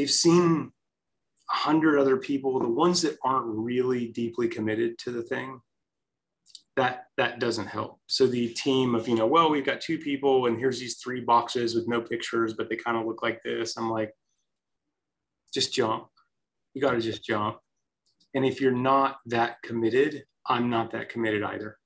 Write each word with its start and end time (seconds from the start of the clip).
they've 0.00 0.10
seen 0.10 0.72
a 1.50 1.54
hundred 1.54 1.98
other 1.98 2.16
people, 2.16 2.58
the 2.58 2.66
ones 2.66 3.02
that 3.02 3.18
aren't 3.22 3.46
really 3.46 4.06
deeply 4.06 4.48
committed 4.48 4.98
to 4.98 5.10
the 5.10 5.22
thing, 5.22 5.60
that 6.76 7.04
that 7.18 7.38
doesn't 7.38 7.66
help. 7.66 8.00
So 8.06 8.26
the 8.26 8.48
team 8.48 8.94
of, 8.94 9.06
you 9.06 9.14
know, 9.14 9.26
well, 9.26 9.50
we've 9.50 9.66
got 9.66 9.82
two 9.82 9.98
people 9.98 10.46
and 10.46 10.58
here's 10.58 10.80
these 10.80 10.96
three 10.96 11.20
boxes 11.20 11.74
with 11.74 11.86
no 11.86 12.00
pictures, 12.00 12.54
but 12.54 12.70
they 12.70 12.76
kind 12.76 12.96
of 12.96 13.04
look 13.04 13.22
like 13.22 13.42
this. 13.42 13.76
I'm 13.76 13.90
like, 13.90 14.14
just 15.52 15.74
jump. 15.74 16.06
You 16.72 16.80
got 16.80 16.92
to 16.92 17.00
just 17.00 17.22
jump. 17.22 17.58
And 18.34 18.46
if 18.46 18.58
you're 18.58 18.72
not 18.72 19.18
that 19.26 19.60
committed, 19.62 20.24
I'm 20.46 20.70
not 20.70 20.92
that 20.92 21.10
committed 21.10 21.42
either. 21.42 21.76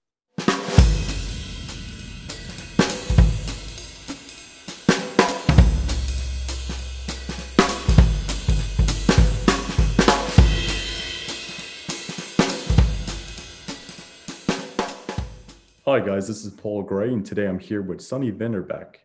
Hi, 15.95 16.01
guys, 16.01 16.27
this 16.27 16.45
is 16.45 16.53
Paul 16.53 16.83
Gray, 16.83 17.13
and 17.13 17.25
today 17.25 17.47
I'm 17.47 17.61
here 17.61 17.81
with 17.81 18.01
Sonny 18.01 18.33
Vanderbeck. 18.33 18.97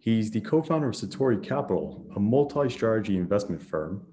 He's 0.00 0.32
the 0.32 0.40
co 0.40 0.60
founder 0.62 0.88
of 0.88 0.96
Satori 0.96 1.40
Capital, 1.40 2.04
a 2.16 2.18
multi 2.18 2.68
strategy 2.68 3.16
investment 3.16 3.62
firm 3.62 4.04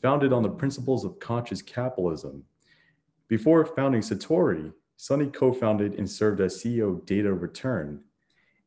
founded 0.00 0.32
on 0.32 0.44
the 0.44 0.48
principles 0.48 1.04
of 1.04 1.18
conscious 1.18 1.62
capitalism. 1.62 2.44
Before 3.26 3.66
founding 3.66 4.00
Satori, 4.00 4.72
Sonny 4.96 5.26
co 5.26 5.52
founded 5.52 5.94
and 5.94 6.08
served 6.08 6.40
as 6.40 6.62
CEO 6.62 6.98
of 6.98 7.04
Data 7.04 7.34
Return, 7.34 8.00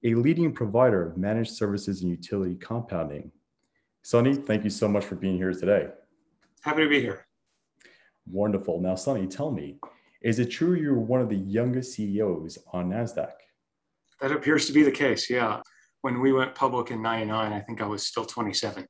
a 0.04 0.14
leading 0.16 0.52
provider 0.52 1.08
of 1.08 1.16
managed 1.16 1.52
services 1.52 2.02
and 2.02 2.12
utility 2.12 2.56
computing. 2.56 3.32
Sonny, 4.02 4.36
thank 4.36 4.66
you 4.66 4.70
so 4.70 4.90
much 4.90 5.06
for 5.06 5.16
being 5.16 5.38
here 5.38 5.54
today. 5.54 5.88
Happy 6.64 6.84
to 6.84 6.90
be 6.90 7.00
here. 7.00 7.26
Wonderful. 8.30 8.82
Now, 8.82 8.96
Sonny, 8.96 9.26
tell 9.26 9.52
me, 9.52 9.78
is 10.22 10.40
it 10.40 10.48
true 10.48 10.76
you're 10.76 11.00
one 11.00 11.22
of 11.22 11.30
the 11.30 11.38
youngest 11.38 11.94
CEOs 11.94 12.58
on 12.74 12.90
NASDAQ? 12.90 13.32
That 14.22 14.32
appears 14.32 14.66
to 14.68 14.74
be 14.74 14.84
the 14.84 14.92
case, 14.92 15.30
yeah. 15.30 15.62
When 16.02 16.20
we 16.20 16.34
went 16.34 16.56
public 16.56 16.92
in 16.92 17.02
99, 17.02 17.54
I 17.54 17.60
think 17.62 17.82
I 17.82 17.86
was 17.86 18.06
still 18.06 18.26
27. 18.26 18.86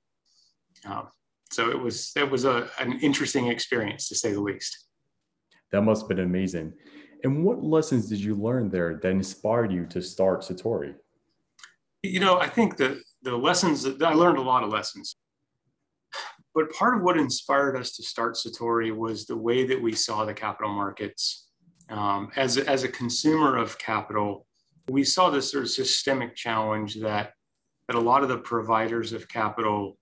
Um, 0.85 1.07
so 1.51 1.69
it 1.69 1.79
was 1.79 2.11
it 2.15 2.29
was 2.29 2.45
a, 2.45 2.69
an 2.79 2.99
interesting 3.01 3.47
experience 3.47 4.07
to 4.09 4.15
say 4.15 4.31
the 4.33 4.41
least. 4.41 4.85
That 5.71 5.81
must 5.81 6.03
have 6.03 6.09
been 6.09 6.19
amazing. 6.19 6.73
And 7.23 7.43
what 7.43 7.63
lessons 7.63 8.07
did 8.07 8.19
you 8.19 8.35
learn 8.35 8.69
there 8.69 8.99
that 9.01 9.09
inspired 9.09 9.71
you 9.71 9.85
to 9.87 10.01
start 10.01 10.41
Satori? 10.41 10.95
You 12.01 12.19
know, 12.19 12.39
I 12.39 12.47
think 12.47 12.77
that 12.77 12.97
the 13.23 13.35
lessons 13.35 13.83
that 13.83 14.01
I 14.01 14.13
learned 14.13 14.37
a 14.37 14.41
lot 14.41 14.63
of 14.63 14.69
lessons. 14.69 15.17
But 16.55 16.71
part 16.71 16.97
of 16.97 17.03
what 17.03 17.17
inspired 17.17 17.75
us 17.77 17.95
to 17.95 18.03
start 18.03 18.35
Satori 18.35 18.95
was 18.95 19.25
the 19.25 19.37
way 19.37 19.65
that 19.67 19.81
we 19.81 19.93
saw 19.93 20.25
the 20.25 20.33
capital 20.33 20.73
markets. 20.73 21.47
Um, 21.89 22.31
as, 22.35 22.57
as 22.57 22.83
a 22.83 22.89
consumer 22.89 23.57
of 23.57 23.77
capital, 23.77 24.45
we 24.89 25.03
saw 25.03 25.29
this 25.29 25.51
sort 25.51 25.63
of 25.63 25.69
systemic 25.69 26.35
challenge 26.35 26.95
that, 26.95 27.33
that 27.87 27.95
a 27.95 27.99
lot 27.99 28.23
of 28.23 28.29
the 28.29 28.37
providers 28.37 29.13
of 29.13 29.27
capital 29.27 29.97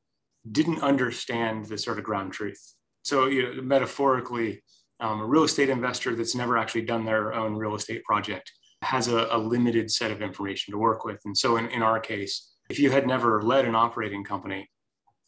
didn't 0.52 0.81
understand 0.81 1.66
the 1.66 1.78
sort 1.78 1.98
of 1.98 2.03
ground 2.03 2.31
truth. 2.34 2.62
So, 3.03 3.28
you 3.28 3.56
know, 3.56 3.62
metaphorically, 3.62 4.64
um, 5.00 5.22
a 5.22 5.25
real 5.25 5.44
estate 5.44 5.70
investor 5.70 6.16
that's 6.16 6.36
never 6.36 6.58
actually 6.58 6.81
done 6.81 7.06
their 7.06 7.34
own 7.34 7.56
real 7.56 7.75
estate 7.75 8.03
project 8.03 8.52
has 8.81 9.08
a, 9.08 9.28
a 9.31 9.38
limited 9.38 9.92
set 9.92 10.12
of 10.12 10.22
information 10.22 10.72
to 10.72 10.78
work 10.78 11.03
with. 11.06 11.20
And 11.25 11.38
so, 11.38 11.58
in, 11.58 11.68
in 11.70 11.81
our 11.81 12.00
case, 12.00 12.53
if 12.70 12.80
you 12.80 12.92
had 12.92 13.08
never 13.08 13.42
led 13.42 13.66
an 13.66 13.75
operating 13.75 14.23
company, 14.23 14.70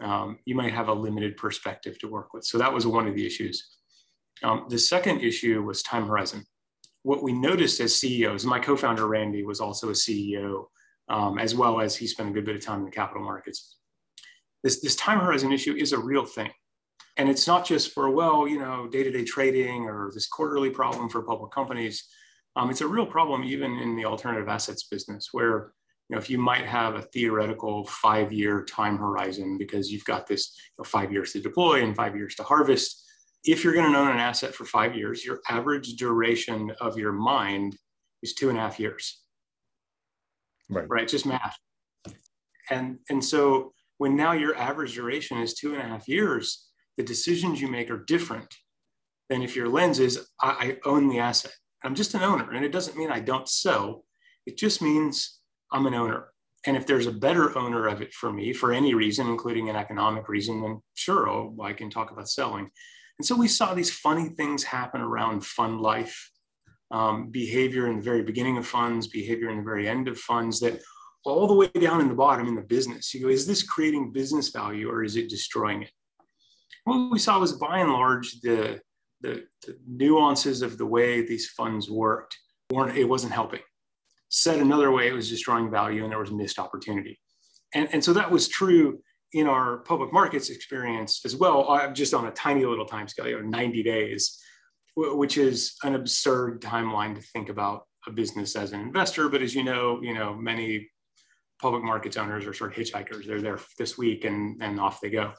um, 0.01 0.39
you 0.45 0.55
might 0.55 0.73
have 0.73 0.87
a 0.87 0.93
limited 0.93 1.37
perspective 1.37 1.99
to 1.99 2.07
work 2.07 2.33
with. 2.33 2.45
So 2.45 2.57
that 2.57 2.73
was 2.73 2.87
one 2.87 3.07
of 3.07 3.15
the 3.15 3.25
issues. 3.25 3.67
Um, 4.43 4.65
the 4.69 4.79
second 4.79 5.21
issue 5.21 5.61
was 5.61 5.83
time 5.83 6.07
horizon. 6.07 6.45
What 7.03 7.23
we 7.23 7.33
noticed 7.33 7.79
as 7.79 7.95
CEOs, 7.95 8.45
my 8.45 8.59
co-founder 8.59 9.07
Randy 9.07 9.43
was 9.43 9.59
also 9.59 9.89
a 9.89 9.93
CEO, 9.93 10.65
um, 11.09 11.39
as 11.39 11.55
well 11.55 11.81
as 11.81 11.95
he 11.95 12.07
spent 12.07 12.29
a 12.29 12.31
good 12.31 12.45
bit 12.45 12.55
of 12.55 12.63
time 12.63 12.79
in 12.79 12.85
the 12.85 12.91
capital 12.91 13.23
markets. 13.23 13.77
This, 14.63 14.81
this 14.81 14.95
time 14.95 15.19
horizon 15.19 15.51
issue 15.51 15.75
is 15.75 15.93
a 15.93 15.99
real 15.99 16.25
thing. 16.25 16.51
And 17.17 17.29
it's 17.29 17.47
not 17.47 17.65
just 17.65 17.93
for, 17.93 18.09
well, 18.09 18.47
you 18.47 18.59
know, 18.59 18.87
day-to-day 18.87 19.25
trading 19.25 19.85
or 19.85 20.11
this 20.13 20.27
quarterly 20.27 20.69
problem 20.69 21.09
for 21.09 21.21
public 21.21 21.51
companies. 21.51 22.07
Um, 22.55 22.69
it's 22.69 22.81
a 22.81 22.87
real 22.87 23.05
problem 23.05 23.43
even 23.43 23.77
in 23.77 23.95
the 23.95 24.05
alternative 24.05 24.47
assets 24.47 24.83
business 24.83 25.29
where 25.31 25.73
you 26.09 26.15
know, 26.15 26.19
if 26.19 26.29
you 26.29 26.39
might 26.39 26.65
have 26.65 26.95
a 26.95 27.03
theoretical 27.03 27.85
five-year 27.85 28.65
time 28.65 28.97
horizon 28.97 29.57
because 29.57 29.91
you've 29.91 30.05
got 30.05 30.25
this 30.25 30.55
you 30.77 30.81
know, 30.81 30.83
five 30.83 31.11
years 31.11 31.33
to 31.33 31.39
deploy 31.39 31.83
and 31.83 31.95
five 31.95 32.15
years 32.15 32.35
to 32.35 32.43
harvest, 32.43 33.05
if 33.43 33.63
you're 33.63 33.73
going 33.73 33.91
to 33.91 33.97
own 33.97 34.11
an 34.11 34.17
asset 34.17 34.53
for 34.53 34.65
five 34.65 34.95
years, 34.95 35.23
your 35.23 35.39
average 35.49 35.93
duration 35.95 36.71
of 36.81 36.97
your 36.97 37.11
mind 37.11 37.77
is 38.23 38.33
two 38.33 38.49
and 38.49 38.57
a 38.57 38.61
half 38.61 38.79
years. 38.79 39.21
Right. 40.69 40.85
Right. 40.89 41.07
Just 41.07 41.25
math. 41.25 41.57
And 42.69 42.99
and 43.09 43.23
so 43.23 43.73
when 43.97 44.15
now 44.15 44.33
your 44.33 44.55
average 44.55 44.95
duration 44.95 45.39
is 45.39 45.53
two 45.53 45.73
and 45.73 45.81
a 45.81 45.85
half 45.85 46.07
years, 46.07 46.69
the 46.97 47.03
decisions 47.03 47.61
you 47.61 47.67
make 47.67 47.89
are 47.89 48.03
different 48.05 48.53
than 49.29 49.41
if 49.41 49.55
your 49.55 49.69
lens 49.69 49.99
is 49.99 50.27
I, 50.41 50.77
I 50.85 50.89
own 50.89 51.07
the 51.07 51.19
asset. 51.19 51.53
I'm 51.83 51.95
just 51.95 52.13
an 52.13 52.23
owner, 52.23 52.51
and 52.51 52.65
it 52.65 52.71
doesn't 52.71 52.97
mean 52.97 53.09
I 53.09 53.19
don't 53.19 53.47
sell. 53.47 54.03
It 54.45 54.57
just 54.57 54.81
means 54.81 55.38
I'm 55.71 55.85
an 55.85 55.93
owner. 55.93 56.27
And 56.65 56.75
if 56.75 56.85
there's 56.85 57.07
a 57.07 57.11
better 57.11 57.57
owner 57.57 57.87
of 57.87 58.01
it 58.01 58.13
for 58.13 58.33
me 58.33 58.51
for 58.53 58.73
any 58.73 58.93
reason, 58.93 59.27
including 59.27 59.69
an 59.69 59.75
economic 59.75 60.27
reason, 60.27 60.61
then 60.61 60.81
sure, 60.93 61.29
oh, 61.29 61.55
I 61.61 61.73
can 61.73 61.89
talk 61.89 62.11
about 62.11 62.29
selling. 62.29 62.69
And 63.17 63.25
so 63.25 63.35
we 63.35 63.47
saw 63.47 63.73
these 63.73 63.91
funny 63.91 64.29
things 64.29 64.63
happen 64.63 65.01
around 65.01 65.45
fund 65.45 65.79
life, 65.79 66.31
um, 66.91 67.29
behavior 67.29 67.87
in 67.87 67.97
the 67.97 68.01
very 68.01 68.23
beginning 68.23 68.57
of 68.57 68.67
funds, 68.67 69.07
behavior 69.07 69.49
in 69.49 69.57
the 69.57 69.63
very 69.63 69.87
end 69.87 70.07
of 70.07 70.17
funds 70.17 70.59
that 70.61 70.81
all 71.25 71.47
the 71.47 71.53
way 71.53 71.67
down 71.79 72.01
in 72.01 72.07
the 72.07 72.13
bottom 72.13 72.47
in 72.47 72.55
the 72.55 72.61
business. 72.61 73.13
You 73.13 73.21
go, 73.21 73.27
is 73.27 73.45
this 73.45 73.63
creating 73.63 74.11
business 74.11 74.49
value 74.49 74.89
or 74.89 75.03
is 75.03 75.15
it 75.15 75.29
destroying 75.29 75.83
it? 75.83 75.91
What 76.85 77.11
we 77.11 77.19
saw 77.19 77.39
was 77.39 77.53
by 77.53 77.79
and 77.79 77.91
large 77.91 78.39
the, 78.41 78.79
the, 79.21 79.43
the 79.65 79.77
nuances 79.87 80.61
of 80.61 80.77
the 80.77 80.85
way 80.85 81.21
these 81.21 81.49
funds 81.49 81.89
worked 81.89 82.37
weren't, 82.71 82.97
it 82.97 83.03
wasn't 83.03 83.33
helping. 83.33 83.61
Said 84.29 84.59
another 84.59 84.91
way, 84.91 85.07
it 85.07 85.13
was 85.13 85.29
destroying 85.29 85.69
value 85.69 86.03
and 86.03 86.11
there 86.11 86.19
was 86.19 86.31
missed 86.31 86.59
opportunity. 86.59 87.19
And, 87.73 87.89
and 87.91 88.03
so 88.03 88.13
that 88.13 88.31
was 88.31 88.47
true 88.47 88.99
in 89.33 89.47
our 89.47 89.79
public 89.79 90.11
markets 90.11 90.49
experience 90.49 91.21
as 91.25 91.35
well, 91.35 91.69
I'm 91.69 91.93
just 91.93 92.13
on 92.13 92.25
a 92.25 92.31
tiny 92.31 92.65
little 92.65 92.85
time 92.85 93.07
scale, 93.07 93.27
you 93.27 93.41
know, 93.41 93.47
90 93.47 93.83
days, 93.83 94.39
which 94.95 95.37
is 95.37 95.75
an 95.83 95.95
absurd 95.95 96.61
timeline 96.61 97.15
to 97.15 97.21
think 97.21 97.49
about 97.49 97.83
a 98.07 98.11
business 98.11 98.55
as 98.55 98.71
an 98.71 98.81
investor. 98.81 99.29
But 99.29 99.41
as 99.41 99.53
you 99.53 99.63
know, 99.63 99.99
you 100.01 100.13
know, 100.13 100.33
many 100.33 100.89
public 101.61 101.83
markets 101.83 102.17
owners 102.17 102.45
are 102.45 102.53
sort 102.53 102.71
of 102.71 102.77
hitchhikers. 102.77 103.25
They're 103.25 103.41
there 103.41 103.59
this 103.77 103.97
week 103.97 104.25
and, 104.25 104.61
and 104.61 104.79
off 104.79 105.01
they 105.01 105.09
go. 105.09 105.33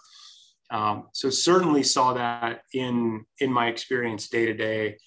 Um, 0.71 1.09
so 1.13 1.31
certainly 1.31 1.83
saw 1.83 2.13
that 2.13 2.63
in 2.73 3.25
in 3.41 3.53
my 3.53 3.67
experience 3.67 4.29
day 4.29 4.47
to 4.47 4.55
day 4.55 4.99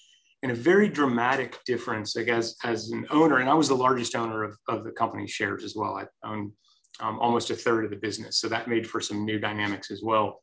and 0.44 0.52
a 0.52 0.54
very 0.54 0.88
dramatic 0.88 1.58
difference 1.64 2.14
like 2.14 2.28
as, 2.28 2.54
as 2.62 2.90
an 2.90 3.04
owner 3.10 3.38
and 3.38 3.50
i 3.50 3.54
was 3.54 3.68
the 3.68 3.74
largest 3.74 4.14
owner 4.14 4.44
of, 4.44 4.56
of 4.68 4.84
the 4.84 4.92
company's 4.92 5.30
shares 5.30 5.64
as 5.64 5.74
well. 5.74 5.96
I 5.96 6.04
owned 6.28 6.52
um, 7.00 7.18
almost 7.18 7.50
a 7.50 7.56
third 7.56 7.84
of 7.84 7.90
the 7.90 7.96
business 7.96 8.38
so 8.38 8.48
that 8.48 8.68
made 8.68 8.88
for 8.88 9.00
some 9.00 9.24
new 9.24 9.40
dynamics 9.40 9.90
as 9.90 10.00
well. 10.00 10.40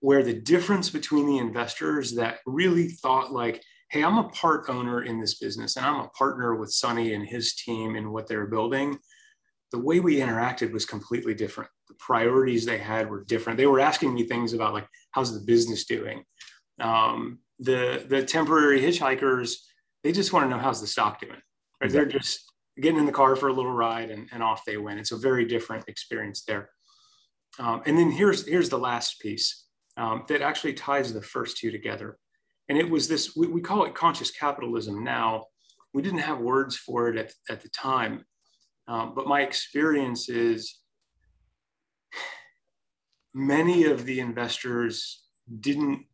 Where 0.00 0.24
the 0.24 0.34
difference 0.34 0.90
between 0.90 1.26
the 1.26 1.38
investors 1.38 2.14
that 2.16 2.38
really 2.46 2.88
thought 2.88 3.30
like 3.32 3.62
hey 3.90 4.02
i'm 4.02 4.18
a 4.18 4.28
part 4.30 4.68
owner 4.68 5.02
in 5.02 5.20
this 5.20 5.38
business 5.38 5.76
and 5.76 5.86
i'm 5.86 6.00
a 6.00 6.08
partner 6.08 6.56
with 6.56 6.72
sonny 6.72 7.14
and 7.14 7.24
his 7.24 7.54
team 7.54 7.94
in 7.94 8.10
what 8.10 8.26
they're 8.26 8.48
building 8.48 8.98
the 9.72 9.78
way 9.78 10.00
we 10.00 10.16
interacted 10.16 10.72
was 10.72 10.84
completely 10.84 11.34
different. 11.34 11.70
The 11.88 11.94
priorities 11.98 12.64
they 12.64 12.78
had 12.78 13.10
were 13.10 13.24
different. 13.24 13.58
They 13.58 13.66
were 13.66 13.80
asking 13.80 14.14
me 14.14 14.24
things 14.24 14.52
about 14.52 14.74
like 14.74 14.86
how's 15.10 15.34
the 15.34 15.44
business 15.44 15.84
doing? 15.84 16.24
Um, 16.80 17.40
the 17.58 18.04
the 18.08 18.22
temporary 18.22 18.80
hitchhikers 18.80 19.56
they 20.04 20.12
just 20.12 20.32
want 20.32 20.44
to 20.44 20.50
know 20.50 20.62
how's 20.62 20.80
the 20.80 20.86
stock 20.86 21.20
doing 21.20 21.32
right? 21.32 21.40
Exactly. 21.82 22.10
they're 22.10 22.20
just 22.20 22.52
getting 22.80 22.98
in 22.98 23.06
the 23.06 23.12
car 23.12 23.36
for 23.36 23.48
a 23.48 23.52
little 23.52 23.72
ride 23.72 24.10
and, 24.10 24.28
and 24.32 24.42
off 24.42 24.62
they 24.66 24.76
went. 24.76 25.00
It's 25.00 25.12
a 25.12 25.16
very 25.16 25.46
different 25.46 25.88
experience 25.88 26.44
there. 26.44 26.68
Um, 27.58 27.82
and 27.86 27.96
then 27.96 28.10
here's 28.10 28.46
here's 28.46 28.68
the 28.68 28.78
last 28.78 29.20
piece 29.20 29.64
um, 29.96 30.24
that 30.28 30.42
actually 30.42 30.74
ties 30.74 31.12
the 31.12 31.22
first 31.22 31.56
two 31.56 31.70
together. 31.70 32.18
And 32.68 32.76
it 32.76 32.88
was 32.88 33.08
this 33.08 33.34
we, 33.34 33.46
we 33.46 33.60
call 33.60 33.84
it 33.84 33.94
conscious 33.94 34.30
capitalism 34.30 35.02
now. 35.02 35.46
We 35.94 36.02
didn't 36.02 36.18
have 36.18 36.40
words 36.40 36.76
for 36.76 37.08
it 37.08 37.16
at, 37.16 37.32
at 37.48 37.62
the 37.62 37.70
time 37.70 38.24
um, 38.88 39.14
but 39.14 39.26
my 39.26 39.42
experience 39.42 40.28
is 40.28 40.78
many 43.34 43.84
of 43.84 44.04
the 44.04 44.20
investors 44.20 45.24
didn't 45.60 46.06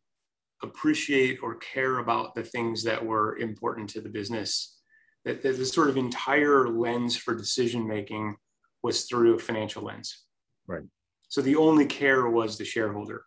appreciate 0.63 1.39
or 1.43 1.57
care 1.57 1.99
about 1.99 2.35
the 2.35 2.45
things 2.45 2.83
that 2.85 3.05
were 3.05 3.39
important 3.39 3.91
to 3.91 4.01
the 4.01 4.09
business. 4.09 4.79
That, 5.25 5.43
that 5.43 5.57
the 5.57 5.67
sort 5.67 5.89
of 5.89 5.97
entire 5.97 6.69
lens 6.69 7.17
for 7.17 7.35
decision 7.35 7.87
making 7.87 8.37
was 8.83 9.05
through 9.05 9.37
a 9.37 9.39
financial 9.39 9.85
lens. 9.85 10.25
Right. 10.67 10.83
So 11.29 11.41
the 11.41 11.57
only 11.57 11.87
care 11.87 12.29
was 12.29 12.59
the 12.59 12.65
shareholder. 12.65 13.25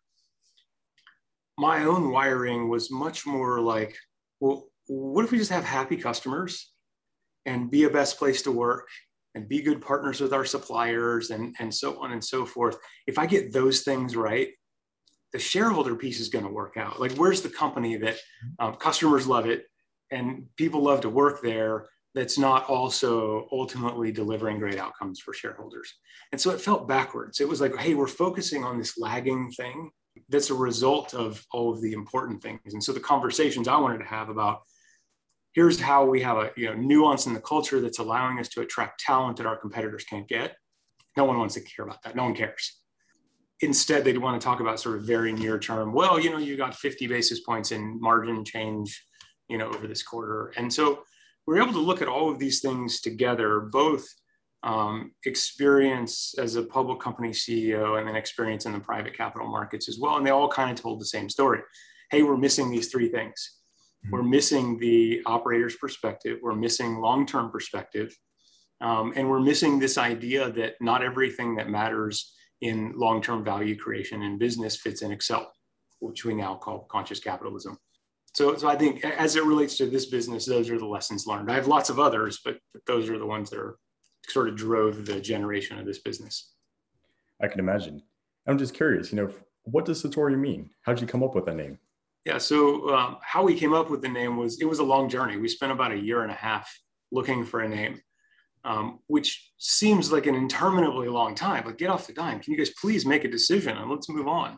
My 1.58 1.86
own 1.86 2.12
wiring 2.12 2.70
was 2.70 2.92
much 2.92 3.26
more 3.26 3.62
like, 3.62 3.98
well, 4.42 4.68
what 4.88 5.24
if 5.24 5.32
we 5.32 5.38
just 5.38 5.52
have 5.52 5.64
happy 5.64 5.96
customers 5.96 6.72
and 7.46 7.72
be 7.72 7.86
a 7.86 7.90
best 7.90 8.20
place 8.20 8.42
to 8.42 8.52
work 8.52 8.88
and 9.34 9.48
be 9.48 9.62
good 9.62 9.82
partners 9.82 10.20
with 10.20 10.34
our 10.34 10.46
suppliers 10.46 11.32
and, 11.32 11.56
and 11.60 11.74
so 11.74 12.00
on 12.02 12.12
and 12.12 12.24
so 12.24 12.46
forth? 12.46 12.78
If 13.08 13.18
I 13.18 13.26
get 13.26 13.54
those 13.54 13.82
things 13.82 14.16
right, 14.16 14.50
the 15.36 15.42
shareholder 15.42 15.98
piece 15.98 16.22
is 16.22 16.30
going 16.30 16.46
to 16.46 16.52
work 16.52 16.78
out. 16.78 17.02
Like, 17.02 17.12
where's 17.18 17.42
the 17.42 17.50
company 17.50 17.98
that 17.98 18.16
um, 18.58 18.76
customers 18.76 19.28
love 19.28 19.48
it 19.48 19.66
and 20.10 20.46
people 20.56 20.82
love 20.82 21.02
to 21.02 21.10
work 21.10 21.42
there 21.44 21.90
that's 22.14 22.38
not 22.38 22.70
also 22.70 23.46
ultimately 23.52 24.14
delivering 24.14 24.60
great 24.60 24.80
outcomes 24.80 25.20
for 25.20 25.34
shareholders. 25.34 25.94
And 26.32 26.40
so 26.40 26.52
it 26.52 26.62
felt 26.62 26.88
backwards. 26.88 27.42
It 27.42 27.50
was 27.50 27.60
like, 27.60 27.76
hey, 27.76 27.96
we're 27.96 28.08
focusing 28.08 28.64
on 28.64 28.78
this 28.78 28.98
lagging 28.98 29.52
thing 29.52 29.92
that's 30.30 30.52
a 30.52 30.54
result 30.54 31.14
of 31.14 31.46
all 31.52 31.74
of 31.74 31.82
the 31.82 31.92
important 31.92 32.42
things. 32.42 32.74
And 32.74 32.82
so 32.82 32.94
the 32.94 33.02
conversations 33.02 33.68
I 33.68 33.76
wanted 33.76 33.98
to 33.98 34.06
have 34.06 34.30
about 34.30 34.62
here's 35.52 35.82
how 35.82 36.06
we 36.06 36.22
have 36.22 36.38
a 36.38 36.52
you 36.56 36.68
know 36.68 36.76
nuance 36.76 37.26
in 37.26 37.34
the 37.34 37.42
culture 37.42 37.82
that's 37.82 38.00
allowing 38.00 38.40
us 38.40 38.48
to 38.50 38.62
attract 38.62 39.02
talent 39.02 39.36
that 39.36 39.46
our 39.46 39.58
competitors 39.58 40.06
can't 40.06 40.30
get. 40.30 40.56
No 41.18 41.26
one 41.26 41.38
wants 41.38 41.56
to 41.56 41.62
care 41.62 41.84
about 41.84 42.02
that. 42.04 42.16
No 42.16 42.24
one 42.24 42.36
cares. 42.36 42.80
Instead, 43.62 44.04
they'd 44.04 44.18
want 44.18 44.40
to 44.40 44.46
talk 44.46 44.60
about 44.60 44.80
sort 44.80 44.98
of 44.98 45.04
very 45.04 45.32
near 45.32 45.58
term. 45.58 45.94
Well, 45.94 46.20
you 46.20 46.30
know, 46.30 46.38
you 46.38 46.58
got 46.58 46.76
50 46.76 47.08
basis 47.08 47.40
points 47.40 47.72
in 47.72 48.00
margin 48.02 48.44
change, 48.44 49.02
you 49.48 49.58
know, 49.58 49.70
over 49.70 49.88
this 49.88 50.04
quarter. 50.04 50.54
And 50.58 50.72
so 50.72 51.04
we're 51.48 51.62
able 51.62 51.74
to 51.74 51.80
look 51.80 52.02
at 52.02 52.08
all 52.08 52.30
of 52.30 52.40
these 52.40 52.60
things 52.60 53.00
together, 53.02 53.62
both 53.62 54.06
um, 54.64 55.12
experience 55.26 56.34
as 56.38 56.56
a 56.56 56.64
public 56.64 57.00
company 57.00 57.30
CEO 57.30 58.00
and 58.00 58.08
then 58.08 58.16
experience 58.16 58.66
in 58.66 58.74
the 58.74 58.80
private 58.80 59.16
capital 59.16 59.48
markets 59.48 59.88
as 59.88 60.00
well. 60.00 60.18
And 60.18 60.26
they 60.26 60.32
all 60.32 60.50
kind 60.50 60.72
of 60.72 60.82
told 60.82 61.00
the 61.00 61.06
same 61.06 61.30
story. 61.30 61.62
Hey, 62.12 62.24
we're 62.24 62.38
missing 62.38 62.72
these 62.72 62.90
three 62.90 63.10
things. 63.10 63.58
Mm-hmm. 64.06 64.16
We're 64.16 64.24
missing 64.24 64.80
the 64.80 65.22
operator's 65.26 65.76
perspective. 65.76 66.40
We're 66.42 66.56
missing 66.56 67.00
long 67.00 67.26
term 67.26 67.52
perspective. 67.52 68.16
Um, 68.82 69.14
and 69.16 69.30
we're 69.30 69.40
missing 69.40 69.80
this 69.80 69.98
idea 69.98 70.52
that 70.52 70.74
not 70.82 71.04
everything 71.04 71.56
that 71.56 71.70
matters 71.70 72.35
in 72.62 72.94
long 72.96 73.22
term 73.22 73.44
value 73.44 73.78
creation 73.78 74.22
in 74.22 74.38
business 74.38 74.78
fits 74.78 75.02
in 75.02 75.12
Excel, 75.12 75.52
which 76.00 76.26
we 76.26 76.34
now 76.34 76.56
call 76.56 76.88
conscious 76.90 77.20
capitalism 77.20 77.78
so, 78.36 78.58
so 78.58 78.68
I 78.68 78.76
think 78.76 79.04
as 79.06 79.38
it 79.38 79.46
relates 79.46 79.78
to 79.78 79.86
this 79.86 80.08
business, 80.08 80.46
those 80.46 80.70
are 80.70 80.78
the 80.78 80.86
lessons 80.86 81.26
learned. 81.26 81.50
I 81.50 81.56
have 81.56 81.68
lots 81.68 81.90
of 81.90 82.00
others, 82.00 82.42
but, 82.44 82.58
those 82.86 83.10
are 83.10 83.18
the 83.18 83.26
ones 83.26 83.50
that 83.50 83.58
are 83.58 83.78
sort 84.28 84.50
of 84.50 84.56
drove 84.58 85.06
the 85.06 85.22
generation 85.22 85.80
of 85.80 85.86
this 85.86 86.00
business. 86.00 86.54
I 87.42 87.48
can 87.48 87.60
imagine. 87.60 88.04
I'm 88.46 88.58
just 88.58 88.74
curious, 88.74 89.12
you 89.12 89.16
know, 89.16 89.32
what 89.64 89.86
does 89.86 90.04
Satori 90.04 90.38
mean? 90.38 90.70
How'd 90.82 91.00
you 91.00 91.08
come 91.08 91.24
up 91.24 91.34
with 91.34 91.46
that 91.46 91.56
name? 91.56 91.80
Yeah, 92.26 92.38
so 92.38 92.94
um, 92.94 93.18
how 93.22 93.44
we 93.44 93.56
came 93.56 93.74
up 93.74 93.90
with 93.90 94.02
the 94.02 94.10
name 94.10 94.36
was 94.36 94.60
it 94.60 94.66
was 94.66 94.80
a 94.80 94.84
long 94.84 95.08
journey. 95.10 95.38
We 95.38 95.48
spent 95.48 95.72
about 95.72 95.94
a 95.94 95.98
year 95.98 96.22
and 96.22 96.32
a 96.32 96.36
half 96.36 96.70
looking 97.12 97.46
for 97.46 97.62
a 97.62 97.70
name, 97.70 98.02
um, 98.66 99.00
which 99.08 99.52
seems 99.58 100.12
like 100.12 100.26
an 100.26 100.36
interminably 100.36 101.08
long 101.08 101.36
time. 101.36 101.64
But 101.64 101.78
get 101.78 101.90
off 101.90 102.08
the 102.08 102.14
dime. 102.14 102.40
Can 102.40 102.52
you 102.52 102.58
guys 102.58 102.72
please 102.82 103.06
make 103.06 103.24
a 103.24 103.30
decision 103.30 103.78
and 103.78 103.90
let's 103.90 104.10
move 104.10 104.28
on? 104.28 104.58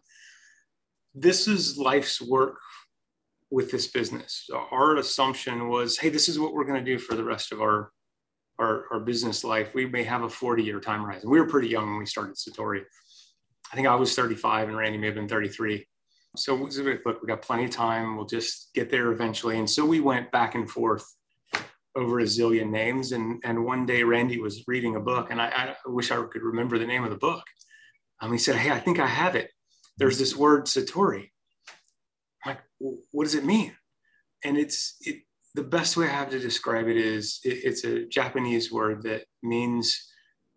This 1.14 1.48
is 1.48 1.78
life's 1.78 2.22
work 2.22 2.58
with 3.52 3.70
this 3.70 3.88
business. 3.88 4.50
Our 4.72 4.98
assumption 4.98 5.70
was, 5.70 5.98
hey, 5.98 6.10
this 6.10 6.30
is 6.30 6.40
what 6.40 6.54
we're 6.54 6.66
going 6.66 6.84
to 6.84 6.92
do 6.92 6.98
for 6.98 7.16
the 7.16 7.24
rest 7.24 7.52
of 7.52 7.62
our, 7.62 7.92
our, 8.60 8.86
our 8.92 9.00
business 9.00 9.44
life. 9.44 9.74
We 9.74 9.86
may 9.86 10.04
have 10.04 10.24
a 10.24 10.30
40 10.30 10.64
year 10.64 10.80
time 10.80 11.02
horizon. 11.02 11.30
We 11.30 11.40
were 11.40 11.48
pretty 11.48 11.70
young 11.70 11.88
when 11.90 12.00
we 12.00 12.06
started 12.06 12.36
Satori. 12.36 12.84
I 13.72 13.76
think 13.76 13.88
I 13.88 13.96
was 13.96 14.16
35 14.16 14.70
and 14.70 14.78
Randy 14.78 14.98
may 14.98 15.08
have 15.08 15.16
been 15.16 15.28
33. 15.28 15.86
So 16.38 16.56
look, 16.56 17.22
we 17.22 17.28
got 17.28 17.42
plenty 17.42 17.66
of 17.66 17.72
time. 17.72 18.16
We'll 18.16 18.26
just 18.26 18.70
get 18.74 18.90
there 18.90 19.12
eventually. 19.12 19.60
And 19.60 19.70
so 19.70 19.86
we 19.86 20.00
went 20.00 20.32
back 20.32 20.56
and 20.56 20.70
forth 20.70 21.06
over 21.98 22.20
a 22.20 22.24
zillion 22.24 22.70
names. 22.70 23.12
And, 23.12 23.42
and 23.44 23.66
one 23.66 23.86
day 23.86 24.04
Randy 24.04 24.40
was 24.40 24.64
reading 24.68 24.96
a 24.96 25.02
book 25.02 25.32
and 25.32 25.42
I, 25.42 25.48
I 25.48 25.90
wish 25.90 26.12
I 26.12 26.16
could 26.32 26.44
remember 26.44 26.78
the 26.78 26.88
name 26.88 27.04
of 27.04 27.10
the 27.10 27.18
book. 27.18 27.44
Um, 28.22 28.32
he 28.32 28.38
said, 28.38 28.56
Hey, 28.56 28.72
I 28.72 28.80
think 28.80 29.00
I 29.00 29.08
have 29.08 29.36
it. 29.36 29.52
There's 29.98 30.20
this 30.20 30.36
word 30.36 30.66
Satori 30.66 31.32
I'm 32.46 32.52
like 32.52 32.60
what 33.12 33.26
does 33.26 33.36
it 33.36 33.46
mean 33.46 33.74
and 34.44 34.58
it's 34.58 34.96
it, 35.02 35.24
the 35.56 35.64
best 35.64 35.98
way 35.98 36.06
i 36.06 36.12
have 36.12 36.30
to 36.30 36.40
describe 36.40 36.88
it 36.88 36.98
is 36.98 37.40
it, 37.44 37.60
it's 37.64 37.84
a 37.84 38.06
japanese 38.06 38.72
word 38.72 39.04
that 39.04 39.24
means 39.44 40.08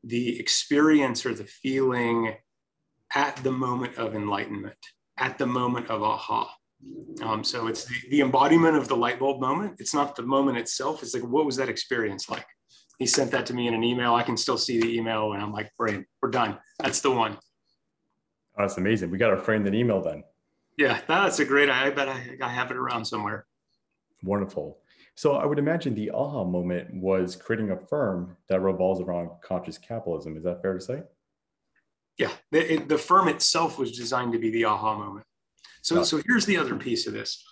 the 0.04 0.38
experience 0.38 1.26
or 1.26 1.34
the 1.34 1.44
feeling 1.44 2.34
at 3.14 3.36
the 3.38 3.50
moment 3.50 3.96
of 3.96 4.14
enlightenment 4.14 4.76
at 5.18 5.38
the 5.38 5.46
moment 5.46 5.88
of 5.88 6.02
aha 6.02 6.54
um, 7.22 7.44
so 7.44 7.66
it's 7.66 7.84
the, 7.84 7.94
the 8.10 8.20
embodiment 8.20 8.76
of 8.76 8.88
the 8.88 8.96
light 8.96 9.18
bulb 9.18 9.40
moment 9.40 9.74
it's 9.78 9.94
not 9.94 10.16
the 10.16 10.22
moment 10.22 10.56
itself 10.56 11.02
it's 11.02 11.14
like 11.14 11.24
what 11.24 11.44
was 11.44 11.56
that 11.56 11.68
experience 11.68 12.28
like 12.28 12.46
he 12.98 13.06
sent 13.06 13.30
that 13.30 13.46
to 13.46 13.54
me 13.54 13.68
in 13.68 13.74
an 13.74 13.84
email 13.84 14.14
i 14.14 14.22
can 14.22 14.36
still 14.36 14.58
see 14.58 14.80
the 14.80 14.96
email 14.96 15.32
and 15.32 15.42
i'm 15.42 15.52
like 15.52 15.70
great 15.78 16.04
we're 16.22 16.30
done 16.30 16.58
that's 16.78 17.00
the 17.00 17.10
one 17.10 17.32
oh, 17.32 18.62
that's 18.62 18.78
amazing 18.78 19.10
we 19.10 19.18
got 19.18 19.30
to 19.30 19.36
frame 19.36 19.64
that 19.64 19.74
email 19.74 20.00
then 20.00 20.22
yeah, 20.80 20.98
that's 21.06 21.38
a 21.40 21.44
great. 21.44 21.68
I 21.68 21.90
bet 21.90 22.08
I, 22.08 22.38
I 22.40 22.48
have 22.48 22.70
it 22.70 22.76
around 22.78 23.04
somewhere. 23.04 23.44
Wonderful. 24.22 24.78
So 25.14 25.34
I 25.34 25.44
would 25.44 25.58
imagine 25.58 25.94
the 25.94 26.10
aha 26.10 26.42
moment 26.42 26.94
was 26.94 27.36
creating 27.36 27.70
a 27.70 27.76
firm 27.76 28.34
that 28.48 28.60
revolves 28.60 29.02
around 29.02 29.28
conscious 29.42 29.76
capitalism. 29.76 30.38
Is 30.38 30.44
that 30.44 30.62
fair 30.62 30.72
to 30.72 30.80
say? 30.80 31.02
Yeah, 32.16 32.32
the, 32.50 32.74
it, 32.74 32.88
the 32.88 32.96
firm 32.96 33.28
itself 33.28 33.78
was 33.78 33.92
designed 33.92 34.32
to 34.32 34.38
be 34.38 34.50
the 34.50 34.64
aha 34.64 34.96
moment. 34.96 35.26
So, 35.82 35.96
yeah. 35.96 36.02
so 36.02 36.20
here's 36.26 36.46
the 36.46 36.56
other 36.56 36.76
piece 36.76 37.06
of 37.06 37.12
this. 37.12 37.44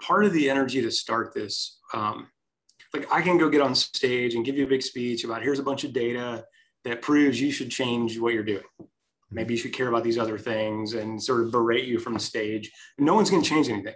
Part 0.00 0.24
of 0.24 0.32
the 0.32 0.48
energy 0.48 0.80
to 0.82 0.90
start 0.90 1.34
this, 1.34 1.78
um, 1.92 2.28
like 2.94 3.12
I 3.12 3.20
can 3.20 3.36
go 3.36 3.48
get 3.48 3.60
on 3.60 3.74
stage 3.74 4.34
and 4.34 4.44
give 4.44 4.56
you 4.56 4.64
a 4.64 4.68
big 4.68 4.82
speech 4.82 5.24
about 5.24 5.42
here's 5.42 5.58
a 5.58 5.62
bunch 5.62 5.84
of 5.84 5.92
data 5.92 6.44
that 6.84 7.02
proves 7.02 7.40
you 7.40 7.50
should 7.50 7.70
change 7.70 8.18
what 8.18 8.32
you're 8.32 8.44
doing 8.44 8.62
maybe 9.30 9.54
you 9.54 9.58
should 9.58 9.72
care 9.72 9.88
about 9.88 10.04
these 10.04 10.18
other 10.18 10.38
things 10.38 10.94
and 10.94 11.22
sort 11.22 11.42
of 11.42 11.50
berate 11.50 11.86
you 11.86 11.98
from 11.98 12.14
the 12.14 12.20
stage. 12.20 12.70
No 12.98 13.14
one's 13.14 13.30
going 13.30 13.42
to 13.42 13.48
change 13.48 13.68
anything. 13.68 13.94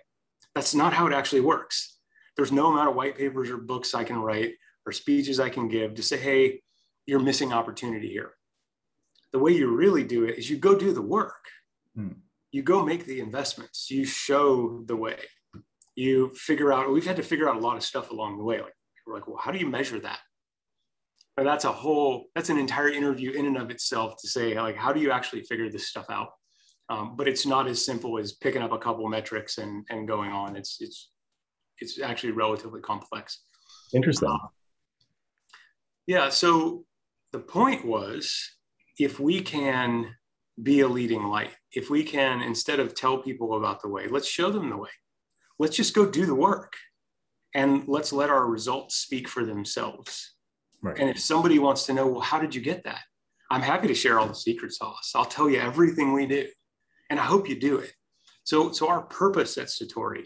That's 0.54 0.74
not 0.74 0.92
how 0.92 1.06
it 1.06 1.12
actually 1.12 1.40
works. 1.40 1.98
There's 2.36 2.52
no 2.52 2.70
amount 2.70 2.90
of 2.90 2.94
white 2.94 3.16
papers 3.16 3.50
or 3.50 3.58
books 3.58 3.94
I 3.94 4.04
can 4.04 4.18
write 4.18 4.54
or 4.86 4.92
speeches 4.92 5.40
I 5.40 5.48
can 5.48 5.68
give 5.68 5.94
to 5.94 6.02
say, 6.02 6.18
hey, 6.18 6.62
you're 7.06 7.20
missing 7.20 7.52
opportunity 7.52 8.08
here. 8.08 8.32
The 9.32 9.38
way 9.38 9.52
you 9.52 9.74
really 9.74 10.04
do 10.04 10.24
it 10.24 10.38
is 10.38 10.50
you 10.50 10.58
go 10.58 10.76
do 10.76 10.92
the 10.92 11.02
work. 11.02 11.44
Hmm. 11.94 12.12
You 12.52 12.62
go 12.62 12.84
make 12.84 13.04
the 13.04 13.20
investments. 13.20 13.90
You 13.90 14.04
show 14.04 14.82
the 14.86 14.96
way. 14.96 15.18
You 15.96 16.32
figure 16.34 16.72
out, 16.72 16.92
we've 16.92 17.06
had 17.06 17.16
to 17.16 17.22
figure 17.22 17.48
out 17.48 17.56
a 17.56 17.60
lot 17.60 17.76
of 17.76 17.82
stuff 17.82 18.10
along 18.10 18.38
the 18.38 18.44
way. 18.44 18.60
Like, 18.60 18.74
we're 19.06 19.14
like, 19.14 19.26
well, 19.26 19.38
how 19.38 19.50
do 19.50 19.58
you 19.58 19.66
measure 19.66 19.98
that? 20.00 20.20
but 21.36 21.44
that's 21.44 21.64
a 21.64 21.72
whole 21.72 22.26
that's 22.34 22.50
an 22.50 22.58
entire 22.58 22.88
interview 22.88 23.32
in 23.32 23.46
and 23.46 23.56
of 23.56 23.70
itself 23.70 24.16
to 24.20 24.28
say 24.28 24.58
like 24.60 24.76
how 24.76 24.92
do 24.92 25.00
you 25.00 25.10
actually 25.10 25.42
figure 25.42 25.70
this 25.70 25.88
stuff 25.88 26.06
out 26.10 26.28
um, 26.88 27.16
but 27.16 27.28
it's 27.28 27.46
not 27.46 27.66
as 27.66 27.84
simple 27.84 28.18
as 28.18 28.32
picking 28.32 28.62
up 28.62 28.72
a 28.72 28.78
couple 28.78 29.08
metrics 29.08 29.58
and 29.58 29.84
and 29.90 30.08
going 30.08 30.30
on 30.30 30.56
it's 30.56 30.78
it's 30.80 31.10
it's 31.78 32.00
actually 32.00 32.32
relatively 32.32 32.80
complex 32.80 33.44
interesting 33.94 34.28
uh, 34.28 34.48
yeah 36.06 36.28
so 36.28 36.84
the 37.32 37.38
point 37.38 37.84
was 37.84 38.50
if 38.98 39.18
we 39.18 39.40
can 39.40 40.14
be 40.62 40.80
a 40.80 40.88
leading 40.88 41.24
light 41.24 41.50
if 41.72 41.90
we 41.90 42.02
can 42.04 42.42
instead 42.42 42.80
of 42.80 42.94
tell 42.94 43.18
people 43.18 43.56
about 43.56 43.80
the 43.82 43.88
way 43.88 44.06
let's 44.08 44.28
show 44.28 44.50
them 44.50 44.70
the 44.70 44.76
way 44.76 44.90
let's 45.58 45.76
just 45.76 45.94
go 45.94 46.06
do 46.06 46.26
the 46.26 46.34
work 46.34 46.74
and 47.54 47.86
let's 47.86 48.12
let 48.12 48.30
our 48.30 48.46
results 48.46 48.96
speak 48.96 49.28
for 49.28 49.44
themselves 49.44 50.34
Right. 50.82 50.98
And 50.98 51.08
if 51.08 51.20
somebody 51.20 51.58
wants 51.60 51.86
to 51.86 51.94
know, 51.94 52.08
well, 52.08 52.20
how 52.20 52.40
did 52.40 52.54
you 52.54 52.60
get 52.60 52.84
that? 52.84 53.00
I'm 53.50 53.62
happy 53.62 53.86
to 53.88 53.94
share 53.94 54.18
all 54.18 54.26
the 54.26 54.34
secret 54.34 54.72
sauce. 54.72 55.12
I'll 55.14 55.24
tell 55.24 55.48
you 55.48 55.60
everything 55.60 56.12
we 56.12 56.26
do. 56.26 56.48
And 57.08 57.20
I 57.20 57.24
hope 57.24 57.48
you 57.48 57.58
do 57.58 57.78
it. 57.78 57.92
So, 58.44 58.72
so 58.72 58.88
our 58.88 59.02
purpose 59.02 59.56
at 59.58 59.68
Satori, 59.68 60.24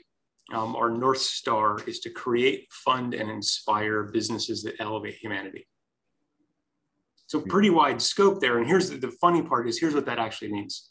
um, 0.55 0.75
our 0.75 0.91
North 0.91 1.19
Star 1.19 1.79
is 1.87 2.01
to 2.01 2.11
create, 2.11 2.69
fund, 2.71 3.13
and 3.13 3.31
inspire 3.31 4.05
businesses 4.05 4.63
that 4.63 4.77
elevate 4.81 5.17
humanity. 5.17 5.67
So 7.27 7.41
hmm. 7.41 7.49
pretty 7.49 7.71
wide 7.71 8.01
scope 8.01 8.41
there. 8.41 8.59
And 8.59 8.67
here's 8.67 8.91
the, 8.91 8.97
the 8.97 9.11
funny 9.21 9.43
part 9.43 9.69
is 9.69 9.79
here's 9.79 9.95
what 9.95 10.07
that 10.07 10.19
actually 10.19 10.53
means. 10.53 10.91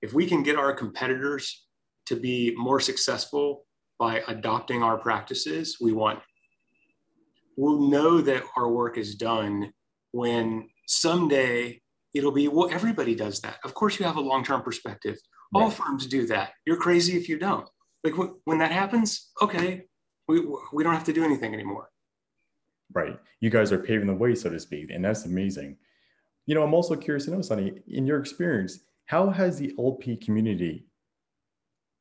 If 0.00 0.12
we 0.12 0.26
can 0.26 0.42
get 0.42 0.56
our 0.56 0.72
competitors 0.72 1.66
to 2.06 2.16
be 2.16 2.54
more 2.56 2.80
successful 2.80 3.66
by 3.98 4.22
adopting 4.26 4.82
our 4.82 4.98
practices, 4.98 5.76
we 5.80 5.92
want 5.92 6.18
we'll 7.56 7.88
know 7.88 8.20
that 8.20 8.42
our 8.56 8.68
work 8.68 8.98
is 8.98 9.14
done 9.14 9.72
when 10.12 10.68
someday 10.86 11.80
it'll 12.14 12.32
be, 12.32 12.48
well, 12.48 12.70
everybody 12.70 13.14
does 13.14 13.40
that. 13.40 13.58
Of 13.64 13.74
course, 13.74 13.98
you 13.98 14.06
have 14.06 14.16
a 14.16 14.20
long 14.20 14.44
term 14.44 14.62
perspective. 14.62 15.18
All 15.54 15.70
firms 15.70 16.06
do 16.06 16.26
that. 16.28 16.52
You're 16.64 16.78
crazy 16.78 17.16
if 17.16 17.28
you 17.28 17.38
don't. 17.38 17.68
Like 18.04 18.14
when 18.44 18.58
that 18.58 18.72
happens, 18.72 19.30
okay, 19.42 19.82
we, 20.26 20.40
we 20.72 20.82
don't 20.82 20.94
have 20.94 21.04
to 21.04 21.12
do 21.12 21.24
anything 21.24 21.52
anymore. 21.52 21.90
Right. 22.94 23.18
You 23.40 23.50
guys 23.50 23.72
are 23.72 23.78
paving 23.78 24.06
the 24.06 24.14
way, 24.14 24.34
so 24.34 24.50
to 24.50 24.60
speak. 24.60 24.90
And 24.90 25.04
that's 25.04 25.24
amazing. 25.24 25.76
You 26.46 26.54
know, 26.54 26.62
I'm 26.62 26.74
also 26.74 26.96
curious 26.96 27.26
to 27.26 27.30
know, 27.30 27.42
Sonny, 27.42 27.72
in 27.86 28.06
your 28.06 28.18
experience, 28.18 28.80
How 29.06 29.30
has 29.30 29.58
the 29.58 29.72
LP 29.78 30.16
community 30.16 30.86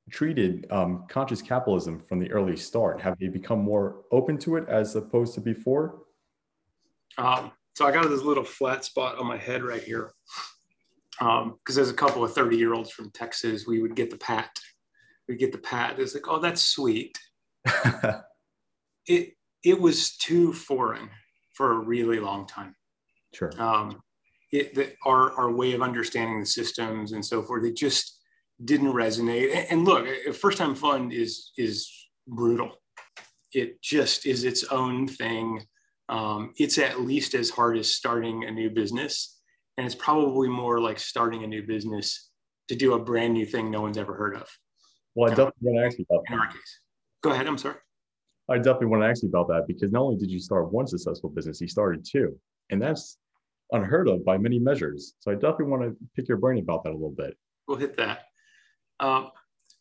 treated 0.09 0.67
um, 0.71 1.05
conscious 1.07 1.41
capitalism 1.41 2.03
from 2.07 2.19
the 2.19 2.31
early 2.31 2.57
start? 2.57 3.01
Have 3.01 3.17
they 3.19 3.27
become 3.27 3.59
more 3.59 4.03
open 4.11 4.37
to 4.39 4.57
it 4.57 4.67
as 4.67 4.95
opposed 4.95 5.33
to 5.35 5.41
before? 5.41 6.03
Um, 7.17 7.51
so 7.75 7.85
I 7.85 7.91
got 7.91 8.09
this 8.09 8.23
little 8.23 8.43
flat 8.43 8.83
spot 8.85 9.17
on 9.17 9.27
my 9.27 9.37
head 9.37 9.63
right 9.63 9.83
here. 9.83 10.11
Because 11.19 11.43
um, 11.43 11.59
there's 11.67 11.89
a 11.89 11.93
couple 11.93 12.23
of 12.23 12.33
30 12.33 12.57
year 12.57 12.73
olds 12.73 12.91
from 12.91 13.11
Texas, 13.11 13.65
we 13.67 13.81
would 13.81 13.95
get 13.95 14.09
the 14.09 14.17
pat. 14.17 14.49
We'd 15.27 15.39
get 15.39 15.51
the 15.51 15.59
pat. 15.59 15.99
It's 15.99 16.15
like, 16.15 16.27
oh, 16.27 16.39
that's 16.39 16.61
sweet. 16.61 17.17
it 19.05 19.33
it 19.63 19.79
was 19.79 20.15
too 20.17 20.53
foreign 20.53 21.09
for 21.53 21.73
a 21.73 21.79
really 21.79 22.19
long 22.19 22.47
time. 22.47 22.75
Sure. 23.33 23.51
Um, 23.61 24.01
it, 24.51 24.75
the, 24.75 24.93
our, 25.05 25.31
our 25.33 25.51
way 25.51 25.73
of 25.73 25.81
understanding 25.81 26.39
the 26.39 26.45
systems 26.45 27.13
and 27.13 27.25
so 27.25 27.41
forth, 27.41 27.63
it 27.63 27.75
just 27.75 28.19
didn't 28.63 28.93
resonate. 28.93 29.55
And, 29.55 29.67
and 29.69 29.85
look, 29.85 30.05
a 30.07 30.33
first 30.33 30.57
time 30.57 30.75
fund 30.75 31.13
is, 31.13 31.51
is 31.57 31.89
brutal. 32.27 32.71
It 33.53 33.81
just 33.81 34.25
is 34.25 34.43
its 34.43 34.63
own 34.65 35.07
thing. 35.07 35.61
Um, 36.09 36.53
it's 36.57 36.77
at 36.77 37.01
least 37.01 37.35
as 37.35 37.49
hard 37.49 37.77
as 37.77 37.93
starting 37.93 38.43
a 38.43 38.51
new 38.51 38.69
business. 38.69 39.39
And 39.77 39.85
it's 39.85 39.95
probably 39.95 40.49
more 40.49 40.79
like 40.79 40.99
starting 40.99 41.43
a 41.43 41.47
new 41.47 41.63
business 41.63 42.29
to 42.67 42.75
do 42.75 42.93
a 42.93 42.99
brand 42.99 43.33
new 43.33 43.45
thing 43.45 43.71
no 43.71 43.81
one's 43.81 43.97
ever 43.97 44.13
heard 44.13 44.35
of. 44.35 44.47
Well, 45.15 45.31
I 45.31 45.35
definitely 45.35 45.53
want 45.61 45.79
to 45.79 45.87
ask 45.87 45.99
you 45.99 46.05
about 46.09 46.23
that. 46.27 46.33
In 46.33 46.39
our 46.39 46.47
case. 46.47 46.79
Go 47.23 47.31
ahead. 47.31 47.47
I'm 47.47 47.57
sorry. 47.57 47.75
I 48.51 48.57
definitely 48.57 48.87
want 48.87 49.03
to 49.03 49.07
ask 49.07 49.23
you 49.23 49.29
about 49.29 49.47
that 49.47 49.65
because 49.67 49.91
not 49.91 50.01
only 50.01 50.17
did 50.17 50.29
you 50.29 50.39
start 50.39 50.71
one 50.71 50.87
successful 50.87 51.29
business, 51.29 51.61
you 51.61 51.67
started 51.67 52.05
two. 52.05 52.37
And 52.69 52.81
that's 52.81 53.17
unheard 53.71 54.07
of 54.07 54.25
by 54.25 54.37
many 54.37 54.59
measures. 54.59 55.13
So 55.19 55.31
I 55.31 55.35
definitely 55.35 55.65
want 55.65 55.83
to 55.83 55.95
pick 56.15 56.27
your 56.27 56.37
brain 56.37 56.59
about 56.59 56.83
that 56.83 56.91
a 56.91 56.93
little 56.93 57.15
bit. 57.15 57.37
We'll 57.67 57.77
hit 57.77 57.97
that. 57.97 58.25
Um, 58.99 59.31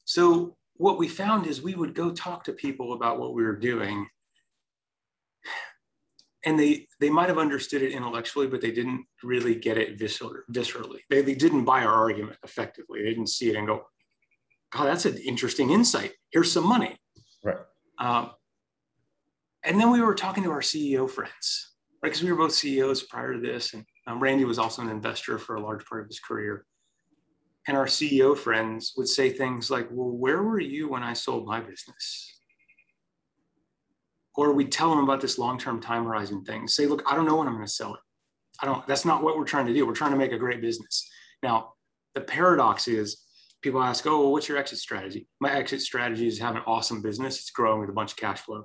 so 0.05 0.57
what 0.77 0.99
we 0.99 1.09
found 1.09 1.47
is 1.47 1.61
we 1.61 1.75
would 1.75 1.95
go 1.95 2.11
talk 2.11 2.45
to 2.45 2.53
people 2.53 2.95
about 2.95 3.19
what 3.19 3.35
we 3.35 3.43
were 3.43 3.57
doing 3.57 4.09
and 6.45 6.59
they 6.59 6.87
they 7.00 7.11
might 7.11 7.29
have 7.29 7.39
understood 7.39 7.83
it 7.83 7.93
intellectually 7.93 8.47
but 8.47 8.61
they 8.62 8.71
didn't 8.71 9.05
really 9.23 9.55
get 9.55 9.77
it 9.77 9.99
viscerally 9.99 11.00
they, 11.11 11.21
they 11.21 11.35
didn't 11.35 11.65
buy 11.65 11.85
our 11.85 11.95
argument 11.95 12.39
effectively 12.45 13.03
they 13.03 13.11
didn't 13.11 13.29
see 13.29 13.50
it 13.50 13.57
and 13.57 13.67
go 13.67 13.83
god 14.73 14.87
that's 14.87 15.05
an 15.05 15.19
interesting 15.19 15.71
insight 15.71 16.12
here's 16.31 16.50
some 16.50 16.67
money 16.67 16.97
right 17.45 17.59
um, 17.99 18.31
and 19.64 19.81
then 19.81 19.90
we 19.90 20.00
were 20.00 20.14
talking 20.14 20.43
to 20.45 20.50
our 20.50 20.61
ceo 20.61 21.09
friends 21.09 21.71
right? 22.02 22.11
Because 22.11 22.23
we 22.23 22.33
were 22.33 22.38
both 22.38 22.52
CEOs 22.52 23.05
prior 23.05 23.35
to 23.35 23.40
this, 23.40 23.75
and 23.75 23.85
um, 24.07 24.21
Randy 24.21 24.45
was 24.45 24.59
also 24.59 24.83
an 24.83 24.88
investor 24.88 25.38
for 25.38 25.57
a 25.57 25.61
large 25.61 25.85
part 25.85 26.02
of 26.02 26.07
his 26.07 26.21
career. 26.21 26.64
And 27.69 27.76
our 27.76 27.87
CEO 27.87 28.37
friends 28.37 28.95
would 28.97 29.09
say 29.09 29.31
things 29.31 29.71
like, 29.71 29.88
"Well, 29.90 30.11
where 30.11 30.43
were 30.43 30.61
you 30.61 30.88
when 30.88 31.02
I 31.02 31.12
sold 31.12 31.47
my 31.47 31.61
business?" 31.61 32.40
Or 34.35 34.52
we'd 34.52 34.73
tell 34.73 34.90
them 34.90 35.05
about 35.05 35.21
this 35.21 35.38
long-term 35.38 35.81
time 35.81 36.05
horizon 36.05 36.45
thing. 36.45 36.67
Say, 36.69 36.87
"Look, 36.87 37.02
I 37.07 37.14
don't 37.14 37.26
know 37.26 37.37
when 37.37 37.47
I'm 37.47 37.55
going 37.55 37.67
to 37.67 37.73
sell 37.73 37.95
it. 37.95 38.00
I 38.62 38.67
don't. 38.67 38.87
That's 38.87 39.05
not 39.05 39.23
what 39.23 39.37
we're 39.37 39.45
trying 39.45 39.67
to 39.67 39.75
do. 39.75 39.87
We're 39.87 39.95
trying 39.95 40.12
to 40.12 40.19
make 40.19 40.33
a 40.33 40.38
great 40.38 40.62
business." 40.62 41.09
Now, 41.43 41.75
the 42.14 42.23
paradox 42.23 42.88
is 42.88 43.23
people 43.62 43.83
ask, 43.83 44.07
oh, 44.07 44.21
well, 44.21 44.33
what's 44.33 44.49
your 44.49 44.57
exit 44.57 44.79
strategy? 44.79 45.29
My 45.38 45.52
exit 45.52 45.83
strategy 45.83 46.26
is 46.26 46.38
have 46.38 46.57
an 46.57 46.62
awesome 46.67 47.02
business. 47.02 47.38
It's 47.38 47.50
growing 47.50 47.81
with 47.81 47.90
a 47.90 47.93
bunch 47.93 48.12
of 48.12 48.17
cash 48.17 48.40
flow. 48.40 48.64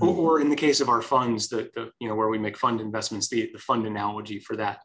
Or, 0.00 0.08
mm-hmm. 0.08 0.20
or 0.20 0.40
in 0.40 0.50
the 0.50 0.56
case 0.56 0.80
of 0.80 0.88
our 0.88 1.02
funds, 1.02 1.48
the, 1.48 1.70
the 1.74 1.90
you 2.00 2.08
know 2.08 2.14
where 2.14 2.28
we 2.28 2.38
make 2.38 2.56
fund 2.56 2.80
investments, 2.80 3.28
the, 3.28 3.50
the 3.52 3.58
fund 3.58 3.86
analogy 3.86 4.38
for 4.38 4.56
that. 4.56 4.80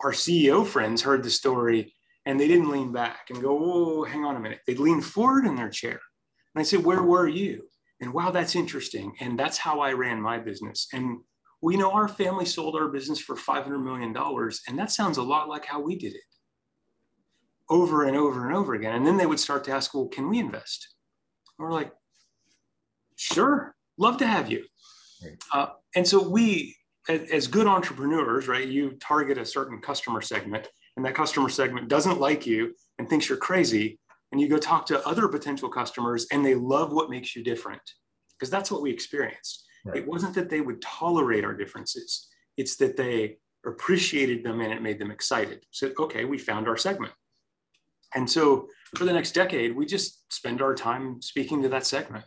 Our 0.00 0.12
CEO 0.12 0.66
friends 0.66 1.02
heard 1.02 1.22
the 1.22 1.30
story 1.30 1.94
and 2.26 2.38
they 2.38 2.48
didn't 2.48 2.70
lean 2.70 2.92
back 2.92 3.28
and 3.30 3.42
go, 3.42 3.58
"Oh, 3.60 4.04
hang 4.04 4.24
on 4.24 4.36
a 4.36 4.40
minute." 4.40 4.60
They 4.66 4.74
leaned 4.74 5.04
forward 5.04 5.46
in 5.46 5.56
their 5.56 5.70
chair, 5.70 6.00
and 6.54 6.60
I 6.60 6.62
said, 6.62 6.84
"Where 6.84 7.02
were 7.02 7.28
you?" 7.28 7.68
And 8.00 8.12
wow, 8.12 8.30
that's 8.30 8.56
interesting. 8.56 9.14
And 9.20 9.38
that's 9.38 9.58
how 9.58 9.80
I 9.80 9.92
ran 9.92 10.20
my 10.20 10.38
business. 10.38 10.88
And 10.92 11.20
we 11.62 11.76
know 11.76 11.92
our 11.92 12.08
family 12.08 12.44
sold 12.44 12.76
our 12.76 12.88
business 12.88 13.20
for 13.20 13.36
$500 13.36 13.82
million. 13.82 14.14
And 14.68 14.78
that 14.78 14.90
sounds 14.90 15.16
a 15.16 15.22
lot 15.22 15.48
like 15.48 15.64
how 15.64 15.80
we 15.80 15.96
did 15.96 16.14
it 16.14 16.20
over 17.68 18.04
and 18.04 18.16
over 18.16 18.46
and 18.46 18.56
over 18.56 18.74
again. 18.74 18.94
And 18.94 19.06
then 19.06 19.16
they 19.16 19.26
would 19.26 19.40
start 19.40 19.64
to 19.64 19.72
ask, 19.72 19.94
well, 19.94 20.08
can 20.08 20.28
we 20.28 20.38
invest? 20.38 20.94
And 21.58 21.66
we're 21.66 21.72
like, 21.72 21.92
Sure, 23.16 23.74
love 23.98 24.18
to 24.18 24.26
have 24.26 24.50
you. 24.50 24.64
Right. 25.22 25.42
Uh, 25.52 25.66
and 25.94 26.06
so 26.06 26.28
we, 26.28 26.76
as 27.08 27.46
good 27.46 27.66
entrepreneurs, 27.66 28.48
right, 28.48 28.66
you 28.66 28.92
target 29.00 29.38
a 29.38 29.44
certain 29.44 29.80
customer 29.80 30.20
segment, 30.20 30.68
and 30.96 31.04
that 31.04 31.14
customer 31.14 31.48
segment 31.48 31.88
doesn't 31.88 32.20
like 32.20 32.46
you 32.46 32.74
and 32.98 33.08
thinks 33.08 33.28
you're 33.28 33.38
crazy. 33.38 33.98
And 34.32 34.40
you 34.40 34.48
go 34.48 34.58
talk 34.58 34.86
to 34.86 35.06
other 35.06 35.28
potential 35.28 35.68
customers, 35.68 36.26
and 36.32 36.44
they 36.44 36.56
love 36.56 36.92
what 36.92 37.10
makes 37.10 37.36
you 37.36 37.44
different, 37.44 37.80
because 38.32 38.50
that's 38.50 38.72
what 38.72 38.82
we 38.82 38.90
experienced. 38.90 39.64
Right. 39.84 39.98
It 39.98 40.06
wasn't 40.06 40.34
that 40.34 40.50
they 40.50 40.60
would 40.60 40.82
tolerate 40.82 41.44
our 41.44 41.54
differences; 41.54 42.28
it's 42.56 42.76
that 42.76 42.96
they 42.96 43.38
appreciated 43.64 44.44
them 44.44 44.60
and 44.60 44.72
it 44.72 44.82
made 44.82 44.98
them 44.98 45.10
excited. 45.10 45.64
So, 45.70 45.92
okay, 45.98 46.24
we 46.24 46.38
found 46.38 46.68
our 46.68 46.76
segment. 46.76 47.12
And 48.14 48.28
so 48.28 48.68
for 48.96 49.04
the 49.04 49.12
next 49.12 49.32
decade, 49.32 49.74
we 49.74 49.86
just 49.86 50.32
spend 50.32 50.62
our 50.62 50.74
time 50.74 51.20
speaking 51.20 51.62
to 51.62 51.68
that 51.70 51.86
segment 51.86 52.24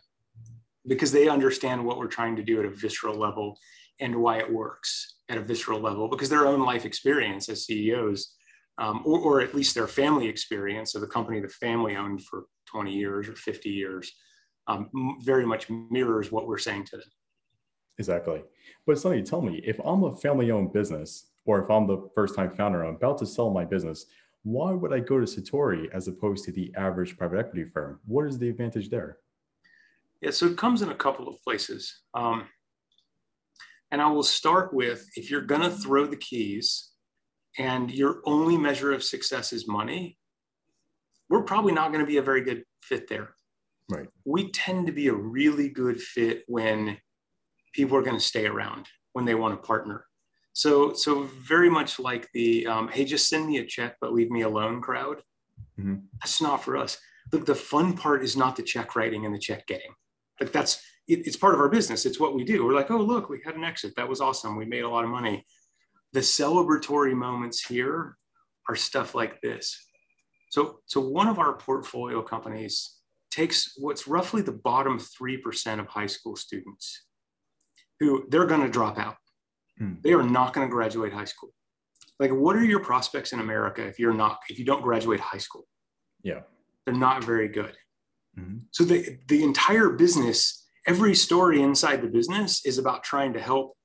because 0.86 1.12
they 1.12 1.28
understand 1.28 1.84
what 1.84 1.98
we're 1.98 2.06
trying 2.06 2.36
to 2.36 2.42
do 2.42 2.58
at 2.60 2.66
a 2.66 2.70
visceral 2.70 3.16
level 3.16 3.58
and 4.00 4.14
why 4.14 4.38
it 4.38 4.50
works 4.50 5.16
at 5.28 5.38
a 5.38 5.42
visceral 5.42 5.80
level 5.80 6.08
because 6.08 6.28
their 6.28 6.46
own 6.46 6.60
life 6.60 6.84
experience 6.84 7.48
as 7.48 7.66
CEOs, 7.66 8.34
um, 8.78 9.02
or, 9.04 9.18
or, 9.18 9.40
at 9.42 9.54
least 9.54 9.74
their 9.74 9.86
family 9.86 10.26
experience 10.26 10.94
of 10.94 11.02
the 11.02 11.06
company 11.06 11.38
the 11.38 11.48
family 11.48 11.96
owned 11.96 12.24
for 12.24 12.46
20 12.66 12.92
years 12.92 13.28
or 13.28 13.34
50 13.34 13.68
years, 13.68 14.10
um, 14.68 14.88
very 15.22 15.44
much 15.44 15.68
mirrors 15.68 16.32
what 16.32 16.46
we're 16.46 16.56
saying 16.56 16.84
to 16.86 16.96
them. 16.96 17.06
Exactly. 17.98 18.42
But 18.86 18.98
Sonny, 18.98 19.22
tell 19.22 19.42
me, 19.42 19.60
if 19.66 19.78
I'm 19.84 20.04
a 20.04 20.16
family 20.16 20.50
owned 20.50 20.72
business, 20.72 21.26
or 21.44 21.62
if 21.62 21.70
I'm 21.70 21.86
the 21.86 22.08
first 22.14 22.34
time 22.34 22.50
founder, 22.54 22.82
I'm 22.82 22.94
about 22.94 23.18
to 23.18 23.26
sell 23.26 23.50
my 23.50 23.64
business, 23.64 24.06
why 24.42 24.72
would 24.72 24.92
I 24.92 25.00
go 25.00 25.20
to 25.20 25.26
Satori 25.26 25.90
as 25.92 26.08
opposed 26.08 26.44
to 26.44 26.52
the 26.52 26.72
average 26.76 27.18
private 27.18 27.40
equity 27.40 27.64
firm? 27.64 28.00
What 28.06 28.26
is 28.26 28.38
the 28.38 28.48
advantage 28.48 28.88
there? 28.88 29.18
Yeah, 30.20 30.30
so 30.30 30.46
it 30.46 30.58
comes 30.58 30.82
in 30.82 30.90
a 30.90 30.94
couple 30.94 31.28
of 31.28 31.40
places. 31.42 32.02
Um, 32.14 32.46
and 33.90 34.00
I 34.00 34.08
will 34.10 34.22
start 34.22 34.72
with 34.72 35.08
if 35.16 35.30
you're 35.30 35.40
going 35.40 35.62
to 35.62 35.70
throw 35.70 36.06
the 36.06 36.16
keys 36.16 36.90
and 37.58 37.90
your 37.90 38.20
only 38.24 38.56
measure 38.56 38.92
of 38.92 39.02
success 39.02 39.52
is 39.52 39.66
money, 39.66 40.18
we're 41.28 41.42
probably 41.42 41.72
not 41.72 41.92
going 41.92 42.04
to 42.04 42.06
be 42.06 42.18
a 42.18 42.22
very 42.22 42.42
good 42.42 42.64
fit 42.82 43.08
there. 43.08 43.34
Right. 43.88 44.08
We 44.24 44.50
tend 44.50 44.86
to 44.86 44.92
be 44.92 45.08
a 45.08 45.14
really 45.14 45.68
good 45.68 46.00
fit 46.00 46.44
when 46.46 46.98
people 47.72 47.96
are 47.96 48.02
going 48.02 48.16
to 48.16 48.24
stay 48.24 48.46
around, 48.46 48.86
when 49.14 49.24
they 49.24 49.34
want 49.34 49.60
to 49.60 49.66
partner. 49.66 50.04
So, 50.52 50.92
so 50.92 51.22
very 51.22 51.70
much 51.70 51.98
like 51.98 52.28
the 52.34 52.66
um, 52.66 52.88
hey, 52.88 53.04
just 53.04 53.28
send 53.28 53.46
me 53.46 53.58
a 53.58 53.66
check, 53.66 53.96
but 54.00 54.12
leave 54.12 54.30
me 54.30 54.42
alone 54.42 54.80
crowd. 54.80 55.22
Mm-hmm. 55.78 55.96
That's 56.20 56.40
not 56.42 56.62
for 56.62 56.76
us. 56.76 56.98
Look, 57.32 57.46
the 57.46 57.54
fun 57.54 57.96
part 57.96 58.22
is 58.22 58.36
not 58.36 58.56
the 58.56 58.62
check 58.62 58.96
writing 58.96 59.24
and 59.24 59.34
the 59.34 59.38
check 59.38 59.66
getting. 59.66 59.92
Like 60.40 60.52
that's 60.52 60.82
it, 61.06 61.26
it's 61.26 61.36
part 61.36 61.54
of 61.54 61.60
our 61.60 61.68
business. 61.68 62.06
It's 62.06 62.20
what 62.20 62.34
we 62.34 62.44
do. 62.44 62.64
We're 62.64 62.74
like, 62.74 62.90
oh 62.90 62.98
look, 62.98 63.28
we 63.28 63.40
had 63.44 63.56
an 63.56 63.64
exit. 63.64 63.94
That 63.96 64.08
was 64.08 64.20
awesome. 64.20 64.56
We 64.56 64.64
made 64.64 64.84
a 64.84 64.88
lot 64.88 65.04
of 65.04 65.10
money. 65.10 65.44
The 66.12 66.20
celebratory 66.20 67.14
moments 67.14 67.64
here 67.64 68.16
are 68.68 68.76
stuff 68.76 69.14
like 69.14 69.40
this. 69.40 69.76
So, 70.50 70.80
so 70.86 71.00
one 71.00 71.28
of 71.28 71.38
our 71.38 71.56
portfolio 71.56 72.22
companies 72.22 72.98
takes 73.30 73.74
what's 73.78 74.08
roughly 74.08 74.42
the 74.42 74.52
bottom 74.52 74.98
3% 74.98 75.78
of 75.78 75.86
high 75.86 76.06
school 76.06 76.34
students 76.34 77.04
who 78.00 78.26
they're 78.28 78.46
going 78.46 78.62
to 78.62 78.68
drop 78.68 78.98
out. 78.98 79.16
Hmm. 79.78 79.94
They 80.02 80.12
are 80.12 80.22
not 80.22 80.52
going 80.52 80.66
to 80.66 80.70
graduate 80.70 81.12
high 81.12 81.26
school. 81.26 81.50
Like, 82.18 82.32
what 82.32 82.56
are 82.56 82.64
your 82.64 82.80
prospects 82.80 83.32
in 83.32 83.40
America 83.40 83.86
if 83.86 83.98
you're 83.98 84.14
not, 84.14 84.40
if 84.48 84.58
you 84.58 84.64
don't 84.64 84.82
graduate 84.82 85.20
high 85.20 85.38
school? 85.38 85.66
Yeah. 86.22 86.40
They're 86.84 86.94
not 86.94 87.24
very 87.24 87.48
good. 87.48 87.76
Mm-hmm. 88.40 88.58
So 88.70 88.84
the, 88.84 89.18
the 89.28 89.42
entire 89.42 89.90
business, 89.90 90.66
every 90.86 91.14
story 91.14 91.62
inside 91.62 92.02
the 92.02 92.08
business 92.08 92.64
is 92.64 92.78
about 92.78 93.04
trying 93.04 93.32
to 93.34 93.40
help 93.40 93.76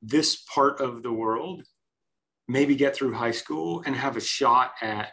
this 0.00 0.42
part 0.54 0.80
of 0.80 1.02
the 1.02 1.12
world 1.12 1.62
maybe 2.48 2.74
get 2.74 2.94
through 2.94 3.14
high 3.14 3.30
school 3.30 3.82
and 3.86 3.94
have 3.94 4.16
a 4.16 4.20
shot 4.20 4.72
at 4.82 5.12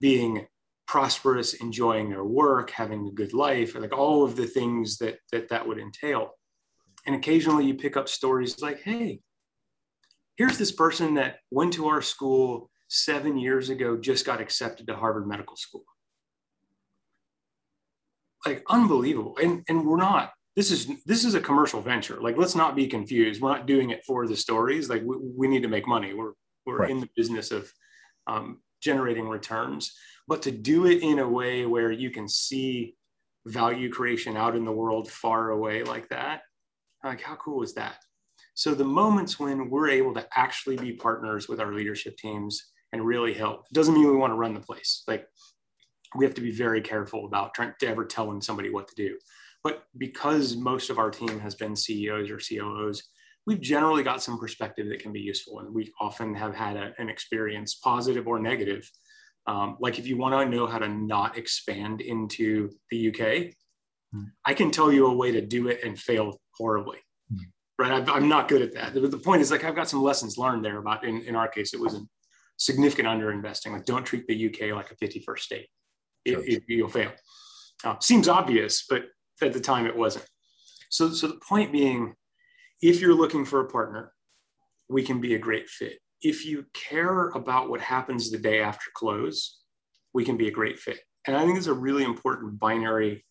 being 0.00 0.46
prosperous, 0.86 1.54
enjoying 1.54 2.10
their 2.10 2.24
work, 2.24 2.70
having 2.70 3.06
a 3.06 3.12
good 3.12 3.32
life, 3.32 3.74
like 3.74 3.96
all 3.96 4.24
of 4.24 4.36
the 4.36 4.46
things 4.46 4.98
that 4.98 5.18
that, 5.32 5.48
that 5.48 5.66
would 5.66 5.78
entail. 5.78 6.30
And 7.06 7.16
occasionally 7.16 7.66
you 7.66 7.74
pick 7.74 7.96
up 7.96 8.08
stories 8.08 8.62
like, 8.62 8.82
hey, 8.82 9.20
here's 10.36 10.58
this 10.58 10.72
person 10.72 11.14
that 11.14 11.38
went 11.50 11.72
to 11.74 11.88
our 11.88 12.02
school 12.02 12.70
seven 12.88 13.36
years 13.36 13.70
ago, 13.70 13.96
just 13.96 14.26
got 14.26 14.40
accepted 14.40 14.86
to 14.86 14.94
Harvard 14.94 15.26
Medical 15.26 15.56
School 15.56 15.84
like 18.46 18.62
unbelievable. 18.68 19.36
And 19.42 19.64
and 19.68 19.86
we're 19.86 19.96
not. 19.96 20.32
This 20.56 20.70
is 20.70 20.90
this 21.06 21.24
is 21.24 21.34
a 21.34 21.40
commercial 21.40 21.80
venture. 21.80 22.20
Like 22.20 22.36
let's 22.36 22.54
not 22.54 22.76
be 22.76 22.86
confused. 22.86 23.40
We're 23.40 23.52
not 23.52 23.66
doing 23.66 23.90
it 23.90 24.04
for 24.04 24.26
the 24.26 24.36
stories. 24.36 24.88
Like 24.88 25.02
we, 25.04 25.16
we 25.18 25.48
need 25.48 25.62
to 25.62 25.68
make 25.68 25.86
money. 25.86 26.14
We're 26.14 26.32
we're 26.66 26.78
right. 26.78 26.90
in 26.90 27.00
the 27.00 27.08
business 27.16 27.50
of 27.50 27.70
um, 28.26 28.60
generating 28.80 29.28
returns, 29.28 29.92
but 30.28 30.42
to 30.42 30.50
do 30.50 30.86
it 30.86 31.02
in 31.02 31.18
a 31.18 31.28
way 31.28 31.66
where 31.66 31.90
you 31.90 32.10
can 32.10 32.28
see 32.28 32.96
value 33.46 33.90
creation 33.90 34.36
out 34.36 34.54
in 34.54 34.64
the 34.64 34.72
world 34.72 35.10
far 35.10 35.50
away 35.50 35.82
like 35.82 36.08
that, 36.10 36.42
like 37.02 37.20
how 37.20 37.34
cool 37.36 37.62
is 37.62 37.74
that? 37.74 37.96
So 38.54 38.74
the 38.74 38.84
moments 38.84 39.40
when 39.40 39.70
we're 39.70 39.88
able 39.88 40.14
to 40.14 40.26
actually 40.36 40.76
be 40.76 40.92
partners 40.92 41.48
with 41.48 41.60
our 41.60 41.74
leadership 41.74 42.16
teams 42.16 42.72
and 42.92 43.04
really 43.04 43.32
help 43.32 43.68
doesn't 43.72 43.94
mean 43.94 44.06
we 44.06 44.16
want 44.16 44.32
to 44.32 44.36
run 44.36 44.54
the 44.54 44.60
place. 44.60 45.02
Like 45.08 45.26
we 46.16 46.24
have 46.24 46.34
to 46.34 46.40
be 46.40 46.50
very 46.50 46.80
careful 46.80 47.26
about 47.26 47.54
trying 47.54 47.72
to 47.80 47.86
ever 47.86 48.04
telling 48.04 48.40
somebody 48.40 48.70
what 48.70 48.88
to 48.88 48.94
do. 48.94 49.16
But 49.64 49.84
because 49.96 50.56
most 50.56 50.90
of 50.90 50.98
our 50.98 51.10
team 51.10 51.38
has 51.40 51.54
been 51.54 51.76
CEOs 51.76 52.30
or 52.30 52.38
COOs, 52.38 53.02
we've 53.46 53.60
generally 53.60 54.02
got 54.02 54.22
some 54.22 54.38
perspective 54.38 54.88
that 54.88 55.00
can 55.00 55.12
be 55.12 55.20
useful. 55.20 55.60
And 55.60 55.74
we 55.74 55.92
often 56.00 56.34
have 56.34 56.54
had 56.54 56.76
a, 56.76 56.92
an 56.98 57.08
experience, 57.08 57.74
positive 57.74 58.26
or 58.26 58.38
negative. 58.38 58.88
Um, 59.46 59.76
like 59.80 59.98
if 59.98 60.06
you 60.06 60.16
want 60.16 60.34
to 60.34 60.56
know 60.56 60.66
how 60.66 60.78
to 60.78 60.88
not 60.88 61.36
expand 61.36 62.00
into 62.00 62.70
the 62.90 63.08
UK, 63.08 63.54
hmm. 64.12 64.24
I 64.44 64.54
can 64.54 64.70
tell 64.70 64.92
you 64.92 65.06
a 65.06 65.14
way 65.14 65.32
to 65.32 65.40
do 65.40 65.68
it 65.68 65.82
and 65.84 65.98
fail 65.98 66.40
horribly. 66.56 66.98
Hmm. 67.30 67.44
Right. 67.78 68.08
i 68.08 68.16
am 68.16 68.28
not 68.28 68.48
good 68.48 68.62
at 68.62 68.74
that. 68.74 68.94
The, 68.94 69.00
the, 69.00 69.18
point 69.18 69.42
is 69.42 69.50
like 69.50 69.64
I've 69.64 69.74
got 69.74 69.88
some 69.88 70.02
lessons 70.02 70.38
learned 70.38 70.64
there 70.64 70.78
about 70.78 71.04
in, 71.04 71.22
in 71.22 71.34
our 71.34 71.48
case, 71.48 71.74
it 71.74 71.80
was 71.80 71.94
a 71.94 72.02
significant 72.56 73.08
underinvesting. 73.08 73.72
Like 73.72 73.86
don't 73.86 74.04
treat 74.04 74.26
the 74.28 74.46
UK 74.46 74.74
like 74.76 74.92
a 74.92 74.96
51st 74.96 75.38
state. 75.38 75.66
It, 76.24 76.38
it, 76.46 76.62
you'll 76.68 76.88
fail. 76.88 77.12
Uh, 77.84 77.96
seems 78.00 78.28
obvious, 78.28 78.84
but 78.88 79.04
at 79.40 79.52
the 79.52 79.60
time 79.60 79.86
it 79.86 79.96
wasn't. 79.96 80.26
So, 80.90 81.10
so 81.10 81.28
the 81.28 81.40
point 81.48 81.72
being, 81.72 82.14
if 82.80 83.00
you're 83.00 83.14
looking 83.14 83.44
for 83.44 83.60
a 83.60 83.68
partner, 83.68 84.12
we 84.88 85.02
can 85.02 85.20
be 85.20 85.34
a 85.34 85.38
great 85.38 85.68
fit. 85.68 85.98
If 86.20 86.44
you 86.46 86.66
care 86.74 87.28
about 87.30 87.68
what 87.68 87.80
happens 87.80 88.30
the 88.30 88.38
day 88.38 88.60
after 88.60 88.86
close, 88.94 89.60
we 90.14 90.24
can 90.24 90.36
be 90.36 90.48
a 90.48 90.52
great 90.52 90.78
fit. 90.78 91.00
And 91.26 91.36
I 91.36 91.44
think 91.44 91.56
it's 91.56 91.66
a 91.66 91.72
really 91.72 92.04
important 92.04 92.58
binary 92.58 93.24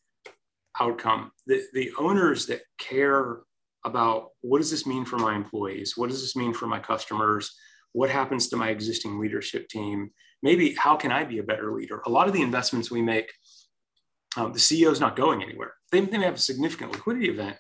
outcome. 0.80 1.32
The, 1.48 1.64
the 1.74 1.92
owners 1.98 2.46
that 2.48 2.62
care 2.78 3.42
about 3.86 4.30
what 4.42 4.60
does 4.60 4.72
this 4.72 4.86
mean 4.86 5.06
for 5.06 5.18
my 5.18 5.36
employees? 5.36 5.94
What 5.96 6.10
does 6.10 6.22
this 6.22 6.36
mean 6.36 6.54
for 6.54 6.68
my 6.68 6.80
customers? 6.80 7.56
What 7.94 8.10
happens 8.10 8.48
to 8.50 8.58
my 8.58 8.70
existing 8.70 9.20
leadership 9.20 9.68
team? 9.70 10.12
Maybe 10.44 10.74
how 10.74 10.96
can 10.96 11.12
I 11.12 11.24
be 11.24 11.40
a 11.40 11.44
better 11.44 11.72
leader? 11.72 12.02
A 12.06 12.10
lot 12.10 12.28
of 12.28 12.34
the 12.34 12.42
investments 12.42 12.90
we 12.90 13.02
make, 13.02 13.32
um, 14.38 14.54
the 14.54 14.60
CEO 14.60 14.92
is 14.92 15.00
not 15.00 15.16
going 15.16 15.44
anywhere. 15.44 15.74
They, 15.92 16.02
they 16.02 16.18
may 16.18 16.26
have 16.26 16.36
a 16.36 16.40
significant 16.40 16.94
liquidity 16.94 17.30
event, 17.30 17.58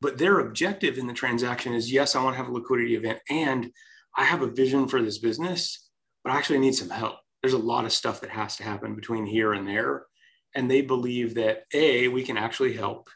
but 0.00 0.18
their 0.18 0.40
objective 0.40 0.98
in 0.98 1.06
the 1.06 1.12
transaction 1.12 1.72
is 1.74 1.92
yes, 1.92 2.14
I 2.14 2.22
want 2.22 2.34
to 2.34 2.38
have 2.38 2.48
a 2.48 2.52
liquidity 2.52 2.94
event 2.94 3.18
and 3.28 3.70
I 4.16 4.24
have 4.24 4.42
a 4.42 4.46
vision 4.46 4.88
for 4.88 5.02
this 5.02 5.18
business, 5.18 5.90
but 6.24 6.32
I 6.32 6.36
actually 6.36 6.58
need 6.58 6.74
some 6.74 6.90
help. 6.90 7.16
There's 7.42 7.54
a 7.54 7.58
lot 7.58 7.84
of 7.84 7.92
stuff 7.92 8.20
that 8.20 8.30
has 8.30 8.56
to 8.56 8.64
happen 8.64 8.94
between 8.94 9.26
here 9.26 9.54
and 9.54 9.66
there. 9.66 10.06
And 10.54 10.70
they 10.70 10.82
believe 10.82 11.34
that 11.36 11.64
A, 11.72 12.08
we 12.08 12.22
can 12.22 12.36
actually 12.36 12.72
help, 12.72 13.08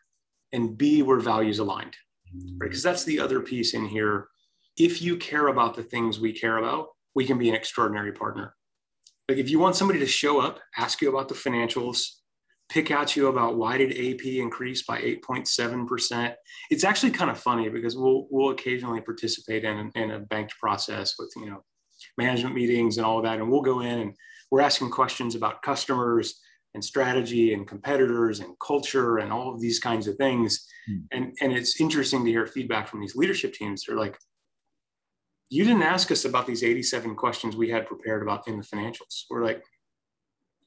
and 0.53 0.79
B, 0.79 1.03
we're 1.03 1.19
values 1.19 1.59
aligned. 1.59 1.97
Right? 2.33 2.71
Because 2.71 2.83
that's 2.83 3.05
the 3.05 3.19
other 3.19 3.41
piece 3.41 3.75
in 3.75 3.87
here. 3.87 4.29
If 4.77 5.03
you 5.03 5.17
care 5.17 5.49
about 5.49 5.75
the 5.75 5.83
things 5.83 6.21
we 6.21 6.33
care 6.33 6.59
about, 6.59 6.89
we 7.15 7.27
can 7.27 7.39
be 7.39 7.49
an 7.49 7.55
extraordinary 7.55 8.13
partner. 8.13 8.55
Like 9.29 9.39
if 9.39 9.51
you 9.51 9.59
want 9.59 9.77
somebody 9.77 9.99
to 10.01 10.07
show 10.07 10.41
up, 10.41 10.61
ask 10.77 11.01
you 11.01 11.09
about 11.09 11.29
the 11.29 11.35
financials, 11.35 12.07
pick 12.69 12.91
at 12.91 13.17
you 13.17 13.29
about 13.29 13.57
why 13.57 13.79
did 13.79 13.93
AP 13.93 14.25
increase 14.27 14.83
by 14.83 15.01
8.7%. 15.01 16.35
It's 16.71 16.85
actually 16.85 17.13
kind 17.13 17.31
of 17.31 17.39
funny 17.39 17.69
because 17.69 17.97
we'll, 17.97 18.27
we'll 18.31 18.51
occasionally 18.51 19.01
participate 19.01 19.65
in, 19.65 19.91
in 19.95 20.11
a 20.11 20.21
banked 20.21 20.55
process 20.59 21.15
with, 21.19 21.33
you 21.37 21.47
know, 21.47 21.65
management 22.19 22.55
meetings 22.55 22.97
and 22.97 23.07
all 23.07 23.19
of 23.19 23.25
that. 23.25 23.39
And 23.39 23.51
we'll 23.51 23.63
go 23.63 23.81
in 23.81 23.99
and 23.99 24.15
we're 24.51 24.61
asking 24.61 24.91
questions 24.91 25.35
about 25.35 25.63
customers 25.63 26.41
and 26.75 26.85
strategy 26.85 27.55
and 27.55 27.67
competitors 27.67 28.41
and 28.41 28.55
culture 28.59 29.19
and 29.19 29.33
all 29.33 29.55
of 29.55 29.61
these 29.61 29.79
kinds 29.79 30.07
of 30.07 30.17
things. 30.17 30.67
Hmm. 30.87 30.99
And, 31.13 31.37
and 31.41 31.53
it's 31.53 31.81
interesting 31.81 32.25
to 32.25 32.31
hear 32.31 32.47
feedback 32.47 32.89
from 32.89 33.01
these 33.01 33.17
leadership 33.17 33.55
teams. 33.55 33.85
They're 33.87 33.97
like, 33.97 34.19
you 35.51 35.65
didn't 35.65 35.83
ask 35.83 36.11
us 36.11 36.25
about 36.25 36.47
these 36.47 36.63
87 36.63 37.15
questions 37.15 37.57
we 37.57 37.71
had 37.71 37.87
prepared 37.87 38.23
about 38.23 38.47
in 38.49 38.59
the 38.59 38.65
financials. 38.65 39.25
We're 39.31 39.45
like, 39.45 39.63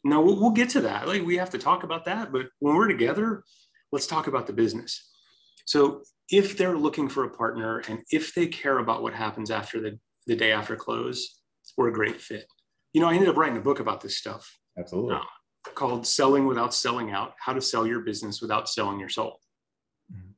no, 0.04 0.22
we'll, 0.22 0.40
we'll 0.40 0.52
get 0.52 0.70
to 0.70 0.82
that. 0.82 1.08
Like 1.08 1.26
we 1.26 1.38
have 1.38 1.50
to 1.52 1.58
talk 1.58 1.84
about 1.84 2.06
that. 2.06 2.32
But 2.32 2.48
when 2.60 2.76
we're 2.76 2.88
together, 2.88 3.44
let's 3.92 4.08
talk 4.08 4.28
about 4.28 4.48
the 4.48 4.54
business. 4.54 5.10
So 5.66 6.04
if 6.30 6.58
they're 6.58 6.78
looking 6.78 7.10
for 7.10 7.26
a 7.26 7.30
partner 7.30 7.80
and 7.90 8.04
if 8.12 8.34
they 8.34 8.48
care 8.48 8.78
about 8.80 9.02
what 9.02 9.14
happens 9.14 9.52
after 9.52 9.82
the, 9.82 10.00
the 10.28 10.36
day 10.36 10.52
after 10.52 10.76
close, 10.76 11.42
we're 11.78 11.90
a 11.90 11.94
great 11.94 12.22
fit. 12.22 12.46
You 12.94 13.02
know, 13.02 13.10
I 13.10 13.14
ended 13.14 13.30
up 13.30 13.38
writing 13.38 13.58
a 13.58 13.62
book 13.62 13.80
about 13.80 14.02
this 14.02 14.18
stuff. 14.18 14.58
Absolutely. 14.78 15.16
Uh, 15.16 15.22
called 15.76 16.08
Selling 16.08 16.46
Without 16.46 16.74
Selling 16.74 17.12
Out 17.12 17.34
How 17.40 17.54
to 17.54 17.62
Sell 17.62 17.86
Your 17.86 18.00
Business 18.02 18.42
Without 18.42 18.70
Selling 18.70 19.00
Your 19.00 19.10
Soul. 19.10 19.40
Mm-hmm. 20.12 20.32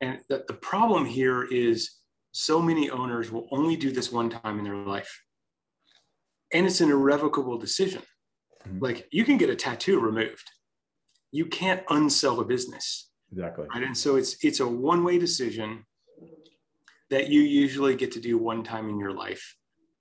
And 0.00 0.20
the, 0.28 0.44
the 0.48 0.54
problem 0.54 1.06
here 1.06 1.44
is 1.44 2.01
so 2.32 2.60
many 2.60 2.90
owners 2.90 3.30
will 3.30 3.46
only 3.50 3.76
do 3.76 3.92
this 3.92 4.10
one 4.10 4.30
time 4.30 4.58
in 4.58 4.64
their 4.64 4.76
life. 4.76 5.22
And 6.52 6.66
it's 6.66 6.80
an 6.80 6.90
irrevocable 6.90 7.58
decision. 7.58 8.02
Mm-hmm. 8.66 8.78
Like 8.84 9.08
you 9.10 9.24
can 9.24 9.36
get 9.36 9.50
a 9.50 9.54
tattoo 9.54 10.00
removed. 10.00 10.50
You 11.30 11.46
can't 11.46 11.86
unsell 11.86 12.40
a 12.40 12.44
business. 12.44 13.10
Exactly. 13.32 13.66
Right. 13.74 13.84
And 13.84 13.96
so 13.96 14.16
it's 14.16 14.42
it's 14.44 14.60
a 14.60 14.66
one-way 14.66 15.18
decision 15.18 15.84
that 17.10 17.28
you 17.28 17.40
usually 17.40 17.94
get 17.94 18.12
to 18.12 18.20
do 18.20 18.38
one 18.38 18.62
time 18.62 18.88
in 18.88 18.98
your 18.98 19.12
life. 19.12 19.56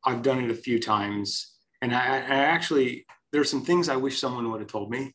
I've 0.06 0.22
done 0.22 0.44
it 0.44 0.52
a 0.52 0.56
few 0.56 0.80
times. 0.80 1.58
And 1.82 1.94
I, 1.94 2.18
I 2.18 2.36
actually 2.56 3.06
there's 3.32 3.50
some 3.50 3.64
things 3.64 3.88
I 3.88 3.96
wish 3.96 4.20
someone 4.20 4.52
would 4.52 4.62
have 4.62 4.70
told 4.70 4.90
me 4.90 5.14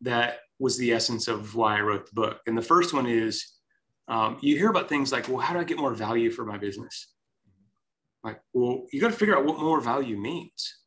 that 0.00 0.38
was 0.58 0.78
the 0.78 0.92
essence 0.92 1.26
of 1.28 1.54
why 1.54 1.78
I 1.78 1.80
wrote 1.80 2.06
the 2.06 2.14
book. 2.14 2.40
And 2.46 2.56
the 2.56 2.62
first 2.62 2.94
one 2.94 3.06
is 3.06 3.53
um, 4.08 4.38
you 4.40 4.56
hear 4.56 4.70
about 4.70 4.88
things 4.88 5.12
like, 5.12 5.28
well, 5.28 5.38
how 5.38 5.54
do 5.54 5.60
I 5.60 5.64
get 5.64 5.78
more 5.78 5.94
value 5.94 6.30
for 6.30 6.44
my 6.44 6.58
business? 6.58 7.08
Like, 8.22 8.40
well, 8.52 8.84
you 8.92 9.00
got 9.00 9.10
to 9.10 9.16
figure 9.16 9.36
out 9.36 9.44
what 9.44 9.58
more 9.58 9.80
value 9.80 10.16
means 10.16 10.84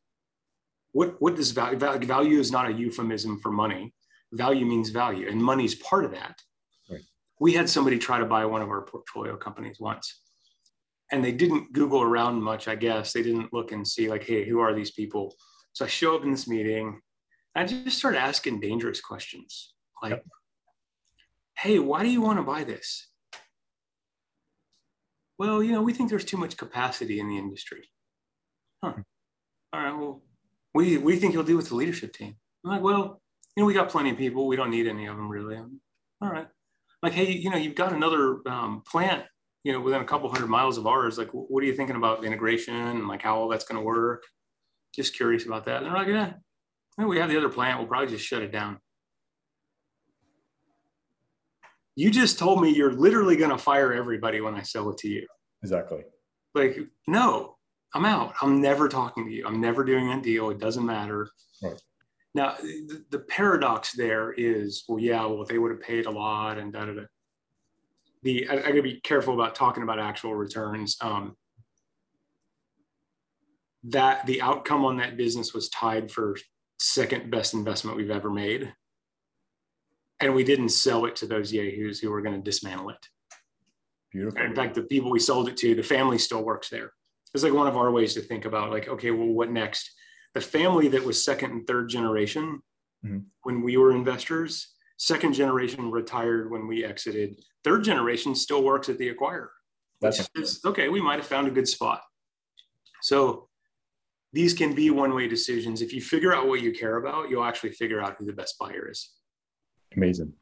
what 0.92 1.20
what 1.20 1.36
does 1.36 1.50
value 1.50 1.78
value 1.78 2.38
is 2.38 2.50
not 2.50 2.68
a 2.68 2.72
euphemism 2.72 3.38
for 3.40 3.50
money 3.50 3.94
value 4.32 4.66
means 4.66 4.90
value 4.90 5.28
and 5.28 5.42
money 5.42 5.64
is 5.64 5.74
part 5.76 6.04
of 6.04 6.10
that 6.10 6.40
right. 6.90 7.00
we 7.40 7.52
had 7.52 7.68
somebody 7.68 7.98
try 7.98 8.18
to 8.18 8.24
buy 8.24 8.44
one 8.44 8.62
of 8.62 8.68
our 8.68 8.82
portfolio 8.82 9.36
companies 9.36 9.78
once 9.80 10.22
and 11.12 11.24
they 11.24 11.32
didn't 11.32 11.72
google 11.72 12.02
around 12.02 12.42
much 12.42 12.68
i 12.68 12.74
guess 12.74 13.12
they 13.12 13.22
didn't 13.22 13.52
look 13.52 13.72
and 13.72 13.86
see 13.86 14.08
like 14.08 14.24
hey 14.24 14.44
who 14.44 14.60
are 14.60 14.74
these 14.74 14.90
people 14.90 15.34
so 15.72 15.84
i 15.84 15.88
show 15.88 16.16
up 16.16 16.24
in 16.24 16.30
this 16.30 16.48
meeting 16.48 17.00
i 17.54 17.64
just 17.64 17.98
start 17.98 18.14
asking 18.14 18.60
dangerous 18.60 19.00
questions 19.00 19.74
like 20.02 20.10
yep. 20.10 20.24
Hey 21.58 21.78
why 21.78 22.02
do 22.02 22.08
you 22.08 22.20
want 22.20 22.38
to 22.38 22.42
buy 22.42 22.64
this 22.64 23.08
well 25.38 25.62
you 25.62 25.72
know 25.72 25.82
we 25.82 25.92
think 25.92 26.08
there's 26.10 26.24
too 26.24 26.36
much 26.36 26.56
capacity 26.56 27.20
in 27.20 27.28
the 27.28 27.38
industry 27.38 27.88
huh 28.82 28.94
all 29.72 29.80
right 29.80 29.96
well 29.96 30.22
do 30.84 30.84
you 30.84 31.16
think 31.16 31.34
you'll 31.34 31.44
do 31.44 31.56
with 31.56 31.68
the 31.68 31.74
leadership 31.74 32.12
team? 32.12 32.36
I'm 32.64 32.70
like, 32.70 32.82
well, 32.82 33.20
you 33.56 33.62
know, 33.62 33.66
we 33.66 33.74
got 33.74 33.88
plenty 33.88 34.10
of 34.10 34.16
people. 34.16 34.46
We 34.46 34.56
don't 34.56 34.70
need 34.70 34.86
any 34.86 35.06
of 35.06 35.16
them 35.16 35.28
really. 35.28 35.56
I'm, 35.56 35.80
all 36.20 36.30
right. 36.30 36.46
Like, 37.02 37.12
hey, 37.12 37.30
you 37.30 37.50
know, 37.50 37.56
you've 37.56 37.74
got 37.74 37.92
another 37.92 38.40
um, 38.46 38.82
plant, 38.90 39.24
you 39.64 39.72
know, 39.72 39.80
within 39.80 40.00
a 40.00 40.04
couple 40.04 40.28
hundred 40.30 40.48
miles 40.48 40.78
of 40.78 40.86
ours. 40.86 41.18
Like, 41.18 41.30
what 41.32 41.62
are 41.62 41.66
you 41.66 41.74
thinking 41.74 41.96
about 41.96 42.20
the 42.20 42.26
integration 42.26 42.74
and 42.74 43.08
like 43.08 43.22
how 43.22 43.36
all 43.36 43.48
that's 43.48 43.64
going 43.64 43.80
to 43.80 43.84
work? 43.84 44.24
Just 44.94 45.14
curious 45.14 45.46
about 45.46 45.64
that. 45.66 45.82
And 45.82 45.86
they're 45.86 45.92
like, 45.92 46.08
yeah, 46.08 46.32
we 47.04 47.18
have 47.18 47.30
the 47.30 47.36
other 47.36 47.48
plant. 47.48 47.78
We'll 47.78 47.88
probably 47.88 48.08
just 48.08 48.26
shut 48.26 48.42
it 48.42 48.52
down. 48.52 48.78
You 51.98 52.12
just 52.12 52.38
told 52.38 52.62
me 52.62 52.70
you're 52.70 52.92
literally 52.92 53.34
going 53.34 53.50
to 53.50 53.58
fire 53.58 53.92
everybody 53.92 54.40
when 54.40 54.54
I 54.54 54.62
sell 54.62 54.88
it 54.90 54.98
to 54.98 55.08
you. 55.08 55.26
Exactly. 55.64 56.04
Like, 56.54 56.78
no, 57.08 57.56
I'm 57.92 58.04
out. 58.04 58.34
I'm 58.40 58.60
never 58.60 58.88
talking 58.88 59.26
to 59.26 59.32
you. 59.32 59.44
I'm 59.44 59.60
never 59.60 59.82
doing 59.82 60.08
that 60.10 60.22
deal. 60.22 60.50
It 60.50 60.60
doesn't 60.60 60.86
matter. 60.86 61.28
Right. 61.60 61.82
Now, 62.36 62.54
the, 62.60 63.04
the, 63.10 63.18
paradox 63.18 63.94
there 63.94 64.32
is, 64.32 64.84
well, 64.86 65.00
yeah, 65.00 65.26
well, 65.26 65.44
they 65.44 65.58
would 65.58 65.72
have 65.72 65.80
paid 65.80 66.06
a 66.06 66.10
lot 66.10 66.58
and 66.58 66.72
da 66.72 66.84
da 66.84 66.94
da. 66.94 67.02
The 68.22 68.48
I, 68.48 68.58
I 68.58 68.68
gotta 68.68 68.82
be 68.82 69.00
careful 69.00 69.34
about 69.34 69.56
talking 69.56 69.82
about 69.82 69.98
actual 69.98 70.36
returns. 70.36 70.96
Um, 71.00 71.36
that 73.84 74.24
the 74.26 74.40
outcome 74.40 74.84
on 74.84 74.98
that 74.98 75.16
business 75.16 75.52
was 75.52 75.68
tied 75.70 76.12
for 76.12 76.36
second 76.78 77.28
best 77.28 77.54
investment 77.54 77.96
we've 77.96 78.10
ever 78.10 78.30
made, 78.30 78.72
and 80.20 80.34
we 80.34 80.44
didn't 80.44 80.70
sell 80.70 81.04
it 81.06 81.16
to 81.16 81.26
those 81.26 81.52
yahoos 81.52 82.00
who 82.00 82.10
were 82.10 82.22
going 82.22 82.34
to 82.34 82.42
dismantle 82.42 82.90
it. 82.90 83.06
Beautiful. 84.12 84.40
In 84.40 84.54
fact, 84.54 84.74
the 84.74 84.82
people 84.82 85.10
we 85.10 85.20
sold 85.20 85.48
it 85.48 85.56
to, 85.58 85.74
the 85.74 85.82
family 85.82 86.18
still 86.18 86.42
works 86.42 86.68
there 86.68 86.92
it's 87.34 87.44
like 87.44 87.52
one 87.52 87.66
of 87.66 87.76
our 87.76 87.90
ways 87.90 88.14
to 88.14 88.20
think 88.20 88.44
about 88.44 88.70
like 88.70 88.88
okay 88.88 89.10
well 89.10 89.28
what 89.28 89.50
next 89.50 89.92
the 90.34 90.40
family 90.40 90.88
that 90.88 91.04
was 91.04 91.24
second 91.24 91.50
and 91.50 91.66
third 91.66 91.88
generation 91.88 92.60
mm-hmm. 93.04 93.18
when 93.42 93.62
we 93.62 93.76
were 93.76 93.92
investors 93.92 94.74
second 94.96 95.32
generation 95.32 95.90
retired 95.90 96.50
when 96.50 96.66
we 96.66 96.84
exited 96.84 97.40
third 97.64 97.84
generation 97.84 98.34
still 98.34 98.62
works 98.62 98.88
at 98.88 98.98
the 98.98 99.12
acquirer 99.12 99.48
that's 100.00 100.28
is, 100.36 100.60
okay 100.64 100.88
we 100.88 101.00
might 101.00 101.18
have 101.18 101.26
found 101.26 101.46
a 101.46 101.50
good 101.50 101.68
spot 101.68 102.02
so 103.02 103.48
these 104.32 104.52
can 104.52 104.74
be 104.74 104.90
one 104.90 105.14
way 105.14 105.26
decisions. 105.26 105.80
If 105.80 105.94
you 105.94 106.02
figure 106.02 106.34
out 106.34 106.48
what 106.48 106.60
you 106.60 106.72
care 106.72 106.98
about, 106.98 107.30
you'll 107.30 107.44
actually 107.44 107.72
figure 107.72 108.02
out 108.02 108.16
who 108.18 108.26
the 108.26 108.32
best 108.34 108.56
buyer 108.58 108.90
is. 108.90 109.14
Amazing. 109.96 110.32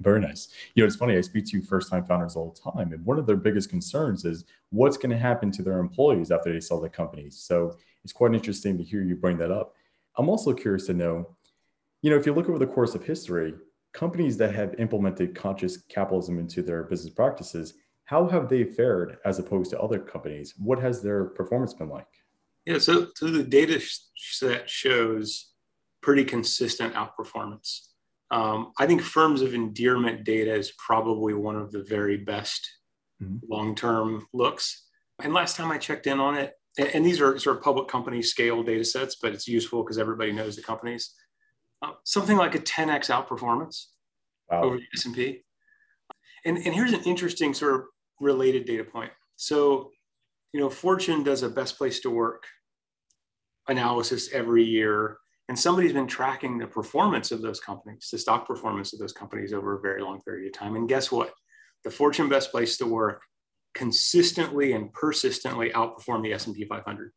Very 0.00 0.20
nice. 0.20 0.48
You 0.74 0.82
know, 0.82 0.86
it's 0.86 0.96
funny, 0.96 1.16
I 1.16 1.20
speak 1.20 1.46
to 1.46 1.62
first 1.62 1.90
time 1.90 2.04
founders 2.04 2.34
all 2.34 2.50
the 2.52 2.70
time, 2.72 2.92
and 2.92 3.04
one 3.04 3.18
of 3.18 3.26
their 3.26 3.36
biggest 3.36 3.70
concerns 3.70 4.24
is 4.24 4.44
what's 4.70 4.96
going 4.96 5.10
to 5.10 5.18
happen 5.18 5.52
to 5.52 5.62
their 5.62 5.78
employees 5.78 6.30
after 6.30 6.52
they 6.52 6.60
sell 6.60 6.80
the 6.80 6.88
companies. 6.88 7.38
So 7.38 7.76
it's 8.02 8.12
quite 8.12 8.34
interesting 8.34 8.76
to 8.78 8.84
hear 8.84 9.02
you 9.02 9.14
bring 9.14 9.38
that 9.38 9.52
up. 9.52 9.74
I'm 10.16 10.28
also 10.28 10.52
curious 10.52 10.86
to 10.86 10.94
know, 10.94 11.36
you 12.02 12.10
know, 12.10 12.16
if 12.16 12.26
you 12.26 12.34
look 12.34 12.48
over 12.48 12.58
the 12.58 12.66
course 12.66 12.94
of 12.94 13.04
history, 13.04 13.54
companies 13.92 14.36
that 14.38 14.54
have 14.54 14.74
implemented 14.78 15.34
conscious 15.34 15.76
capitalism 15.76 16.38
into 16.38 16.62
their 16.62 16.82
business 16.82 17.14
practices, 17.14 17.74
how 18.04 18.26
have 18.26 18.48
they 18.48 18.64
fared 18.64 19.18
as 19.24 19.38
opposed 19.38 19.70
to 19.70 19.80
other 19.80 20.00
companies? 20.00 20.54
What 20.58 20.80
has 20.80 21.00
their 21.00 21.26
performance 21.26 21.74
been 21.74 21.88
like? 21.88 22.08
Yeah, 22.66 22.78
so, 22.78 23.08
so 23.14 23.26
the 23.26 23.42
data 23.44 23.80
set 24.16 24.68
shows 24.68 25.52
pretty 26.00 26.24
consistent 26.24 26.94
outperformance. 26.94 27.91
Um, 28.32 28.72
I 28.78 28.86
think 28.86 29.02
firms 29.02 29.42
of 29.42 29.54
endearment 29.54 30.24
data 30.24 30.54
is 30.54 30.72
probably 30.78 31.34
one 31.34 31.54
of 31.54 31.70
the 31.70 31.82
very 31.82 32.16
best 32.16 32.68
mm-hmm. 33.22 33.36
long 33.48 33.74
term 33.74 34.26
looks. 34.32 34.86
And 35.22 35.34
last 35.34 35.56
time 35.56 35.70
I 35.70 35.76
checked 35.76 36.06
in 36.06 36.18
on 36.18 36.36
it, 36.36 36.54
and, 36.78 36.88
and, 36.94 37.06
these 37.06 37.20
are 37.20 37.38
sort 37.38 37.58
of 37.58 37.62
public 37.62 37.88
company 37.88 38.22
scale 38.22 38.62
data 38.62 38.84
sets, 38.84 39.16
but 39.20 39.34
it's 39.34 39.46
useful 39.46 39.84
because 39.84 39.98
everybody 39.98 40.32
knows 40.32 40.56
the 40.56 40.62
companies. 40.62 41.14
Uh, 41.82 41.90
something 42.04 42.38
like 42.38 42.54
a 42.54 42.58
10x 42.58 43.10
outperformance 43.10 43.88
wow. 44.50 44.62
over 44.62 44.76
the 44.78 44.84
S&P. 44.96 45.44
And, 46.46 46.56
and 46.56 46.74
here's 46.74 46.94
an 46.94 47.02
interesting 47.02 47.52
sort 47.52 47.74
of 47.74 47.82
related 48.18 48.64
data 48.64 48.84
point. 48.84 49.12
So, 49.36 49.90
you 50.54 50.60
know, 50.60 50.70
Fortune 50.70 51.22
does 51.22 51.42
a 51.42 51.50
best 51.50 51.76
place 51.76 52.00
to 52.00 52.10
work 52.10 52.44
analysis 53.68 54.32
every 54.32 54.64
year 54.64 55.18
and 55.52 55.58
somebody's 55.58 55.92
been 55.92 56.06
tracking 56.06 56.56
the 56.56 56.66
performance 56.66 57.30
of 57.30 57.42
those 57.42 57.60
companies, 57.60 58.08
the 58.10 58.16
stock 58.16 58.46
performance 58.46 58.94
of 58.94 58.98
those 58.98 59.12
companies 59.12 59.52
over 59.52 59.76
a 59.76 59.80
very 59.82 60.00
long 60.00 60.18
period 60.22 60.46
of 60.46 60.58
time. 60.58 60.76
And 60.76 60.88
guess 60.88 61.12
what? 61.12 61.34
The 61.84 61.90
Fortune 61.90 62.30
Best 62.30 62.50
Place 62.50 62.78
to 62.78 62.86
Work 62.86 63.20
consistently 63.74 64.72
and 64.72 64.90
persistently 64.94 65.68
outperform 65.68 66.22
the 66.22 66.32
S&P 66.32 66.64
500. 66.64 67.12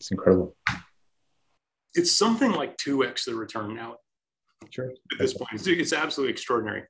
It's 0.00 0.10
incredible. 0.10 0.56
It's 1.94 2.18
something 2.18 2.50
like 2.50 2.76
2x 2.78 3.26
the 3.26 3.36
return 3.36 3.76
now. 3.76 3.98
Sure. 4.70 4.90
At 5.12 5.18
this 5.20 5.34
point, 5.34 5.50
it's, 5.52 5.68
it's 5.68 5.92
absolutely 5.92 6.32
extraordinary. 6.32 6.82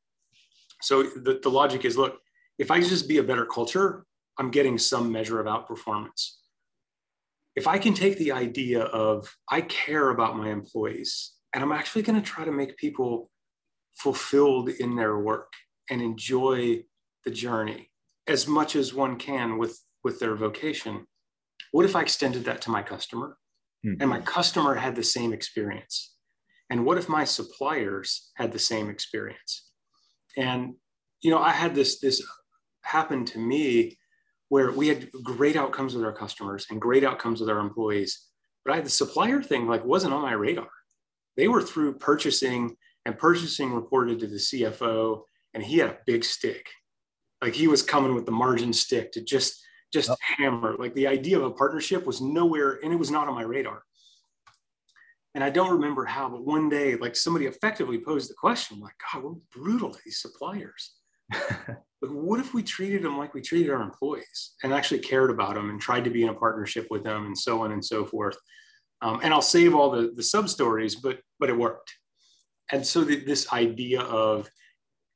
So 0.81 1.03
the, 1.03 1.39
the 1.43 1.51
logic 1.51 1.85
is, 1.85 1.99
look, 1.99 2.17
if 2.59 2.71
I 2.71 2.81
just 2.81 3.07
be 3.07 3.19
a 3.19 3.23
better 3.23 3.45
culture, 3.45 4.07
I'm 4.39 4.51
getting 4.51 4.79
some 4.79 5.13
measure 5.13 5.39
of 5.39 5.45
outperformance 5.45 6.38
if 7.59 7.67
I 7.67 7.79
can 7.79 7.93
take 7.93 8.17
the 8.19 8.33
idea 8.33 8.83
of 8.83 9.29
I 9.51 9.61
care 9.63 10.11
about 10.11 10.37
my 10.37 10.51
employees 10.51 11.33
and 11.53 11.63
I'm 11.63 11.73
actually 11.73 12.03
going 12.03 12.21
to 12.21 12.27
try 12.27 12.45
to 12.45 12.53
make 12.53 12.77
people 12.77 13.31
fulfilled 13.97 14.69
in 14.69 14.95
their 14.97 15.19
work 15.19 15.53
and 15.91 16.01
enjoy 16.01 16.85
the 17.25 17.31
journey 17.31 17.91
as 18.27 18.47
much 18.47 18.77
as 18.77 18.95
one 18.95 19.17
can 19.17 19.59
with 19.59 19.79
with 20.05 20.21
their 20.21 20.37
vocation 20.37 21.07
what 21.73 21.85
if 21.85 21.97
i 21.97 22.01
extended 22.01 22.45
that 22.45 22.63
to 22.63 22.71
my 22.71 22.83
customer? 22.83 23.37
Mm-hmm. 23.85 24.01
and 24.01 24.11
my 24.11 24.21
customer 24.21 24.75
had 24.75 24.97
the 24.97 25.05
same 25.05 25.33
experience. 25.33 26.17
And 26.69 26.85
what 26.85 26.99
if 26.99 27.09
my 27.09 27.23
suppliers 27.23 28.33
had 28.35 28.51
the 28.51 28.59
same 28.59 28.91
experience? 28.91 29.71
And 30.37 30.75
you 31.23 31.31
know 31.31 31.39
i 31.39 31.51
had 31.51 31.75
this 31.75 32.01
this 32.01 32.23
happen 32.83 33.25
to 33.33 33.39
me 33.39 33.98
where 34.49 34.73
we 34.73 34.89
had 34.89 35.11
great 35.23 35.57
outcomes 35.57 35.95
with 35.95 36.05
our 36.05 36.13
customers 36.13 36.67
and 36.71 36.81
great 36.81 37.05
outcomes 37.05 37.41
with 37.41 37.51
our 37.51 37.59
employees. 37.59 38.27
But 38.65 38.73
I 38.73 38.77
had 38.77 38.87
the 38.87 38.91
supplier 38.91 39.43
thing 39.43 39.67
like 39.67 39.85
wasn't 39.85 40.15
on 40.15 40.23
my 40.23 40.33
radar. 40.33 40.71
They 41.37 41.49
were 41.49 41.63
through 41.63 41.99
purchasing 41.99 42.77
and 43.05 43.19
purchasing 43.19 43.73
reported 43.73 44.21
to 44.21 44.27
the 44.27 44.37
CFO 44.37 45.23
and 45.55 45.63
he 45.63 45.79
had 45.79 45.91
a 45.91 45.99
big 46.07 46.25
stick. 46.25 46.67
Like 47.43 47.55
he 47.55 47.69
was 47.69 47.83
coming 47.83 48.15
with 48.15 48.27
the 48.27 48.33
margin 48.33 48.73
stick 48.73 49.13
to 49.13 49.23
just 49.23 49.65
just 49.93 50.11
hammer. 50.21 50.77
Like 50.79 50.95
the 50.95 51.07
idea 51.07 51.39
of 51.39 51.45
a 51.45 51.51
partnership 51.51 52.07
was 52.07 52.21
nowhere 52.21 52.79
and 52.83 52.93
it 52.93 52.97
was 52.97 53.11
not 53.11 53.29
on 53.29 53.35
my 53.35 53.43
radar. 53.43 53.83
And 55.35 55.45
I 55.45 55.51
don't 55.51 55.71
remember 55.71 56.05
how, 56.05 56.29
but 56.29 56.45
one 56.45 56.69
day, 56.69 56.97
like 56.97 57.15
somebody 57.15 57.47
effectively 57.47 57.99
posed 57.99 58.29
the 58.29 58.35
question, 58.35 58.81
like, 58.81 58.95
God, 59.13 59.23
we're 59.23 59.35
brutal 59.53 59.91
to 59.91 59.99
these 60.05 60.21
suppliers. 60.21 60.95
But 62.01 62.13
what 62.13 62.41
if 62.41 62.55
we 62.55 62.63
treated 62.63 63.03
them 63.03 63.19
like 63.19 63.35
we 63.35 63.41
treated 63.41 63.71
our 63.71 63.83
employees 63.83 64.55
and 64.63 64.73
actually 64.73 65.01
cared 65.01 65.31
about 65.31 65.55
them 65.55 65.71
and 65.71 65.81
tried 65.81 66.05
to 66.05 66.11
be 66.11 66.23
in 66.23 66.29
a 66.29 66.35
partnership 66.35 66.87
with 66.91 67.03
them 67.03 67.27
and 67.27 67.37
so 67.37 67.63
on 67.63 67.73
and 67.73 67.85
so 67.85 68.05
forth? 68.05 68.37
Um, 69.03 69.21
and 69.23 69.33
I'll 69.35 69.43
save 69.43 69.75
all 69.75 69.91
the, 69.91 70.13
the 70.15 70.23
sub 70.23 70.49
stories, 70.49 70.95
but, 70.95 71.21
but 71.41 71.51
it 71.51 71.59
worked. 71.59 71.93
And 72.71 72.87
so 72.87 73.03
the, 73.03 73.17
this 73.17 73.53
idea 73.53 74.01
of 74.03 74.49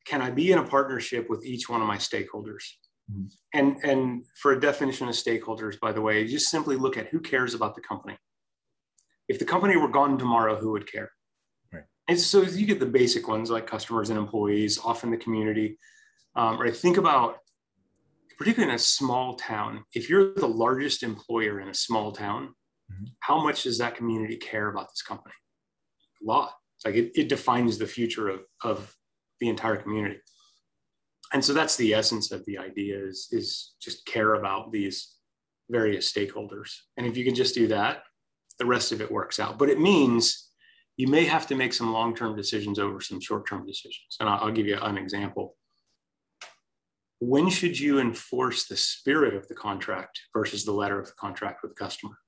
can 0.06 0.20
I 0.20 0.30
be 0.30 0.50
in 0.50 0.58
a 0.58 0.64
partnership 0.64 1.30
with 1.30 1.44
each 1.44 1.68
one 1.68 1.80
of 1.80 1.86
my 1.86 1.96
stakeholders? 1.96 2.64
Mm-hmm. 3.10 3.26
And, 3.54 3.76
and 3.84 4.24
for 4.40 4.52
a 4.52 4.60
definition 4.60 5.08
of 5.08 5.14
stakeholders, 5.14 5.78
by 5.78 5.92
the 5.92 6.00
way, 6.00 6.26
just 6.26 6.50
simply 6.50 6.74
look 6.74 6.96
at 6.96 7.08
who 7.08 7.20
cares 7.20 7.54
about 7.54 7.76
the 7.76 7.80
company. 7.80 8.16
If 9.28 9.38
the 9.38 9.44
company 9.44 9.76
were 9.76 9.88
gone 9.88 10.18
tomorrow, 10.18 10.56
who 10.56 10.72
would 10.72 10.90
care? 10.90 11.12
Right. 11.72 11.84
And 12.08 12.18
so 12.18 12.42
you 12.42 12.66
get 12.66 12.80
the 12.80 12.86
basic 12.86 13.28
ones 13.28 13.50
like 13.50 13.68
customers 13.68 14.10
and 14.10 14.18
employees, 14.18 14.80
often 14.84 15.12
the 15.12 15.16
community, 15.16 15.78
um, 16.34 16.60
right? 16.60 16.74
Think 16.74 16.96
about, 16.96 17.38
particularly 18.38 18.72
in 18.72 18.76
a 18.76 18.78
small 18.78 19.34
town, 19.34 19.84
if 19.94 20.08
you're 20.08 20.34
the 20.34 20.48
largest 20.48 21.02
employer 21.02 21.60
in 21.60 21.68
a 21.68 21.74
small 21.74 22.12
town, 22.12 22.54
mm-hmm. 22.90 23.04
how 23.20 23.42
much 23.42 23.64
does 23.64 23.78
that 23.78 23.96
community 23.96 24.36
care 24.36 24.68
about 24.68 24.88
this 24.90 25.02
company? 25.02 25.34
A 26.22 26.26
lot. 26.26 26.52
It's 26.76 26.86
like 26.86 26.94
it, 26.94 27.12
it 27.14 27.28
defines 27.28 27.78
the 27.78 27.86
future 27.86 28.28
of, 28.28 28.40
of 28.62 28.94
the 29.40 29.48
entire 29.48 29.76
community. 29.76 30.20
And 31.32 31.44
so 31.44 31.52
that's 31.52 31.76
the 31.76 31.94
essence 31.94 32.30
of 32.30 32.44
the 32.46 32.58
idea 32.58 32.98
is, 32.98 33.28
is 33.30 33.72
just 33.80 34.04
care 34.04 34.34
about 34.34 34.70
these 34.70 35.16
various 35.70 36.12
stakeholders. 36.12 36.70
And 36.96 37.06
if 37.06 37.16
you 37.16 37.24
can 37.24 37.34
just 37.34 37.54
do 37.54 37.68
that, 37.68 38.02
the 38.58 38.66
rest 38.66 38.92
of 38.92 39.00
it 39.00 39.10
works 39.10 39.40
out. 39.40 39.58
But 39.58 39.70
it 39.70 39.80
means 39.80 40.50
you 40.96 41.08
may 41.08 41.24
have 41.24 41.46
to 41.46 41.54
make 41.54 41.72
some 41.72 41.92
long-term 41.92 42.36
decisions 42.36 42.78
over 42.78 43.00
some 43.00 43.20
short-term 43.20 43.66
decisions. 43.66 44.16
And 44.20 44.28
I'll, 44.28 44.40
I'll 44.44 44.52
give 44.52 44.66
you 44.66 44.76
an 44.76 44.98
example 44.98 45.56
when 47.22 47.48
should 47.48 47.78
you 47.78 48.00
enforce 48.00 48.66
the 48.66 48.76
spirit 48.76 49.34
of 49.34 49.46
the 49.46 49.54
contract 49.54 50.20
versus 50.32 50.64
the 50.64 50.72
letter 50.72 50.98
of 50.98 51.06
the 51.06 51.12
contract 51.12 51.62
with 51.62 51.70
the 51.70 51.76
customer? 51.76 52.18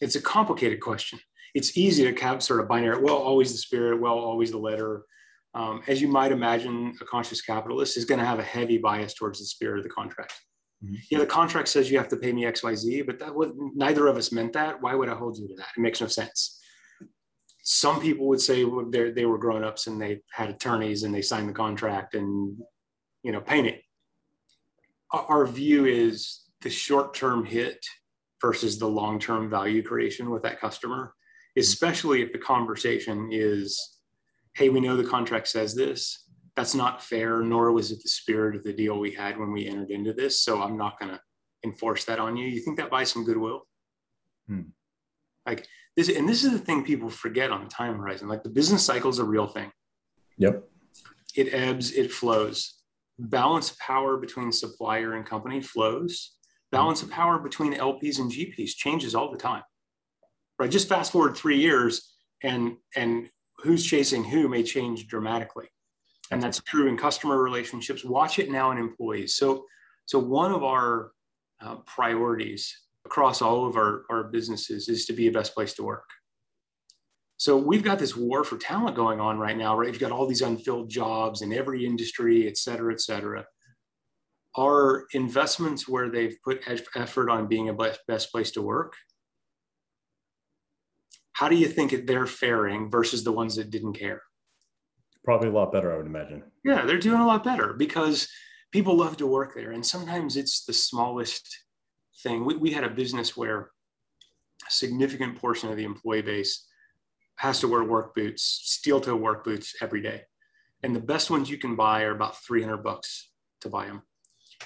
It's 0.00 0.16
a 0.16 0.22
complicated 0.22 0.80
question. 0.80 1.18
It's 1.54 1.76
easy 1.76 2.10
to 2.10 2.24
have 2.24 2.42
sort 2.42 2.60
of 2.60 2.68
binary, 2.68 3.02
well, 3.02 3.16
always 3.16 3.52
the 3.52 3.58
spirit, 3.58 4.00
well, 4.00 4.14
always 4.14 4.50
the 4.50 4.58
letter. 4.58 5.04
Um, 5.54 5.82
as 5.88 6.00
you 6.00 6.08
might 6.08 6.32
imagine, 6.32 6.94
a 7.02 7.04
conscious 7.04 7.42
capitalist 7.42 7.98
is 7.98 8.06
going 8.06 8.18
to 8.18 8.24
have 8.24 8.38
a 8.38 8.42
heavy 8.42 8.78
bias 8.78 9.12
towards 9.12 9.40
the 9.40 9.44
spirit 9.44 9.76
of 9.76 9.84
the 9.84 9.90
contract. 9.90 10.32
Mm-hmm. 10.82 10.94
Yeah, 11.10 11.18
the 11.18 11.26
contract 11.26 11.68
says 11.68 11.90
you 11.90 11.98
have 11.98 12.08
to 12.08 12.16
pay 12.16 12.32
me 12.32 12.46
X, 12.46 12.62
Y, 12.62 12.74
Z, 12.74 13.02
but 13.02 13.18
that 13.18 13.34
would 13.34 13.52
neither 13.74 14.06
of 14.06 14.16
us 14.16 14.32
meant 14.32 14.54
that. 14.54 14.80
Why 14.80 14.94
would 14.94 15.10
I 15.10 15.14
hold 15.14 15.36
you 15.36 15.46
to 15.48 15.54
that? 15.56 15.68
It 15.76 15.80
makes 15.80 16.00
no 16.00 16.06
sense. 16.06 16.58
Some 17.62 18.00
people 18.00 18.26
would 18.28 18.40
say 18.40 18.64
well, 18.64 18.90
they 18.90 19.26
were 19.26 19.38
grown 19.38 19.62
ups 19.64 19.86
and 19.86 20.00
they 20.00 20.22
had 20.32 20.48
attorneys 20.48 21.02
and 21.02 21.14
they 21.14 21.20
signed 21.20 21.50
the 21.50 21.52
contract 21.52 22.14
and 22.14 22.56
you 23.22 23.32
know, 23.32 23.40
paint 23.40 23.66
it. 23.66 23.82
Our 25.12 25.46
view 25.46 25.86
is 25.86 26.42
the 26.62 26.70
short-term 26.70 27.44
hit 27.44 27.84
versus 28.40 28.78
the 28.78 28.86
long-term 28.86 29.50
value 29.50 29.82
creation 29.82 30.30
with 30.30 30.42
that 30.42 30.60
customer, 30.60 31.14
especially 31.56 32.22
if 32.22 32.32
the 32.32 32.38
conversation 32.38 33.28
is, 33.30 33.98
hey, 34.54 34.68
we 34.68 34.80
know 34.80 34.96
the 34.96 35.04
contract 35.04 35.48
says 35.48 35.74
this. 35.74 36.28
That's 36.56 36.74
not 36.74 37.02
fair, 37.02 37.40
nor 37.40 37.72
was 37.72 37.92
it 37.92 38.02
the 38.02 38.08
spirit 38.08 38.56
of 38.56 38.64
the 38.64 38.72
deal 38.72 38.98
we 38.98 39.12
had 39.12 39.38
when 39.38 39.52
we 39.52 39.66
entered 39.66 39.90
into 39.90 40.12
this. 40.12 40.42
So 40.42 40.62
I'm 40.62 40.76
not 40.76 40.98
going 40.98 41.12
to 41.12 41.20
enforce 41.64 42.04
that 42.06 42.18
on 42.18 42.36
you. 42.36 42.46
You 42.48 42.60
think 42.60 42.76
that 42.78 42.90
buys 42.90 43.10
some 43.10 43.24
goodwill? 43.24 43.62
Hmm. 44.48 44.62
Like 45.46 45.66
this, 45.96 46.08
and 46.08 46.28
this 46.28 46.44
is 46.44 46.52
the 46.52 46.58
thing 46.58 46.84
people 46.84 47.10
forget 47.10 47.50
on 47.50 47.64
the 47.64 47.70
time 47.70 47.96
horizon. 47.96 48.28
Like 48.28 48.42
the 48.42 48.50
business 48.50 48.84
cycle 48.84 49.10
is 49.10 49.18
a 49.18 49.24
real 49.24 49.46
thing. 49.46 49.70
Yep. 50.38 50.64
It 51.34 51.54
ebbs, 51.54 51.92
it 51.92 52.12
flows 52.12 52.81
balance 53.30 53.70
of 53.70 53.78
power 53.78 54.16
between 54.16 54.52
supplier 54.52 55.14
and 55.14 55.24
company 55.24 55.60
flows. 55.60 56.32
Balance 56.70 57.02
of 57.02 57.10
power 57.10 57.38
between 57.38 57.74
LPs 57.74 58.18
and 58.18 58.30
GPs 58.30 58.76
changes 58.76 59.14
all 59.14 59.30
the 59.30 59.38
time. 59.38 59.62
Right? 60.58 60.70
Just 60.70 60.88
fast 60.88 61.12
forward 61.12 61.36
three 61.36 61.58
years, 61.58 62.14
and 62.42 62.76
and 62.96 63.28
who's 63.58 63.84
chasing 63.84 64.24
who 64.24 64.48
may 64.48 64.62
change 64.62 65.06
dramatically, 65.06 65.68
and 66.30 66.42
that's 66.42 66.60
true 66.60 66.88
in 66.88 66.96
customer 66.96 67.42
relationships. 67.42 68.04
Watch 68.04 68.38
it 68.38 68.50
now 68.50 68.70
in 68.70 68.78
employees. 68.78 69.34
So 69.34 69.66
so 70.06 70.18
one 70.18 70.52
of 70.52 70.64
our 70.64 71.12
uh, 71.60 71.76
priorities 71.86 72.76
across 73.04 73.42
all 73.42 73.66
of 73.66 73.76
our, 73.76 74.02
our 74.10 74.24
businesses 74.24 74.88
is 74.88 75.06
to 75.06 75.12
be 75.12 75.28
a 75.28 75.32
best 75.32 75.54
place 75.54 75.74
to 75.74 75.82
work. 75.82 76.08
So 77.36 77.56
we've 77.56 77.82
got 77.82 77.98
this 77.98 78.16
war 78.16 78.44
for 78.44 78.56
talent 78.56 78.94
going 78.94 79.20
on 79.20 79.38
right 79.38 79.56
now, 79.56 79.76
right? 79.76 79.88
You've 79.88 79.98
got 79.98 80.12
all 80.12 80.26
these 80.26 80.42
unfilled 80.42 80.88
jobs 80.90 81.42
in 81.42 81.52
every 81.52 81.84
industry, 81.84 82.46
et 82.46 82.56
cetera, 82.56 82.92
et 82.92 83.00
cetera. 83.00 83.44
Are 84.54 85.06
investments 85.12 85.88
where 85.88 86.08
they've 86.08 86.36
put 86.44 86.62
effort 86.94 87.30
on 87.30 87.48
being 87.48 87.68
a 87.68 87.74
best 87.74 88.30
place 88.30 88.52
to 88.52 88.62
work? 88.62 88.94
how 91.32 91.48
do 91.48 91.56
you 91.56 91.66
think 91.66 92.06
they're 92.06 92.26
faring 92.26 92.90
versus 92.90 93.24
the 93.24 93.32
ones 93.32 93.56
that 93.56 93.70
didn't 93.70 93.94
care? 93.94 94.22
Probably 95.24 95.48
a 95.48 95.52
lot 95.52 95.72
better, 95.72 95.92
I 95.92 95.96
would 95.96 96.06
imagine. 96.06 96.44
Yeah, 96.64 96.84
they're 96.84 96.98
doing 96.98 97.20
a 97.20 97.26
lot 97.26 97.42
better 97.42 97.72
because 97.72 98.28
people 98.70 98.96
love 98.96 99.16
to 99.16 99.26
work 99.26 99.54
there. 99.54 99.72
And 99.72 99.84
sometimes 99.84 100.36
it's 100.36 100.64
the 100.64 100.72
smallest 100.72 101.44
thing. 102.22 102.44
We, 102.44 102.56
we 102.56 102.70
had 102.70 102.84
a 102.84 102.90
business 102.90 103.36
where 103.36 103.70
a 104.66 104.70
significant 104.70 105.36
portion 105.36 105.68
of 105.70 105.76
the 105.76 105.84
employee 105.84 106.22
base 106.22 106.64
has 107.42 107.58
to 107.58 107.66
wear 107.66 107.82
work 107.82 108.14
boots, 108.14 108.60
steel 108.62 109.00
toe 109.00 109.16
work 109.16 109.42
boots 109.42 109.74
every 109.82 110.00
day. 110.00 110.22
And 110.84 110.94
the 110.94 111.00
best 111.00 111.28
ones 111.28 111.50
you 111.50 111.58
can 111.58 111.74
buy 111.74 112.04
are 112.04 112.12
about 112.12 112.40
300 112.44 112.76
bucks 112.84 113.32
to 113.62 113.68
buy 113.68 113.86
them, 113.86 114.02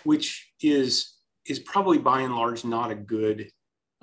which 0.05 0.53
is 0.61 1.15
is 1.47 1.59
probably 1.61 1.97
by 1.97 2.21
and 2.21 2.37
large 2.37 2.67
not 2.67 2.91
a 2.91 2.95
good 2.95 3.49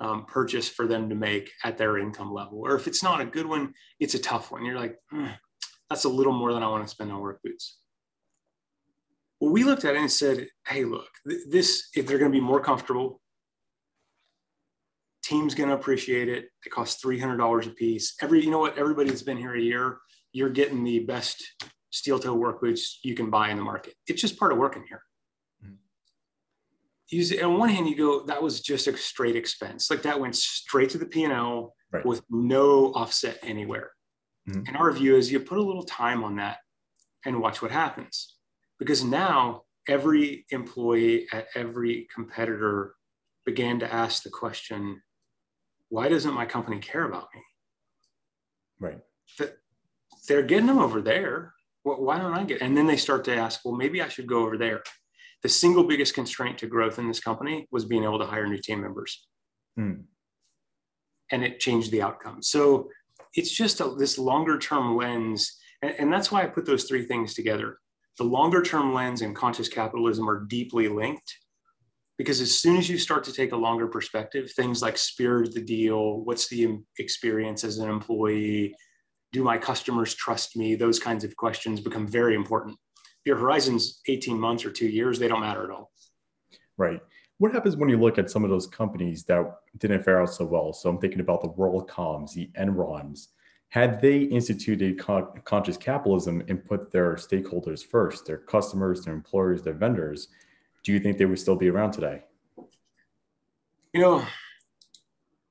um, 0.00 0.24
purchase 0.24 0.68
for 0.68 0.88
them 0.88 1.08
to 1.08 1.14
make 1.14 1.52
at 1.62 1.78
their 1.78 1.98
income 1.98 2.32
level. 2.32 2.58
Or 2.64 2.74
if 2.74 2.88
it's 2.88 3.02
not 3.02 3.20
a 3.20 3.24
good 3.24 3.46
one, 3.46 3.74
it's 4.00 4.14
a 4.14 4.18
tough 4.18 4.50
one. 4.50 4.64
You're 4.64 4.80
like, 4.80 4.96
mm, 5.12 5.32
that's 5.88 6.04
a 6.04 6.08
little 6.08 6.32
more 6.32 6.52
than 6.52 6.64
I 6.64 6.68
want 6.68 6.82
to 6.82 6.90
spend 6.90 7.12
on 7.12 7.20
work 7.20 7.40
boots. 7.44 7.78
Well, 9.38 9.52
we 9.52 9.62
looked 9.62 9.84
at 9.84 9.94
it 9.94 10.00
and 10.00 10.10
said, 10.10 10.48
hey, 10.66 10.84
look, 10.84 11.10
th- 11.28 11.42
this, 11.48 11.90
if 11.94 12.06
they're 12.06 12.18
going 12.18 12.32
to 12.32 12.36
be 12.36 12.44
more 12.44 12.60
comfortable, 12.60 13.20
team's 15.24 15.54
going 15.54 15.68
to 15.68 15.74
appreciate 15.74 16.28
it. 16.28 16.46
It 16.64 16.70
costs 16.70 17.04
$300 17.04 17.66
a 17.66 17.70
piece. 17.70 18.14
Every, 18.20 18.44
you 18.44 18.50
know 18.50 18.58
what, 18.58 18.78
everybody 18.78 19.08
that's 19.08 19.22
been 19.22 19.38
here 19.38 19.54
a 19.54 19.60
year, 19.60 19.98
you're 20.32 20.50
getting 20.50 20.84
the 20.84 21.00
best 21.00 21.42
steel 21.90 22.18
toe 22.18 22.34
work 22.34 22.60
boots 22.60 23.00
you 23.02 23.14
can 23.14 23.30
buy 23.30 23.50
in 23.50 23.56
the 23.56 23.62
market. 23.62 23.94
It's 24.06 24.20
just 24.20 24.38
part 24.38 24.52
of 24.52 24.58
working 24.58 24.84
here 24.88 25.02
you 27.14 27.44
on 27.44 27.58
one 27.58 27.68
hand 27.68 27.88
you 27.88 27.96
go 27.96 28.24
that 28.24 28.42
was 28.42 28.60
just 28.60 28.86
a 28.86 28.96
straight 28.96 29.36
expense 29.36 29.90
like 29.90 30.02
that 30.02 30.18
went 30.18 30.34
straight 30.34 30.90
to 30.90 30.98
the 30.98 31.06
p&l 31.06 31.74
right. 31.92 32.06
with 32.06 32.22
no 32.30 32.92
offset 32.94 33.38
anywhere 33.42 33.90
mm-hmm. 34.48 34.62
and 34.66 34.76
our 34.76 34.90
view 34.92 35.16
is 35.16 35.30
you 35.30 35.40
put 35.40 35.58
a 35.58 35.62
little 35.62 35.84
time 35.84 36.24
on 36.24 36.36
that 36.36 36.58
and 37.24 37.40
watch 37.40 37.62
what 37.62 37.70
happens 37.70 38.36
because 38.78 39.04
now 39.04 39.62
every 39.88 40.44
employee 40.50 41.26
at 41.32 41.46
every 41.54 42.06
competitor 42.14 42.94
began 43.44 43.78
to 43.78 43.92
ask 43.92 44.22
the 44.22 44.30
question 44.30 45.00
why 45.88 46.08
doesn't 46.08 46.34
my 46.34 46.46
company 46.46 46.78
care 46.78 47.04
about 47.04 47.28
me 47.34 47.42
right 48.80 49.00
that 49.38 49.56
they're 50.28 50.42
getting 50.42 50.66
them 50.66 50.78
over 50.78 51.00
there 51.00 51.52
why 51.82 52.18
don't 52.18 52.34
i 52.34 52.44
get 52.44 52.62
and 52.62 52.76
then 52.76 52.86
they 52.86 52.96
start 52.96 53.24
to 53.24 53.34
ask 53.34 53.60
well 53.64 53.74
maybe 53.74 54.02
i 54.02 54.08
should 54.08 54.26
go 54.26 54.42
over 54.44 54.56
there 54.56 54.82
the 55.44 55.48
single 55.50 55.84
biggest 55.84 56.14
constraint 56.14 56.56
to 56.58 56.66
growth 56.66 56.98
in 56.98 57.06
this 57.06 57.20
company 57.20 57.68
was 57.70 57.84
being 57.84 58.02
able 58.02 58.18
to 58.18 58.24
hire 58.24 58.46
new 58.46 58.58
team 58.58 58.80
members. 58.80 59.26
Hmm. 59.76 60.06
And 61.30 61.44
it 61.44 61.60
changed 61.60 61.90
the 61.90 62.00
outcome. 62.00 62.42
So 62.42 62.88
it's 63.34 63.50
just 63.50 63.80
a, 63.80 63.94
this 63.98 64.18
longer 64.18 64.58
term 64.58 64.96
lens. 64.96 65.54
And, 65.82 65.94
and 65.98 66.12
that's 66.12 66.32
why 66.32 66.42
I 66.42 66.46
put 66.46 66.64
those 66.64 66.84
three 66.84 67.04
things 67.04 67.34
together. 67.34 67.78
The 68.16 68.24
longer 68.24 68.62
term 68.62 68.94
lens 68.94 69.20
and 69.20 69.36
conscious 69.36 69.68
capitalism 69.68 70.28
are 70.30 70.46
deeply 70.46 70.88
linked 70.88 71.30
because 72.18 72.40
as 72.40 72.58
soon 72.58 72.76
as 72.76 72.88
you 72.88 72.98
start 72.98 73.24
to 73.24 73.32
take 73.32 73.52
a 73.52 73.56
longer 73.56 73.86
perspective, 73.86 74.52
things 74.52 74.82
like 74.82 74.96
spirit 74.96 75.48
of 75.48 75.54
the 75.54 75.60
deal, 75.60 76.20
what's 76.20 76.48
the 76.48 76.78
experience 76.98 77.64
as 77.64 77.78
an 77.78 77.90
employee, 77.90 78.74
do 79.32 79.42
my 79.42 79.58
customers 79.58 80.14
trust 80.14 80.56
me? 80.56 80.74
Those 80.74 80.98
kinds 80.98 81.24
of 81.24 81.36
questions 81.36 81.80
become 81.80 82.06
very 82.06 82.34
important 82.34 82.78
if 83.24 83.28
your 83.28 83.38
horizon's 83.38 84.02
18 84.06 84.38
months 84.38 84.66
or 84.66 84.70
two 84.70 84.86
years, 84.86 85.18
they 85.18 85.28
don't 85.28 85.40
matter 85.40 85.64
at 85.64 85.70
all. 85.70 85.90
Right. 86.76 87.00
What 87.38 87.54
happens 87.54 87.74
when 87.74 87.88
you 87.88 87.98
look 87.98 88.18
at 88.18 88.30
some 88.30 88.44
of 88.44 88.50
those 88.50 88.66
companies 88.66 89.24
that 89.24 89.50
didn't 89.78 90.02
fare 90.02 90.20
out 90.20 90.28
so 90.28 90.44
well? 90.44 90.74
So 90.74 90.90
I'm 90.90 90.98
thinking 90.98 91.20
about 91.20 91.40
the 91.40 91.48
WorldComs, 91.48 92.34
the 92.34 92.50
Enrons. 92.58 93.28
Had 93.70 93.98
they 94.02 94.18
instituted 94.18 94.98
con- 94.98 95.40
conscious 95.44 95.78
capitalism 95.78 96.42
and 96.48 96.62
put 96.62 96.92
their 96.92 97.14
stakeholders 97.14 97.82
first, 97.82 98.26
their 98.26 98.36
customers, 98.36 99.06
their 99.06 99.14
employers, 99.14 99.62
their 99.62 99.72
vendors, 99.72 100.28
do 100.84 100.92
you 100.92 101.00
think 101.00 101.18
they 101.18 101.24
would 101.24 101.38
still 101.38 101.56
be 101.56 101.68
around 101.68 101.92
today? 101.92 102.22
You 103.92 104.00
know, 104.00 104.24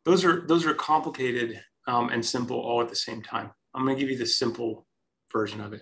those 0.05 0.23
are 0.23 0.45
those 0.47 0.65
are 0.65 0.73
complicated 0.73 1.61
um, 1.87 2.09
and 2.09 2.25
simple 2.25 2.59
all 2.59 2.81
at 2.81 2.89
the 2.89 2.95
same 2.95 3.21
time. 3.21 3.51
I'm 3.73 3.83
going 3.83 3.95
to 3.95 3.99
give 3.99 4.09
you 4.09 4.17
the 4.17 4.25
simple 4.25 4.85
version 5.31 5.59
of 5.59 5.73
it 5.73 5.81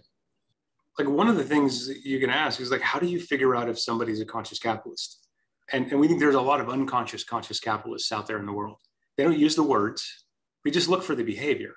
like 0.97 1.07
one 1.07 1.27
of 1.27 1.37
the 1.37 1.43
things 1.43 1.89
you 2.03 2.19
can 2.19 2.29
ask 2.29 2.59
is 2.59 2.71
like, 2.71 2.81
how 2.81 2.99
do 2.99 3.07
you 3.07 3.19
figure 3.19 3.55
out 3.55 3.69
if 3.69 3.79
somebody's 3.79 4.21
a 4.21 4.25
conscious 4.25 4.59
capitalist? 4.59 5.27
And, 5.71 5.89
and 5.91 5.99
we 5.99 6.07
think 6.07 6.19
there's 6.19 6.35
a 6.35 6.41
lot 6.41 6.59
of 6.59 6.69
unconscious 6.69 7.23
conscious 7.23 7.59
capitalists 7.59 8.11
out 8.11 8.27
there 8.27 8.39
in 8.39 8.45
the 8.45 8.53
world. 8.53 8.77
They 9.17 9.23
don't 9.23 9.37
use 9.37 9.55
the 9.55 9.63
words. 9.63 10.25
We 10.65 10.71
just 10.71 10.89
look 10.89 11.03
for 11.03 11.15
the 11.15 11.23
behavior. 11.23 11.73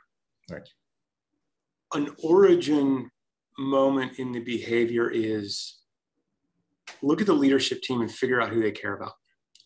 Right. 0.51 0.69
An 1.93 2.15
origin 2.23 3.11
moment 3.59 4.19
in 4.19 4.33
the 4.33 4.41
behavior 4.41 5.11
is 5.11 5.81
look 7.03 7.21
at 7.21 7.27
the 7.27 7.35
leadership 7.35 7.83
team 7.83 8.01
and 8.01 8.11
figure 8.11 8.41
out 8.41 8.51
who 8.51 8.61
they 8.61 8.73
care 8.73 8.95
about. 8.95 9.13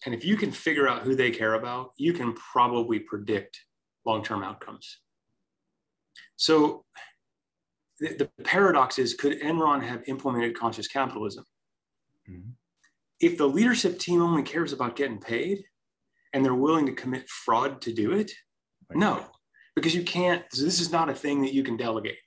And 0.06 0.14
if 0.14 0.24
you 0.24 0.36
can 0.36 0.52
figure 0.52 0.88
out 0.88 1.02
who 1.02 1.14
they 1.14 1.30
care 1.30 1.54
about, 1.54 1.90
you 1.96 2.12
can 2.12 2.34
probably 2.34 3.00
predict 3.00 3.60
long-term 4.06 4.42
outcomes. 4.42 4.98
So 6.36 6.84
the, 8.00 8.14
the 8.14 8.42
paradox 8.44 8.98
is 8.98 9.14
could 9.14 9.40
Enron 9.40 9.82
have 9.82 10.02
implemented 10.06 10.56
conscious 10.56 10.86
capitalism? 10.86 11.44
Mm-hmm. 12.30 12.50
If 13.20 13.36
the 13.36 13.48
leadership 13.48 13.98
team 13.98 14.22
only 14.22 14.42
cares 14.42 14.72
about 14.72 14.94
getting 14.94 15.18
paid 15.18 15.64
and 16.32 16.44
they're 16.44 16.54
willing 16.54 16.86
to 16.86 16.92
commit 16.92 17.28
fraud 17.28 17.80
to 17.82 17.92
do 17.92 18.12
it, 18.12 18.30
right. 18.88 18.98
no, 18.98 19.26
because 19.74 19.94
you 19.94 20.04
can't, 20.04 20.44
this 20.50 20.80
is 20.80 20.92
not 20.92 21.10
a 21.10 21.14
thing 21.14 21.42
that 21.42 21.52
you 21.52 21.64
can 21.64 21.76
delegate. 21.76 22.18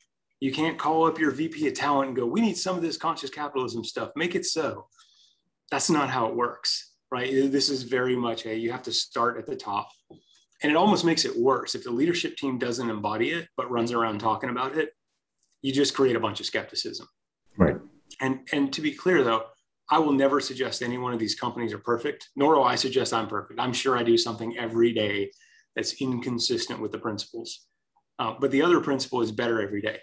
You 0.42 0.52
can't 0.52 0.78
call 0.78 1.06
up 1.06 1.18
your 1.18 1.32
VP 1.32 1.68
of 1.68 1.74
talent 1.74 2.10
and 2.10 2.18
go, 2.18 2.26
we 2.26 2.42
need 2.42 2.58
some 2.58 2.76
of 2.76 2.82
this 2.82 2.98
conscious 2.98 3.30
capitalism 3.30 3.86
stuff, 3.86 4.12
make 4.18 4.36
it 4.36 4.46
so. 4.46 4.88
That's 5.70 5.90
not 5.90 6.10
how 6.10 6.26
it 6.26 6.36
works, 6.36 6.92
right? 7.12 7.32
This 7.32 7.70
is 7.70 7.84
very 7.84 8.18
much 8.18 8.46
a, 8.46 8.54
you 8.54 8.72
have 8.72 8.84
to 8.84 8.92
start 8.92 9.38
at 9.38 9.46
the 9.46 9.56
top. 9.56 9.88
And 10.62 10.70
it 10.70 10.76
almost 10.76 11.06
makes 11.06 11.24
it 11.24 11.40
worse 11.40 11.76
if 11.76 11.86
the 11.86 11.92
leadership 11.92 12.36
team 12.36 12.58
doesn't 12.58 12.90
embody 12.90 13.30
it, 13.30 13.48
but 13.56 13.72
runs 13.72 13.94
around 13.94 14.20
talking 14.20 14.50
about 14.50 14.78
it 14.78 14.92
you 15.62 15.72
just 15.72 15.94
create 15.94 16.16
a 16.16 16.20
bunch 16.20 16.40
of 16.40 16.46
skepticism. 16.46 17.08
Right. 17.58 17.76
And 18.20 18.48
and 18.52 18.74
to 18.74 18.82
be 18.82 18.92
clear 18.92 19.24
though, 19.24 19.46
I 19.90 20.00
will 20.00 20.14
never 20.14 20.40
suggest 20.40 20.82
any 20.82 20.98
one 20.98 21.14
of 21.14 21.20
these 21.20 21.36
companies 21.36 21.74
are 21.74 21.80
perfect, 21.80 22.30
nor 22.36 22.56
will 22.56 22.64
I 22.64 22.76
suggest 22.76 23.14
I'm 23.14 23.28
perfect. 23.28 23.60
I'm 23.60 23.74
sure 23.74 23.98
I 23.98 24.04
do 24.04 24.18
something 24.18 24.58
every 24.58 24.94
day 24.94 25.32
that's 25.76 26.02
inconsistent 26.02 26.82
with 26.82 26.92
the 26.92 27.00
principles. 27.00 27.68
Uh, 28.20 28.36
but 28.40 28.52
the 28.52 28.62
other 28.62 28.80
principle 28.82 29.22
is 29.22 29.32
better 29.32 29.62
every 29.62 29.82
day, 29.82 30.00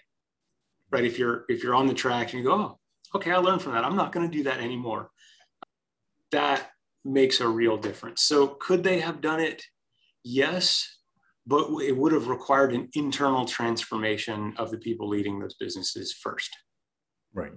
right? 0.90 1.04
If 1.04 1.18
you're 1.18 1.44
if 1.48 1.62
you're 1.62 1.74
on 1.74 1.86
the 1.86 1.94
track 1.94 2.32
and 2.32 2.42
you 2.42 2.48
go, 2.48 2.54
oh, 2.54 2.78
okay, 3.14 3.32
I 3.32 3.38
learned 3.38 3.62
from 3.62 3.72
that. 3.72 3.84
I'm 3.84 3.96
not 3.96 4.12
going 4.12 4.28
to 4.28 4.36
do 4.36 4.44
that 4.44 4.58
anymore. 4.58 5.10
That 6.32 6.70
makes 7.04 7.40
a 7.40 7.48
real 7.48 7.76
difference. 7.76 8.22
So 8.22 8.48
could 8.48 8.82
they 8.84 9.00
have 9.00 9.20
done 9.20 9.40
it? 9.40 9.62
Yes, 10.24 10.98
but 11.46 11.70
it 11.82 11.96
would 11.96 12.12
have 12.12 12.28
required 12.28 12.72
an 12.72 12.88
internal 12.94 13.46
transformation 13.46 14.52
of 14.58 14.70
the 14.70 14.76
people 14.76 15.08
leading 15.08 15.38
those 15.38 15.54
businesses 15.54 16.12
first. 16.12 16.50
Right. 17.32 17.52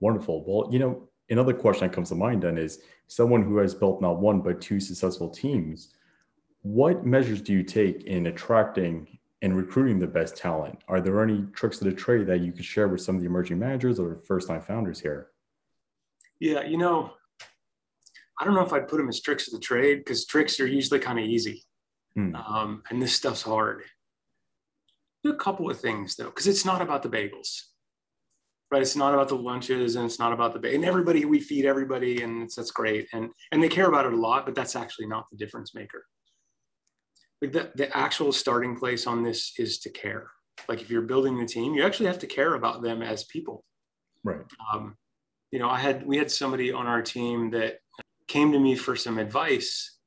Wonderful. 0.00 0.44
Well, 0.46 0.72
you 0.72 0.78
know, 0.78 1.08
another 1.28 1.54
question 1.54 1.88
that 1.88 1.94
comes 1.94 2.10
to 2.10 2.14
mind 2.14 2.42
then 2.42 2.56
is 2.56 2.80
someone 3.08 3.42
who 3.42 3.56
has 3.58 3.74
built 3.74 4.00
not 4.00 4.20
one 4.20 4.40
but 4.40 4.60
two 4.60 4.78
successful 4.78 5.28
teams. 5.28 5.94
What 6.62 7.04
measures 7.04 7.40
do 7.40 7.52
you 7.52 7.64
take 7.64 8.04
in 8.04 8.26
attracting 8.26 9.17
and 9.42 9.56
recruiting 9.56 9.98
the 9.98 10.06
best 10.06 10.36
talent? 10.36 10.78
Are 10.88 11.00
there 11.00 11.22
any 11.22 11.44
tricks 11.52 11.80
of 11.80 11.86
the 11.86 11.92
trade 11.92 12.26
that 12.26 12.40
you 12.40 12.52
could 12.52 12.64
share 12.64 12.88
with 12.88 13.00
some 13.00 13.16
of 13.16 13.20
the 13.20 13.26
emerging 13.26 13.58
managers 13.58 13.98
or 13.98 14.20
first-time 14.26 14.62
founders 14.62 15.00
here? 15.00 15.28
Yeah, 16.40 16.64
you 16.64 16.78
know, 16.78 17.12
I 18.40 18.44
don't 18.44 18.54
know 18.54 18.64
if 18.64 18.72
I'd 18.72 18.88
put 18.88 18.98
them 18.98 19.08
as 19.08 19.20
tricks 19.20 19.48
of 19.48 19.54
the 19.54 19.60
trade 19.60 19.98
because 19.98 20.26
tricks 20.26 20.60
are 20.60 20.66
usually 20.66 21.00
kind 21.00 21.18
of 21.18 21.24
easy. 21.24 21.64
Hmm. 22.14 22.34
Um, 22.34 22.82
and 22.90 23.00
this 23.00 23.14
stuff's 23.14 23.42
hard. 23.42 23.82
Do 25.24 25.32
a 25.32 25.36
couple 25.36 25.70
of 25.70 25.80
things 25.80 26.14
though, 26.14 26.26
because 26.26 26.46
it's 26.46 26.64
not 26.64 26.80
about 26.80 27.02
the 27.02 27.08
bagels, 27.08 27.62
right? 28.70 28.82
It's 28.82 28.96
not 28.96 29.14
about 29.14 29.28
the 29.28 29.34
lunches 29.34 29.96
and 29.96 30.04
it's 30.04 30.20
not 30.20 30.32
about 30.32 30.52
the, 30.52 30.60
ba- 30.60 30.72
and 30.72 30.84
everybody, 30.84 31.24
we 31.24 31.40
feed 31.40 31.64
everybody 31.64 32.22
and 32.22 32.48
that's 32.56 32.70
great. 32.70 33.08
And, 33.12 33.30
and 33.50 33.62
they 33.62 33.68
care 33.68 33.88
about 33.88 34.06
it 34.06 34.12
a 34.12 34.16
lot, 34.16 34.46
but 34.46 34.54
that's 34.54 34.76
actually 34.76 35.06
not 35.06 35.26
the 35.30 35.36
difference 35.36 35.74
maker. 35.74 36.04
Like 37.40 37.52
the, 37.52 37.70
the 37.74 37.96
actual 37.96 38.32
starting 38.32 38.76
place 38.76 39.06
on 39.06 39.22
this 39.22 39.52
is 39.58 39.78
to 39.80 39.90
care. 39.90 40.30
Like 40.68 40.80
if 40.80 40.90
you're 40.90 41.02
building 41.02 41.38
the 41.38 41.46
team, 41.46 41.74
you 41.74 41.84
actually 41.84 42.06
have 42.06 42.18
to 42.20 42.26
care 42.26 42.54
about 42.54 42.82
them 42.82 43.02
as 43.02 43.24
people. 43.24 43.64
Right. 44.24 44.40
Um, 44.72 44.96
you 45.52 45.58
know, 45.58 45.70
I 45.70 45.78
had, 45.78 46.06
we 46.06 46.18
had 46.18 46.30
somebody 46.30 46.72
on 46.72 46.86
our 46.86 47.00
team 47.00 47.50
that 47.50 47.78
came 48.26 48.52
to 48.52 48.58
me 48.58 48.74
for 48.74 48.96
some 48.96 49.18
advice 49.18 49.98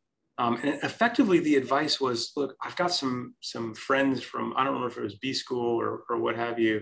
um, 0.41 0.58
and 0.63 0.80
effectively, 0.82 1.39
the 1.39 1.56
advice 1.56 2.02
was, 2.02 2.32
look, 2.36 2.56
I've 2.63 2.76
got 2.76 2.91
some 2.91 3.36
some 3.41 3.76
friends 3.76 4.24
from 4.24 4.54
I 4.58 4.63
don't 4.63 4.74
remember 4.74 4.91
if 4.91 4.98
it 4.98 5.04
was 5.04 5.15
B 5.15 5.34
school 5.34 5.80
or 5.80 6.02
or 6.10 6.17
what 6.17 6.36
have 6.36 6.58
you, 6.58 6.82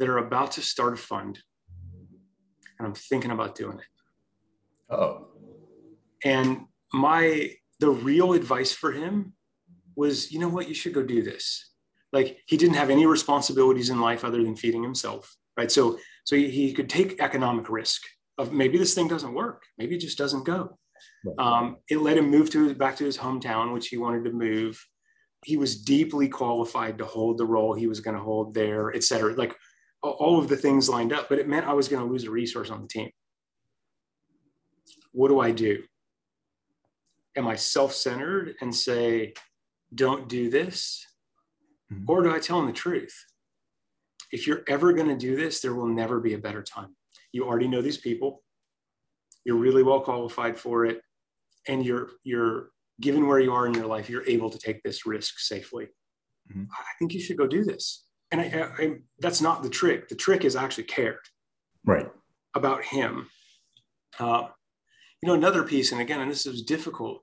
that 0.00 0.08
are 0.08 0.18
about 0.18 0.50
to 0.52 0.62
start 0.62 0.94
a 0.94 0.96
fund, 0.96 1.38
and 2.78 2.88
I'm 2.88 2.94
thinking 2.94 3.30
about 3.30 3.54
doing 3.54 3.78
it. 3.78 4.92
Oh. 4.92 5.28
And 6.24 6.62
my 6.92 7.52
the 7.78 7.90
real 7.90 8.32
advice 8.32 8.72
for 8.72 8.90
him 8.90 9.34
was, 9.96 10.30
you 10.30 10.38
know 10.38 10.48
what, 10.48 10.68
you 10.68 10.74
should 10.74 10.94
go 10.94 11.02
do 11.02 11.22
this. 11.22 11.70
Like 12.12 12.38
he 12.46 12.56
didn't 12.56 12.76
have 12.76 12.90
any 12.90 13.06
responsibilities 13.06 13.90
in 13.90 14.00
life 14.00 14.24
other 14.24 14.42
than 14.42 14.56
feeding 14.56 14.82
himself, 14.82 15.34
right? 15.56 15.70
So, 15.70 15.98
so 16.24 16.36
he, 16.36 16.50
he 16.50 16.72
could 16.72 16.88
take 16.88 17.20
economic 17.20 17.68
risk 17.68 18.02
of 18.38 18.52
maybe 18.52 18.78
this 18.78 18.94
thing 18.94 19.08
doesn't 19.08 19.34
work, 19.34 19.64
maybe 19.78 19.96
it 19.96 20.00
just 20.00 20.18
doesn't 20.18 20.44
go. 20.44 20.78
Right. 21.24 21.38
Um, 21.38 21.76
it 21.90 21.98
let 21.98 22.16
him 22.16 22.30
move 22.30 22.50
to 22.50 22.74
back 22.74 22.96
to 22.96 23.04
his 23.04 23.18
hometown, 23.18 23.72
which 23.72 23.88
he 23.88 23.96
wanted 23.96 24.24
to 24.24 24.32
move. 24.32 24.82
He 25.44 25.56
was 25.56 25.82
deeply 25.82 26.28
qualified 26.28 26.98
to 26.98 27.04
hold 27.04 27.38
the 27.38 27.46
role 27.46 27.74
he 27.74 27.86
was 27.86 28.00
going 28.00 28.16
to 28.16 28.22
hold 28.22 28.54
there, 28.54 28.94
et 28.94 29.04
cetera. 29.04 29.34
Like 29.34 29.56
all 30.02 30.38
of 30.38 30.48
the 30.48 30.56
things 30.56 30.88
lined 30.88 31.12
up, 31.12 31.28
but 31.28 31.38
it 31.38 31.48
meant 31.48 31.66
I 31.66 31.72
was 31.72 31.88
going 31.88 32.04
to 32.04 32.10
lose 32.10 32.24
a 32.24 32.30
resource 32.30 32.70
on 32.70 32.82
the 32.82 32.88
team. 32.88 33.10
What 35.12 35.28
do 35.28 35.40
I 35.40 35.50
do? 35.50 35.82
Am 37.36 37.46
I 37.46 37.56
self 37.56 37.92
centered 37.92 38.54
and 38.60 38.74
say, 38.74 39.34
don't 39.94 40.28
do 40.28 40.50
this? 40.50 41.04
Mm-hmm. 41.92 42.04
Or 42.08 42.22
do 42.22 42.34
I 42.34 42.38
tell 42.38 42.58
them 42.58 42.66
the 42.66 42.72
truth? 42.72 43.14
If 44.32 44.46
you're 44.46 44.62
ever 44.68 44.92
going 44.92 45.08
to 45.08 45.16
do 45.16 45.36
this, 45.36 45.60
there 45.60 45.74
will 45.74 45.86
never 45.86 46.20
be 46.20 46.34
a 46.34 46.38
better 46.38 46.62
time. 46.62 46.96
You 47.32 47.44
already 47.44 47.68
know 47.68 47.82
these 47.82 47.98
people. 47.98 48.42
You're 49.44 49.56
really 49.56 49.82
well 49.82 50.00
qualified 50.00 50.58
for 50.58 50.84
it. 50.84 51.00
And 51.68 51.84
you're, 51.84 52.08
you're 52.24 52.70
given 53.00 53.26
where 53.26 53.38
you 53.38 53.52
are 53.52 53.66
in 53.66 53.74
your 53.74 53.86
life, 53.86 54.08
you're 54.08 54.26
able 54.26 54.50
to 54.50 54.58
take 54.58 54.82
this 54.82 55.06
risk 55.06 55.38
safely. 55.38 55.86
Mm-hmm. 56.50 56.64
I 56.70 56.92
think 56.98 57.12
you 57.12 57.20
should 57.20 57.36
go 57.36 57.46
do 57.46 57.64
this. 57.64 58.04
And 58.30 58.40
I, 58.40 58.44
I, 58.44 58.82
I, 58.82 58.94
that's 59.20 59.40
not 59.40 59.62
the 59.62 59.68
trick. 59.68 60.08
The 60.08 60.14
trick 60.14 60.44
is 60.44 60.56
actually 60.56 60.84
cared 60.84 61.18
right 61.84 62.08
about 62.54 62.84
him. 62.84 63.28
Uh, 64.18 64.48
you 65.22 65.28
know, 65.28 65.34
another 65.34 65.62
piece, 65.62 65.92
and 65.92 66.00
again, 66.00 66.20
and 66.20 66.30
this 66.30 66.46
is 66.46 66.62
difficult, 66.62 67.22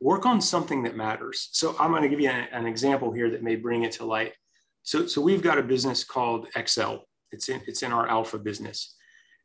work 0.00 0.26
on 0.26 0.40
something 0.40 0.82
that 0.82 0.96
matters. 0.96 1.48
So 1.52 1.76
I'm 1.78 1.90
going 1.90 2.02
to 2.02 2.08
give 2.08 2.20
you 2.20 2.30
an, 2.30 2.66
example 2.66 3.12
here 3.12 3.30
that 3.30 3.42
may 3.42 3.56
bring 3.56 3.84
it 3.84 3.92
to 3.92 4.04
light. 4.04 4.32
So, 4.82 5.06
so 5.06 5.20
we've 5.20 5.42
got 5.42 5.58
a 5.58 5.62
business 5.62 6.04
called 6.04 6.48
Excel. 6.54 7.04
It's 7.32 7.48
in, 7.48 7.60
it's 7.66 7.82
in 7.82 7.92
our 7.92 8.08
alpha 8.08 8.38
business. 8.38 8.94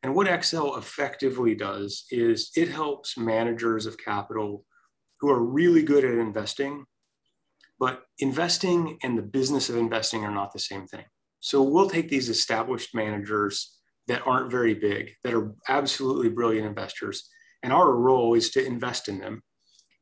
And 0.02 0.14
what 0.14 0.28
Excel 0.28 0.76
effectively 0.76 1.54
does 1.54 2.04
is 2.10 2.50
it 2.56 2.68
helps 2.68 3.16
managers 3.16 3.86
of 3.86 3.98
capital 3.98 4.64
who 5.20 5.30
are 5.30 5.42
really 5.42 5.82
good 5.82 6.04
at 6.04 6.14
investing, 6.14 6.84
but 7.78 8.02
investing 8.18 8.98
and 9.02 9.16
the 9.16 9.22
business 9.22 9.68
of 9.68 9.76
investing 9.76 10.24
are 10.24 10.34
not 10.34 10.52
the 10.52 10.58
same 10.58 10.86
thing. 10.86 11.04
So 11.40 11.62
we'll 11.62 11.90
take 11.90 12.08
these 12.08 12.28
established 12.28 12.94
managers 12.94 13.78
that 14.08 14.26
aren't 14.26 14.50
very 14.50 14.74
big, 14.74 15.12
that 15.22 15.34
are 15.34 15.54
absolutely 15.68 16.28
brilliant 16.28 16.66
investors, 16.66 17.28
and 17.62 17.72
our 17.72 17.92
role 17.92 18.34
is 18.34 18.50
to 18.50 18.64
invest 18.64 19.08
in 19.08 19.18
them 19.18 19.42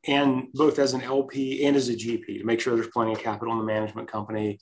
and 0.07 0.47
both 0.53 0.79
as 0.79 0.93
an 0.93 1.01
LP 1.01 1.65
and 1.65 1.75
as 1.75 1.89
a 1.89 1.93
GP 1.93 2.39
to 2.39 2.43
make 2.43 2.59
sure 2.59 2.75
there's 2.75 2.87
plenty 2.87 3.13
of 3.13 3.19
capital 3.19 3.53
in 3.53 3.59
the 3.59 3.65
management 3.65 4.11
company 4.11 4.59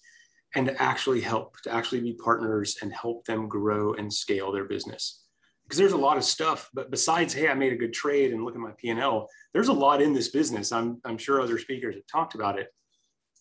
and 0.56 0.68
to 0.68 0.82
actually 0.82 1.22
help, 1.22 1.56
to 1.62 1.74
actually 1.74 2.02
be 2.02 2.14
partners 2.14 2.78
and 2.82 2.94
help 2.94 3.26
them 3.26 3.48
grow 3.48 3.94
and 3.94 4.12
scale 4.12 4.52
their 4.52 4.66
business. 4.66 5.24
Because 5.64 5.78
there's 5.78 5.94
a 5.94 5.98
lot 5.98 6.18
of 6.18 6.24
stuff, 6.24 6.70
but 6.74 6.90
besides, 6.90 7.34
hey, 7.34 7.48
I 7.48 7.54
made 7.54 7.72
a 7.72 7.78
good 7.78 7.94
trade 7.94 8.34
and 8.34 8.44
look 8.44 8.56
at 8.56 8.60
my 8.60 8.72
P&L, 8.78 9.30
there's 9.54 9.68
a 9.68 9.74
lot 9.74 10.02
in 10.02 10.14
this 10.14 10.30
business. 10.30 10.72
I'm, 10.72 11.00
I'm 11.06 11.18
sure 11.18 11.40
other 11.40 11.60
speakers 11.60 11.96
have 11.96 12.08
talked 12.08 12.34
about 12.34 12.58
it 12.58 12.70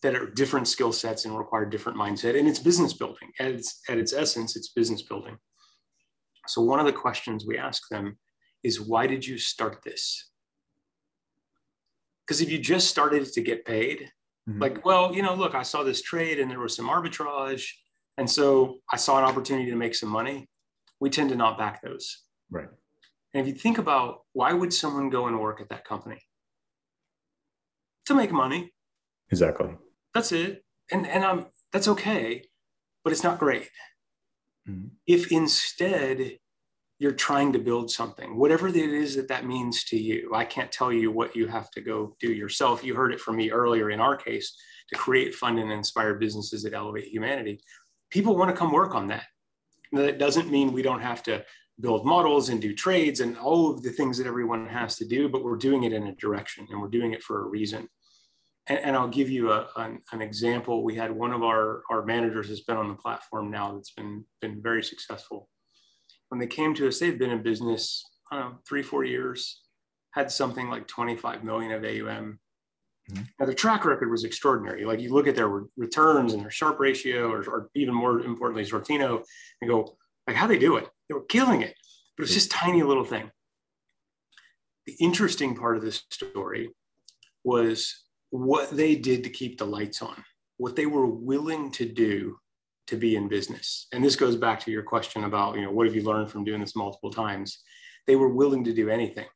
that 0.03 0.15
are 0.15 0.29
different 0.29 0.67
skill 0.67 0.93
sets 0.93 1.25
and 1.25 1.37
require 1.37 1.65
different 1.65 1.97
mindset. 1.97 2.37
And 2.37 2.47
it's 2.47 2.59
business 2.59 2.93
building. 2.93 3.31
At 3.39 3.47
its, 3.47 3.81
at 3.89 3.97
its 3.97 4.13
essence, 4.13 4.55
it's 4.55 4.69
business 4.69 5.01
building. 5.01 5.37
So 6.47 6.61
one 6.61 6.79
of 6.79 6.85
the 6.85 6.93
questions 6.93 7.45
we 7.45 7.57
ask 7.57 7.81
them 7.89 8.17
is, 8.63 8.79
why 8.79 9.07
did 9.07 9.25
you 9.25 9.37
start 9.37 9.79
this? 9.83 10.28
Because 12.29 12.41
if 12.41 12.51
you 12.51 12.59
just 12.59 12.89
started 12.89 13.25
to 13.25 13.41
get 13.41 13.65
paid, 13.65 14.11
mm-hmm. 14.47 14.61
like, 14.61 14.85
well, 14.85 15.15
you 15.15 15.23
know, 15.23 15.33
look, 15.33 15.55
I 15.55 15.63
saw 15.63 15.81
this 15.81 16.03
trade 16.03 16.39
and 16.39 16.51
there 16.51 16.59
was 16.59 16.75
some 16.75 16.87
arbitrage. 16.87 17.65
And 18.19 18.29
so 18.29 18.81
I 18.93 18.97
saw 18.97 19.17
an 19.17 19.23
opportunity 19.23 19.71
to 19.71 19.75
make 19.75 19.95
some 19.95 20.09
money. 20.09 20.47
We 20.99 21.09
tend 21.09 21.31
to 21.31 21.35
not 21.35 21.57
back 21.57 21.81
those. 21.81 22.19
Right. 22.51 22.67
And 23.33 23.41
if 23.41 23.47
you 23.47 23.59
think 23.59 23.79
about 23.79 24.25
why 24.33 24.53
would 24.53 24.71
someone 24.71 25.09
go 25.09 25.25
and 25.25 25.39
work 25.39 25.59
at 25.59 25.69
that 25.69 25.85
company? 25.85 26.21
To 28.05 28.13
make 28.13 28.31
money. 28.31 28.73
Exactly. 29.31 29.75
That's 30.13 30.31
it. 30.31 30.63
And 30.91 31.07
and 31.07 31.25
I'm 31.25 31.47
that's 31.73 31.87
okay, 31.87 32.43
but 33.03 33.11
it's 33.11 33.23
not 33.23 33.39
great. 33.39 33.69
Mm-hmm. 34.67 34.89
If 35.07 35.31
instead 35.31 36.37
you're 36.99 37.13
trying 37.13 37.53
to 37.53 37.59
build 37.59 37.89
something, 37.89 38.35
whatever 38.35 38.67
it 38.67 38.75
is 38.75 39.15
that 39.15 39.29
that 39.29 39.45
means 39.45 39.85
to 39.85 39.97
you. 39.97 40.31
I 40.35 40.43
can't 40.43 40.71
tell 40.71 40.91
you 40.91 41.11
what 41.11 41.33
you 41.33 41.47
have 41.47 41.71
to 41.71 41.81
go 41.81 42.15
do 42.19 42.31
yourself. 42.31 42.83
You 42.83 42.93
heard 42.93 43.13
it 43.13 43.21
from 43.21 43.37
me 43.37 43.51
earlier 43.51 43.89
in 43.89 44.01
our 44.01 44.17
case 44.17 44.57
to 44.89 44.99
create, 44.99 45.33
fund, 45.33 45.59
and 45.59 45.71
inspire 45.71 46.15
businesses 46.15 46.61
that 46.63 46.73
elevate 46.73 47.07
humanity. 47.07 47.61
People 48.09 48.35
want 48.35 48.51
to 48.51 48.55
come 48.55 48.73
work 48.73 48.95
on 48.95 49.07
that. 49.07 49.23
Now, 49.93 50.01
that 50.01 50.19
doesn't 50.19 50.51
mean 50.51 50.73
we 50.73 50.81
don't 50.81 50.99
have 50.99 51.23
to 51.23 51.45
build 51.79 52.05
models 52.05 52.49
and 52.49 52.61
do 52.61 52.75
trades 52.75 53.21
and 53.21 53.37
all 53.37 53.71
of 53.71 53.81
the 53.81 53.91
things 53.91 54.17
that 54.17 54.27
everyone 54.27 54.67
has 54.67 54.97
to 54.97 55.05
do, 55.05 55.29
but 55.29 55.43
we're 55.43 55.55
doing 55.55 55.83
it 55.83 55.93
in 55.93 56.07
a 56.07 56.15
direction 56.15 56.67
and 56.69 56.81
we're 56.81 56.89
doing 56.89 57.13
it 57.13 57.23
for 57.23 57.45
a 57.45 57.47
reason. 57.47 57.87
And, 58.67 58.79
and 58.79 58.95
I'll 58.97 59.07
give 59.07 59.29
you 59.29 59.53
a, 59.53 59.69
an, 59.77 60.01
an, 60.11 60.21
example. 60.21 60.83
We 60.83 60.95
had 60.95 61.11
one 61.11 61.31
of 61.31 61.43
our, 61.43 61.83
our 61.89 62.03
managers 62.03 62.49
has 62.49 62.59
been 62.59 62.75
on 62.75 62.89
the 62.89 62.95
platform 62.95 63.49
now 63.49 63.73
that's 63.73 63.91
been, 63.91 64.25
been 64.41 64.61
very 64.61 64.83
successful 64.83 65.47
when 66.29 66.39
they 66.39 66.47
came 66.47 66.73
to 66.75 66.87
us, 66.87 66.99
they'd 66.99 67.19
been 67.19 67.31
in 67.31 67.43
business, 67.43 68.05
I 68.31 68.39
don't 68.39 68.51
know, 68.51 68.57
three, 68.67 68.83
four 68.83 69.03
years, 69.03 69.61
had 70.11 70.31
something 70.31 70.69
like 70.69 70.87
25 70.87 71.43
million 71.43 71.71
of 71.71 71.83
AUM. 71.83 72.39
Mm-hmm. 73.11 73.23
Now, 73.39 73.45
the 73.45 73.53
track 73.53 73.85
record 73.85 74.09
was 74.09 74.23
extraordinary. 74.23 74.85
Like 74.85 74.99
you 74.99 75.11
look 75.11 75.27
at 75.27 75.35
their 75.35 75.63
returns 75.77 76.33
and 76.33 76.43
their 76.43 76.51
Sharpe 76.51 76.79
ratio, 76.79 77.31
or, 77.31 77.41
or 77.49 77.69
even 77.75 77.93
more 77.93 78.21
importantly, 78.21 78.63
Sortino, 78.63 79.23
and 79.61 79.69
go, 79.69 79.97
like, 80.27 80.35
how 80.35 80.47
they 80.47 80.59
do 80.59 80.77
it? 80.77 80.87
They 81.07 81.15
were 81.15 81.25
killing 81.25 81.61
it. 81.61 81.73
But 82.15 82.23
it's 82.23 82.33
just 82.33 82.51
tiny 82.51 82.83
little 82.83 83.05
thing. 83.05 83.31
The 84.85 84.95
interesting 84.99 85.55
part 85.55 85.77
of 85.77 85.83
this 85.83 86.03
story 86.11 86.69
was 87.43 88.03
what 88.29 88.69
they 88.69 88.95
did 88.95 89.23
to 89.23 89.29
keep 89.29 89.57
the 89.57 89.65
lights 89.65 90.01
on, 90.01 90.23
what 90.57 90.75
they 90.75 90.85
were 90.85 91.07
willing 91.07 91.71
to 91.73 91.85
do 91.85 92.37
to 92.89 92.97
be 92.97 93.15
in 93.15 93.27
business. 93.27 93.87
And 93.93 94.03
this 94.03 94.15
goes 94.15 94.35
back 94.35 94.59
to 94.61 94.71
your 94.71 94.83
question 94.83 95.23
about, 95.23 95.55
you 95.55 95.61
know, 95.61 95.71
what 95.71 95.85
have 95.85 95.95
you 95.95 96.03
learned 96.03 96.31
from 96.31 96.43
doing 96.43 96.59
this 96.59 96.75
multiple 96.75 97.11
times? 97.11 97.59
They 98.07 98.15
were 98.15 98.29
willing 98.29 98.63
to 98.63 98.73
do 98.73 98.89
anything. 98.89 99.27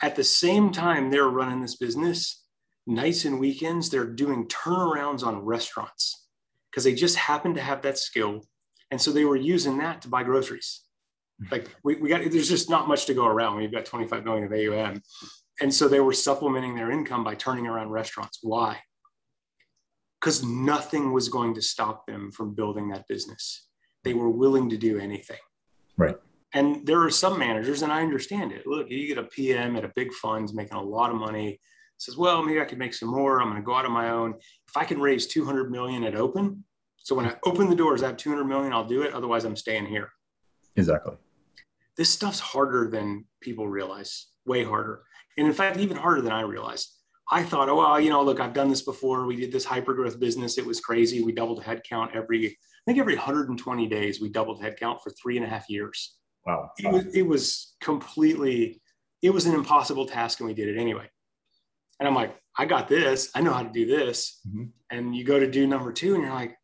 At 0.00 0.14
the 0.14 0.24
same 0.24 0.70
time, 0.70 1.10
they're 1.10 1.28
running 1.28 1.60
this 1.60 1.76
business, 1.76 2.44
nights 2.86 3.24
and 3.24 3.40
weekends, 3.40 3.90
they're 3.90 4.06
doing 4.06 4.46
turnarounds 4.46 5.24
on 5.24 5.44
restaurants 5.44 6.28
because 6.70 6.84
they 6.84 6.94
just 6.94 7.16
happen 7.16 7.54
to 7.54 7.60
have 7.60 7.82
that 7.82 7.98
skill. 7.98 8.44
And 8.90 9.00
so 9.00 9.10
they 9.10 9.24
were 9.24 9.36
using 9.36 9.78
that 9.78 10.02
to 10.02 10.08
buy 10.08 10.22
groceries. 10.22 10.82
Like 11.50 11.68
we, 11.82 11.96
we 11.96 12.08
got, 12.08 12.22
there's 12.30 12.48
just 12.48 12.70
not 12.70 12.86
much 12.86 13.06
to 13.06 13.14
go 13.14 13.26
around 13.26 13.60
you've 13.60 13.72
got 13.72 13.84
25 13.84 14.24
million 14.24 14.44
of 14.44 14.52
AUM. 14.52 15.02
And 15.60 15.74
so 15.74 15.88
they 15.88 16.00
were 16.00 16.12
supplementing 16.12 16.76
their 16.76 16.90
income 16.92 17.24
by 17.24 17.34
turning 17.34 17.66
around 17.66 17.90
restaurants. 17.90 18.38
Why? 18.42 18.78
Because 20.22 20.44
nothing 20.44 21.12
was 21.12 21.28
going 21.28 21.52
to 21.54 21.60
stop 21.60 22.06
them 22.06 22.30
from 22.30 22.54
building 22.54 22.88
that 22.88 23.08
business. 23.08 23.66
They 24.04 24.14
were 24.14 24.30
willing 24.30 24.70
to 24.70 24.76
do 24.76 24.98
anything. 24.98 25.38
Right. 25.96 26.16
And 26.54 26.86
there 26.86 27.02
are 27.02 27.10
some 27.10 27.38
managers, 27.38 27.82
and 27.82 27.90
I 27.90 28.02
understand 28.02 28.52
it. 28.52 28.66
Look, 28.66 28.88
you 28.88 29.08
get 29.08 29.18
a 29.18 29.24
PM 29.24 29.74
at 29.74 29.84
a 29.84 29.92
big 29.96 30.12
fund 30.12 30.52
making 30.54 30.76
a 30.76 30.82
lot 30.82 31.10
of 31.10 31.16
money, 31.16 31.58
says, 31.98 32.16
well, 32.16 32.42
maybe 32.42 32.60
I 32.60 32.64
could 32.64 32.78
make 32.78 32.94
some 32.94 33.08
more. 33.08 33.40
I'm 33.40 33.48
going 33.48 33.60
to 33.60 33.66
go 33.66 33.74
out 33.74 33.84
on 33.84 33.92
my 33.92 34.10
own. 34.10 34.34
If 34.68 34.76
I 34.76 34.84
can 34.84 35.00
raise 35.00 35.26
200 35.26 35.72
million 35.72 36.04
at 36.04 36.14
open, 36.14 36.64
so 36.98 37.16
when 37.16 37.26
I 37.26 37.34
open 37.44 37.68
the 37.68 37.74
doors, 37.74 38.02
I 38.02 38.08
have 38.08 38.16
200 38.16 38.44
million, 38.44 38.72
I'll 38.72 38.86
do 38.86 39.02
it. 39.02 39.14
Otherwise, 39.14 39.44
I'm 39.44 39.56
staying 39.56 39.86
here. 39.86 40.10
Exactly. 40.76 41.16
This 41.96 42.10
stuff's 42.10 42.40
harder 42.40 42.88
than 42.88 43.24
people 43.40 43.66
realize, 43.66 44.28
way 44.46 44.62
harder. 44.62 45.02
And 45.36 45.48
in 45.48 45.52
fact, 45.52 45.78
even 45.78 45.96
harder 45.96 46.20
than 46.20 46.32
I 46.32 46.42
realized. 46.42 46.90
I 47.32 47.42
thought, 47.42 47.70
oh, 47.70 47.76
well, 47.76 47.98
you 47.98 48.10
know, 48.10 48.22
look, 48.22 48.40
I've 48.40 48.52
done 48.52 48.68
this 48.68 48.82
before. 48.82 49.24
We 49.24 49.36
did 49.36 49.50
this 49.50 49.64
hyper 49.64 49.94
growth 49.94 50.20
business. 50.20 50.58
It 50.58 50.66
was 50.66 50.80
crazy. 50.80 51.22
We 51.22 51.32
doubled 51.32 51.64
headcount 51.64 52.14
every, 52.14 52.46
I 52.46 52.54
think 52.86 52.98
every 52.98 53.14
120 53.14 53.86
days, 53.86 54.20
we 54.20 54.28
doubled 54.28 54.60
headcount 54.60 55.00
for 55.00 55.08
three 55.10 55.38
and 55.38 55.46
a 55.46 55.48
half 55.48 55.70
years. 55.70 56.18
Wow. 56.46 56.70
It 56.78 56.92
was, 56.92 57.06
it 57.14 57.22
was 57.22 57.74
completely, 57.80 58.82
it 59.22 59.30
was 59.30 59.46
an 59.46 59.54
impossible 59.54 60.04
task 60.04 60.40
and 60.40 60.46
we 60.46 60.52
did 60.52 60.68
it 60.68 60.78
anyway. 60.78 61.08
And 62.00 62.06
I'm 62.06 62.14
like, 62.14 62.36
I 62.58 62.66
got 62.66 62.86
this. 62.86 63.30
I 63.34 63.40
know 63.40 63.54
how 63.54 63.62
to 63.62 63.72
do 63.72 63.86
this. 63.86 64.40
Mm-hmm. 64.46 64.64
And 64.90 65.16
you 65.16 65.24
go 65.24 65.40
to 65.40 65.50
do 65.50 65.66
number 65.66 65.90
two 65.90 66.14
and 66.14 66.24
you're 66.24 66.34
like, 66.34 66.54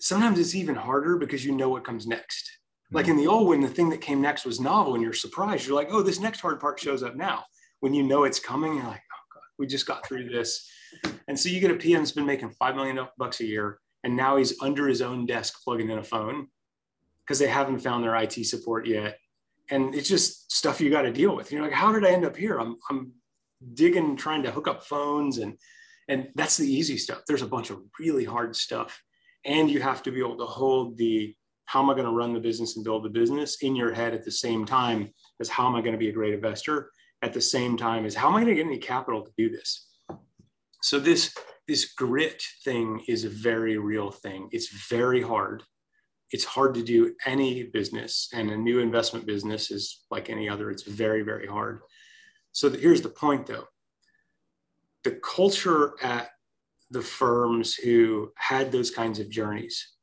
sometimes 0.00 0.38
it's 0.38 0.54
even 0.54 0.74
harder 0.74 1.18
because 1.18 1.44
you 1.44 1.52
know 1.52 1.68
what 1.68 1.84
comes 1.84 2.06
next. 2.06 2.50
Mm-hmm. 2.86 2.96
Like 2.96 3.08
in 3.08 3.16
the 3.18 3.26
old 3.26 3.48
one, 3.48 3.60
the 3.60 3.68
thing 3.68 3.90
that 3.90 4.00
came 4.00 4.22
next 4.22 4.46
was 4.46 4.58
novel 4.58 4.94
and 4.94 5.02
you're 5.02 5.12
surprised. 5.12 5.66
You're 5.66 5.76
like, 5.76 5.92
oh, 5.92 6.00
this 6.00 6.18
next 6.18 6.40
hard 6.40 6.60
part 6.60 6.80
shows 6.80 7.02
up 7.02 7.14
now. 7.14 7.44
When 7.80 7.92
you 7.92 8.04
know 8.04 8.24
it's 8.24 8.40
coming, 8.40 8.74
you're 8.74 8.84
like, 8.84 9.02
we 9.58 9.66
just 9.66 9.86
got 9.86 10.06
through 10.06 10.28
this. 10.28 10.68
And 11.26 11.38
so 11.38 11.48
you 11.48 11.60
get 11.60 11.70
a 11.70 11.74
PM 11.74 12.00
that's 12.00 12.12
been 12.12 12.26
making 12.26 12.50
5 12.50 12.76
million 12.76 12.98
bucks 13.18 13.40
a 13.40 13.46
year. 13.46 13.80
And 14.04 14.16
now 14.16 14.36
he's 14.36 14.60
under 14.62 14.86
his 14.86 15.02
own 15.02 15.26
desk 15.26 15.62
plugging 15.62 15.90
in 15.90 15.98
a 15.98 16.04
phone 16.04 16.48
because 17.24 17.38
they 17.38 17.48
haven't 17.48 17.80
found 17.80 18.02
their 18.02 18.14
IT 18.16 18.32
support 18.46 18.86
yet. 18.86 19.18
And 19.70 19.94
it's 19.94 20.08
just 20.08 20.50
stuff 20.50 20.80
you 20.80 20.88
got 20.88 21.02
to 21.02 21.12
deal 21.12 21.36
with. 21.36 21.52
You're 21.52 21.62
like, 21.62 21.72
how 21.72 21.92
did 21.92 22.06
I 22.06 22.10
end 22.10 22.24
up 22.24 22.36
here? 22.36 22.58
I'm, 22.58 22.76
I'm 22.88 23.12
digging, 23.74 24.16
trying 24.16 24.42
to 24.44 24.50
hook 24.50 24.68
up 24.68 24.84
phones 24.84 25.38
and, 25.38 25.58
And 26.08 26.28
that's 26.36 26.56
the 26.56 26.66
easy 26.66 26.96
stuff. 26.96 27.22
There's 27.26 27.42
a 27.42 27.46
bunch 27.46 27.70
of 27.70 27.82
really 27.98 28.24
hard 28.24 28.56
stuff. 28.56 29.02
And 29.44 29.70
you 29.70 29.80
have 29.82 30.02
to 30.04 30.10
be 30.10 30.20
able 30.20 30.38
to 30.38 30.46
hold 30.46 30.96
the 30.96 31.34
how 31.66 31.82
am 31.82 31.90
I 31.90 31.92
going 31.92 32.06
to 32.06 32.12
run 32.12 32.32
the 32.32 32.40
business 32.40 32.76
and 32.76 32.84
build 32.84 33.04
the 33.04 33.10
business 33.10 33.58
in 33.60 33.76
your 33.76 33.92
head 33.92 34.14
at 34.14 34.24
the 34.24 34.30
same 34.30 34.64
time 34.64 35.12
as 35.38 35.50
how 35.50 35.66
am 35.66 35.74
I 35.74 35.82
going 35.82 35.92
to 35.92 35.98
be 35.98 36.08
a 36.08 36.12
great 36.12 36.32
investor 36.32 36.90
at 37.22 37.32
the 37.32 37.40
same 37.40 37.76
time 37.76 38.06
is 38.06 38.14
how 38.14 38.28
am 38.28 38.36
I 38.36 38.44
going 38.44 38.48
to 38.48 38.54
get 38.54 38.66
any 38.66 38.78
capital 38.78 39.22
to 39.22 39.32
do 39.36 39.50
this? 39.50 39.86
So 40.82 40.98
this 40.98 41.34
this 41.66 41.92
grit 41.92 42.42
thing 42.64 43.02
is 43.08 43.24
a 43.24 43.28
very 43.28 43.76
real 43.76 44.10
thing. 44.10 44.48
It's 44.52 44.88
very 44.88 45.20
hard. 45.20 45.62
It's 46.30 46.44
hard 46.44 46.74
to 46.74 46.82
do 46.82 47.14
any 47.26 47.64
business, 47.64 48.28
and 48.32 48.50
a 48.50 48.56
new 48.56 48.80
investment 48.80 49.26
business 49.26 49.70
is 49.70 50.04
like 50.10 50.30
any 50.30 50.48
other. 50.48 50.70
It's 50.70 50.82
very, 50.82 51.22
very 51.22 51.46
hard. 51.46 51.80
So 52.52 52.68
the, 52.68 52.78
here's 52.78 53.02
the 53.02 53.08
point, 53.08 53.46
though: 53.46 53.64
the 55.04 55.20
culture 55.22 55.94
at 56.02 56.30
the 56.90 57.02
firms 57.02 57.74
who 57.74 58.32
had 58.36 58.72
those 58.72 58.90
kinds 58.90 59.18
of 59.18 59.30
journeys, 59.30 59.94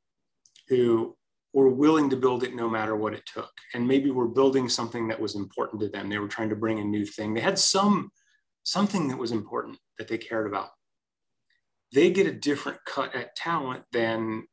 who 0.68 1.16
were 1.56 1.70
willing 1.70 2.10
to 2.10 2.18
build 2.18 2.43
it 2.43 2.53
no 2.53 2.70
matter 2.70 2.95
what 2.95 3.14
it 3.14 3.24
took, 3.26 3.51
and 3.74 3.88
maybe 3.88 4.12
were 4.12 4.28
building 4.28 4.68
something 4.70 5.08
that 5.08 5.20
was 5.20 5.36
important 5.36 5.82
to 5.82 5.89
them. 5.89 6.10
They 6.10 6.20
were 6.20 6.28
trying 6.28 6.49
to 6.49 6.56
bring 6.56 6.80
a 6.80 6.84
new 6.84 7.06
thing. 7.06 7.34
They 7.34 7.41
had 7.41 7.58
some 7.58 8.12
something 8.64 9.08
that 9.08 9.18
was 9.18 9.32
important 9.32 9.78
that 9.97 10.08
they 10.08 10.18
cared 10.18 10.47
about. 10.47 10.70
They 11.93 12.12
get 12.12 12.28
a 12.28 12.34
different 12.34 12.80
cut 12.86 13.16
at 13.16 13.36
talent 13.38 13.84
than 13.93 14.43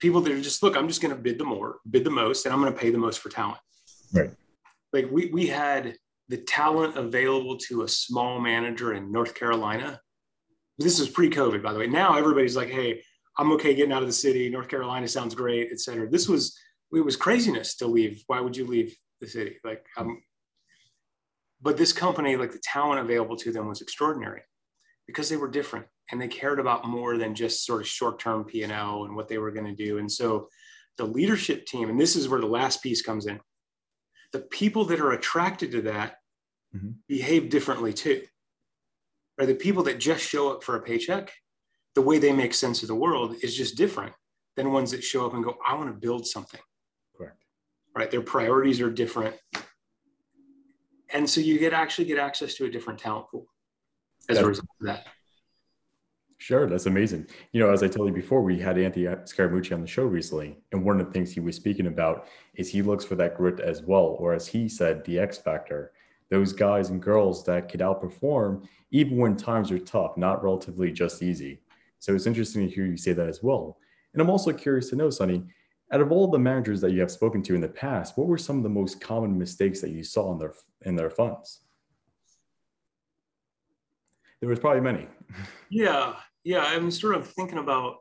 people 0.00 0.20
that 0.20 0.32
are 0.32 0.40
just 0.40 0.62
look 0.62 0.76
i'm 0.76 0.88
just 0.88 1.00
going 1.00 1.14
to 1.14 1.20
bid 1.20 1.38
the 1.38 1.44
more 1.44 1.78
bid 1.90 2.04
the 2.04 2.10
most 2.10 2.44
and 2.44 2.52
i'm 2.52 2.60
going 2.60 2.72
to 2.72 2.78
pay 2.78 2.90
the 2.90 2.98
most 2.98 3.20
for 3.20 3.28
talent. 3.28 3.58
Right. 4.12 4.30
Like 4.92 5.10
we, 5.10 5.26
we 5.26 5.46
had 5.46 5.96
the 6.28 6.38
talent 6.38 6.96
available 6.96 7.58
to 7.68 7.82
a 7.82 7.88
small 7.88 8.40
manager 8.40 8.94
in 8.94 9.12
north 9.12 9.34
carolina. 9.34 10.00
This 10.78 10.98
was 10.98 11.08
pre-covid 11.08 11.62
by 11.62 11.72
the 11.72 11.78
way. 11.78 11.86
Now 11.86 12.16
everybody's 12.16 12.56
like 12.56 12.70
hey 12.70 13.02
i'm 13.38 13.52
okay 13.52 13.74
getting 13.74 13.92
out 13.92 14.02
of 14.02 14.08
the 14.08 14.12
city 14.12 14.48
north 14.48 14.68
carolina 14.68 15.08
sounds 15.08 15.34
great 15.34 15.68
et 15.70 15.80
cetera 15.80 16.08
this 16.08 16.28
was 16.28 16.58
it 16.92 17.04
was 17.04 17.16
craziness 17.16 17.76
to 17.76 17.86
leave 17.86 18.22
why 18.26 18.40
would 18.40 18.56
you 18.56 18.66
leave 18.66 18.94
the 19.20 19.26
city 19.26 19.56
like 19.64 19.84
um, 19.96 20.20
but 21.60 21.76
this 21.76 21.92
company 21.92 22.36
like 22.36 22.52
the 22.52 22.62
talent 22.62 23.00
available 23.00 23.36
to 23.36 23.52
them 23.52 23.68
was 23.68 23.80
extraordinary 23.80 24.42
because 25.06 25.28
they 25.28 25.36
were 25.36 25.48
different 25.48 25.86
and 26.10 26.20
they 26.20 26.28
cared 26.28 26.60
about 26.60 26.86
more 26.86 27.16
than 27.16 27.34
just 27.34 27.66
sort 27.66 27.80
of 27.80 27.88
short-term 27.88 28.44
P&L 28.44 29.04
and 29.04 29.16
what 29.16 29.28
they 29.28 29.38
were 29.38 29.50
going 29.50 29.66
to 29.66 29.84
do. 29.84 29.98
And 29.98 30.10
so 30.10 30.48
the 30.96 31.04
leadership 31.04 31.66
team, 31.66 31.88
and 31.90 32.00
this 32.00 32.16
is 32.16 32.28
where 32.28 32.40
the 32.40 32.46
last 32.46 32.82
piece 32.82 33.02
comes 33.02 33.26
in, 33.26 33.40
the 34.32 34.40
people 34.40 34.84
that 34.86 35.00
are 35.00 35.12
attracted 35.12 35.72
to 35.72 35.82
that 35.82 36.16
mm-hmm. 36.74 36.90
behave 37.08 37.48
differently 37.50 37.92
too. 37.92 38.22
Are 39.38 39.46
the 39.46 39.54
people 39.54 39.84
that 39.84 39.98
just 39.98 40.24
show 40.24 40.50
up 40.50 40.64
for 40.64 40.76
a 40.76 40.82
paycheck, 40.82 41.32
the 41.94 42.02
way 42.02 42.18
they 42.18 42.32
make 42.32 42.54
sense 42.54 42.82
of 42.82 42.88
the 42.88 42.94
world 42.94 43.36
is 43.42 43.56
just 43.56 43.76
different 43.76 44.12
than 44.56 44.72
ones 44.72 44.90
that 44.90 45.02
show 45.02 45.26
up 45.26 45.34
and 45.34 45.44
go, 45.44 45.56
I 45.66 45.74
want 45.74 45.88
to 45.88 45.94
build 45.94 46.26
something. 46.26 46.60
Correct. 47.16 47.42
Right. 47.94 48.10
Their 48.10 48.22
priorities 48.22 48.80
are 48.80 48.90
different. 48.90 49.36
And 51.12 51.28
so 51.28 51.40
you 51.40 51.58
get 51.58 51.72
actually 51.72 52.04
get 52.04 52.18
access 52.18 52.54
to 52.54 52.66
a 52.66 52.70
different 52.70 52.98
talent 52.98 53.28
pool 53.30 53.46
as 54.28 54.38
a 54.38 54.46
result 54.46 54.68
of 54.80 54.86
that. 54.86 55.06
Sure, 56.40 56.68
that's 56.68 56.86
amazing. 56.86 57.26
You 57.52 57.60
know, 57.60 57.72
as 57.72 57.82
I 57.82 57.88
told 57.88 58.08
you 58.08 58.14
before, 58.14 58.42
we 58.42 58.60
had 58.60 58.78
Anthony 58.78 59.06
Scaramucci 59.06 59.72
on 59.74 59.80
the 59.80 59.88
show 59.88 60.04
recently, 60.04 60.56
and 60.70 60.84
one 60.84 61.00
of 61.00 61.06
the 61.06 61.12
things 61.12 61.32
he 61.32 61.40
was 61.40 61.56
speaking 61.56 61.88
about 61.88 62.28
is 62.54 62.70
he 62.70 62.80
looks 62.80 63.04
for 63.04 63.16
that 63.16 63.36
grit 63.36 63.58
as 63.58 63.82
well, 63.82 64.16
or 64.20 64.34
as 64.34 64.46
he 64.46 64.68
said, 64.68 65.04
the 65.04 65.18
X 65.18 65.36
factor. 65.38 65.92
Those 66.30 66.52
guys 66.52 66.90
and 66.90 67.02
girls 67.02 67.44
that 67.46 67.68
could 67.68 67.80
outperform 67.80 68.68
even 68.90 69.16
when 69.18 69.36
times 69.36 69.72
are 69.72 69.78
tough, 69.78 70.16
not 70.16 70.44
relatively 70.44 70.92
just 70.92 71.22
easy. 71.22 71.60
So 71.98 72.14
it's 72.14 72.26
interesting 72.26 72.68
to 72.68 72.74
hear 72.74 72.86
you 72.86 72.96
say 72.96 73.12
that 73.12 73.28
as 73.28 73.42
well. 73.42 73.78
And 74.12 74.22
I'm 74.22 74.30
also 74.30 74.52
curious 74.52 74.90
to 74.90 74.96
know, 74.96 75.10
Sonny, 75.10 75.44
out 75.92 76.00
of 76.00 76.12
all 76.12 76.28
the 76.28 76.38
managers 76.38 76.80
that 76.80 76.92
you 76.92 77.00
have 77.00 77.10
spoken 77.10 77.42
to 77.42 77.54
in 77.54 77.60
the 77.60 77.68
past, 77.68 78.16
what 78.16 78.26
were 78.26 78.38
some 78.38 78.58
of 78.58 78.62
the 78.62 78.68
most 78.68 79.00
common 79.00 79.38
mistakes 79.38 79.80
that 79.80 79.90
you 79.90 80.04
saw 80.04 80.32
in 80.32 80.38
their 80.38 80.54
in 80.82 80.96
their 80.96 81.10
funds? 81.10 81.60
There 84.40 84.48
was 84.48 84.58
probably 84.58 84.82
many. 84.82 85.06
Yeah, 85.70 86.14
yeah. 86.44 86.64
I'm 86.64 86.90
sort 86.90 87.14
of 87.14 87.28
thinking 87.28 87.58
about 87.58 87.98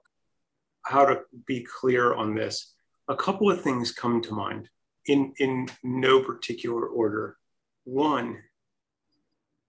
how 0.83 1.05
to 1.05 1.21
be 1.45 1.65
clear 1.79 2.13
on 2.13 2.33
this. 2.33 2.73
A 3.09 3.15
couple 3.15 3.51
of 3.51 3.61
things 3.61 3.91
come 3.91 4.21
to 4.21 4.33
mind 4.33 4.69
in, 5.07 5.33
in 5.39 5.67
no 5.83 6.21
particular 6.21 6.87
order. 6.87 7.35
One, 7.83 8.37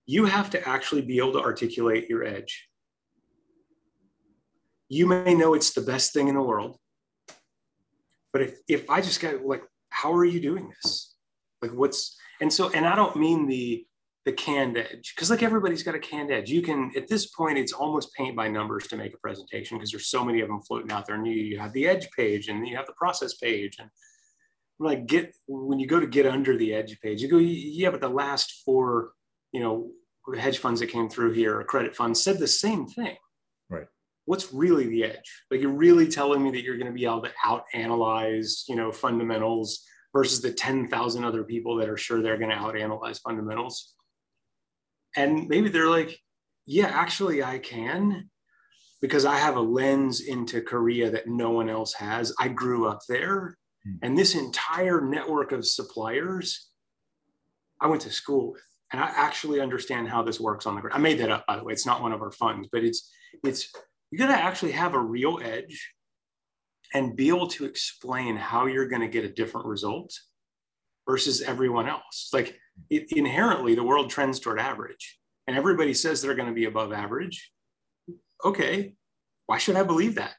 you 0.06 0.26
have 0.26 0.50
to 0.50 0.68
actually 0.68 1.02
be 1.02 1.18
able 1.18 1.32
to 1.32 1.40
articulate 1.40 2.08
your 2.08 2.22
edge. 2.22 2.67
You 4.88 5.06
may 5.06 5.34
know 5.34 5.54
it's 5.54 5.72
the 5.72 5.82
best 5.82 6.12
thing 6.12 6.28
in 6.28 6.34
the 6.34 6.42
world, 6.42 6.78
but 8.32 8.42
if, 8.42 8.58
if 8.68 8.90
I 8.90 9.00
just 9.00 9.20
got 9.20 9.44
like, 9.44 9.62
how 9.90 10.12
are 10.12 10.24
you 10.24 10.40
doing 10.40 10.68
this? 10.68 11.14
Like, 11.60 11.72
what's, 11.72 12.16
and 12.40 12.52
so, 12.52 12.70
and 12.70 12.86
I 12.86 12.94
don't 12.94 13.16
mean 13.16 13.46
the, 13.46 13.84
the 14.28 14.32
canned 14.32 14.76
edge 14.76 15.14
because 15.14 15.30
like 15.30 15.42
everybody's 15.42 15.82
got 15.82 15.94
a 15.94 15.98
canned 15.98 16.30
edge. 16.30 16.50
You 16.50 16.60
can 16.60 16.92
at 16.94 17.08
this 17.08 17.28
point 17.28 17.56
it's 17.56 17.72
almost 17.72 18.12
paint 18.12 18.36
by 18.36 18.46
numbers 18.46 18.86
to 18.88 18.96
make 18.98 19.14
a 19.14 19.18
presentation 19.18 19.78
because 19.78 19.90
there's 19.90 20.08
so 20.08 20.22
many 20.22 20.42
of 20.42 20.48
them 20.48 20.60
floating 20.60 20.92
out 20.92 21.06
there 21.06 21.16
and 21.16 21.26
you, 21.26 21.32
you 21.32 21.58
have 21.58 21.72
the 21.72 21.86
edge 21.86 22.10
page 22.10 22.48
and 22.48 22.68
you 22.68 22.76
have 22.76 22.84
the 22.84 22.92
process 22.92 23.38
page 23.38 23.76
and 23.78 23.88
like 24.78 25.06
get 25.06 25.34
when 25.46 25.78
you 25.78 25.86
go 25.86 25.98
to 25.98 26.06
get 26.06 26.26
under 26.26 26.58
the 26.58 26.74
edge 26.74 27.00
page 27.00 27.22
you 27.22 27.28
go 27.28 27.38
yeah 27.38 27.90
but 27.90 28.02
the 28.02 28.08
last 28.08 28.62
four 28.66 29.12
you 29.52 29.60
know 29.60 29.88
hedge 30.38 30.58
funds 30.58 30.80
that 30.80 30.88
came 30.88 31.08
through 31.08 31.32
here 31.32 31.58
or 31.58 31.64
credit 31.64 31.96
funds 31.96 32.22
said 32.22 32.38
the 32.38 32.46
same 32.46 32.86
thing. 32.86 33.16
Right 33.70 33.86
what's 34.28 34.52
really 34.52 34.86
the 34.86 35.04
edge? 35.04 35.42
Like 35.50 35.62
you're 35.62 35.70
really 35.70 36.06
telling 36.06 36.42
me 36.42 36.50
that 36.50 36.62
you're 36.62 36.76
going 36.76 36.92
to 36.92 36.92
be 36.92 37.06
able 37.06 37.22
to 37.22 37.32
out 37.46 37.64
analyze 37.72 38.64
you 38.68 38.76
know 38.76 38.92
fundamentals 38.92 39.82
versus 40.14 40.40
the 40.40 40.52
10,000 40.52 41.24
other 41.24 41.44
people 41.44 41.76
that 41.76 41.88
are 41.88 41.96
sure 41.96 42.20
they're 42.20 42.38
going 42.38 42.50
to 42.50 42.56
out 42.56 42.78
analyze 42.78 43.18
fundamentals? 43.20 43.94
And 45.16 45.48
maybe 45.48 45.70
they're 45.70 45.88
like 45.88 46.18
yeah 46.68 46.90
actually 46.92 47.42
i 47.42 47.58
can 47.58 48.28
because 49.00 49.24
i 49.24 49.36
have 49.36 49.56
a 49.56 49.60
lens 49.60 50.20
into 50.20 50.60
korea 50.60 51.10
that 51.10 51.26
no 51.26 51.50
one 51.50 51.70
else 51.70 51.94
has. 51.94 52.32
I 52.38 52.48
grew 52.48 52.86
up 52.86 53.00
there 53.08 53.56
mm. 53.86 53.98
and 54.02 54.16
this 54.16 54.34
entire 54.34 55.00
network 55.00 55.52
of 55.52 55.66
suppliers 55.66 56.68
i 57.80 57.86
went 57.86 58.02
to 58.02 58.10
school 58.10 58.52
with 58.52 58.62
and 58.92 59.00
i 59.00 59.06
actually 59.06 59.62
understand 59.62 60.08
how 60.08 60.22
this 60.22 60.38
works 60.38 60.66
on 60.66 60.74
the 60.74 60.82
ground 60.82 60.94
i 60.94 60.98
made 60.98 61.18
that 61.20 61.30
up 61.30 61.46
by 61.46 61.56
the 61.56 61.64
way. 61.64 61.72
It's 61.72 61.86
not 61.86 62.02
one 62.02 62.12
of 62.12 62.20
our 62.20 62.32
funds 62.32 62.68
but 62.70 62.84
it's 62.84 63.10
it's 63.42 63.72
you 64.10 64.18
got 64.18 64.28
to 64.28 64.34
actually 64.34 64.72
have 64.72 64.94
a 64.94 64.98
real 64.98 65.40
edge 65.42 65.92
and 66.94 67.16
be 67.16 67.28
able 67.28 67.48
to 67.48 67.64
explain 67.64 68.36
how 68.36 68.66
you're 68.66 68.88
going 68.88 69.02
to 69.02 69.08
get 69.08 69.24
a 69.24 69.28
different 69.28 69.66
result 69.66 70.12
versus 71.06 71.42
everyone 71.42 71.88
else. 71.88 72.30
Like 72.32 72.58
it, 72.90 73.12
inherently 73.12 73.74
the 73.74 73.84
world 73.84 74.10
trends 74.10 74.40
toward 74.40 74.60
average 74.60 75.18
and 75.46 75.56
everybody 75.56 75.94
says 75.94 76.22
they're 76.22 76.34
going 76.34 76.48
to 76.48 76.54
be 76.54 76.66
above 76.66 76.92
average. 76.92 77.52
Okay 78.44 78.94
why 79.48 79.58
should 79.58 79.76
i 79.76 79.82
believe 79.82 80.14
that? 80.14 80.34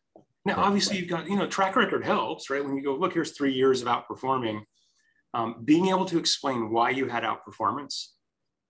Now 0.46 0.56
obviously 0.58 0.98
you've 0.98 1.10
got 1.10 1.28
you 1.28 1.36
know 1.36 1.48
track 1.48 1.76
record 1.76 2.06
helps 2.06 2.50
right? 2.50 2.64
When 2.64 2.78
you 2.78 2.84
go 2.84 2.96
look 2.96 3.14
here's 3.14 3.32
three 3.32 3.54
years 3.54 3.82
of 3.82 3.90
outperforming 3.90 4.62
um, 5.34 5.62
being 5.66 5.88
able 5.90 6.06
to 6.06 6.18
explain 6.18 6.72
why 6.72 6.92
you 6.92 7.08
had 7.08 7.24
outperformance 7.24 8.08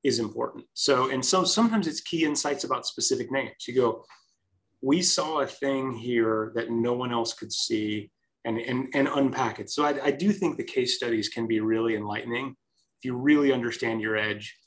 is 0.04 0.20
important. 0.20 0.66
So 0.74 1.12
and 1.12 1.24
so 1.24 1.44
sometimes 1.44 1.88
it's 1.88 2.02
key 2.02 2.26
insights 2.26 2.64
about 2.64 2.88
specific 2.88 3.32
names. 3.32 3.68
You 3.68 3.76
go 3.76 4.04
we 4.82 5.02
saw 5.02 5.42
a 5.42 5.48
thing 5.48 5.94
here 5.94 6.52
that 6.56 6.72
no 6.72 6.94
one 6.94 7.12
else 7.12 7.34
could 7.34 7.52
see 7.52 8.12
and, 8.46 8.58
and, 8.58 8.88
and 8.94 9.08
unpack 9.08 9.60
it 9.60 9.70
so 9.70 9.84
I, 9.84 10.06
I 10.06 10.12
do 10.12 10.32
think 10.32 10.58
the 10.58 10.64
case 10.64 10.96
studies 10.96 11.30
can 11.30 11.48
be 11.48 11.60
really 11.60 11.96
enlightening 11.96 12.56
if 13.00 13.06
you 13.06 13.16
really 13.16 13.54
understand 13.54 14.02
your 14.02 14.18
edge, 14.18 14.58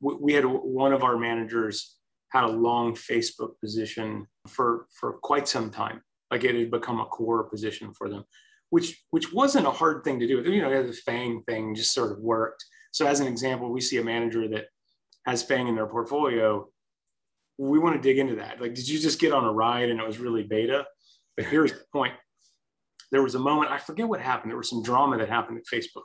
we 0.00 0.34
had 0.34 0.44
one 0.44 0.92
of 0.92 1.02
our 1.02 1.16
managers 1.16 1.96
had 2.30 2.44
a 2.44 2.48
long 2.48 2.94
Facebook 2.94 3.52
position 3.60 4.26
for 4.46 4.86
for 4.92 5.14
quite 5.14 5.48
some 5.48 5.70
time. 5.70 6.02
Like 6.30 6.44
it 6.44 6.54
had 6.54 6.70
become 6.70 7.00
a 7.00 7.06
core 7.06 7.44
position 7.44 7.94
for 7.94 8.10
them, 8.10 8.24
which 8.68 9.02
which 9.10 9.32
wasn't 9.32 9.66
a 9.66 9.70
hard 9.70 10.04
thing 10.04 10.20
to 10.20 10.26
do. 10.26 10.42
You 10.42 10.60
know, 10.60 10.86
the 10.86 10.92
Fang 10.92 11.42
thing 11.48 11.74
just 11.74 11.94
sort 11.94 12.12
of 12.12 12.18
worked. 12.18 12.62
So 12.92 13.06
as 13.06 13.20
an 13.20 13.26
example, 13.26 13.72
we 13.72 13.80
see 13.80 13.96
a 13.96 14.04
manager 14.04 14.46
that 14.48 14.66
has 15.24 15.42
Fang 15.42 15.66
in 15.66 15.74
their 15.74 15.86
portfolio. 15.86 16.68
We 17.58 17.78
want 17.78 17.96
to 17.96 18.00
dig 18.00 18.18
into 18.18 18.36
that. 18.36 18.60
Like, 18.60 18.74
did 18.74 18.88
you 18.88 18.98
just 18.98 19.18
get 19.18 19.32
on 19.32 19.44
a 19.44 19.52
ride 19.52 19.90
and 19.90 20.00
it 20.00 20.06
was 20.06 20.18
really 20.18 20.44
beta? 20.44 20.86
But 21.36 21.46
here's 21.50 21.72
the 21.72 21.84
point. 21.92 22.14
There 23.10 23.22
was 23.22 23.34
a 23.34 23.38
moment, 23.38 23.72
I 23.72 23.78
forget 23.78 24.08
what 24.08 24.20
happened. 24.20 24.50
There 24.50 24.58
was 24.58 24.68
some 24.68 24.82
drama 24.82 25.18
that 25.18 25.28
happened 25.28 25.58
at 25.58 25.64
Facebook 25.64 26.04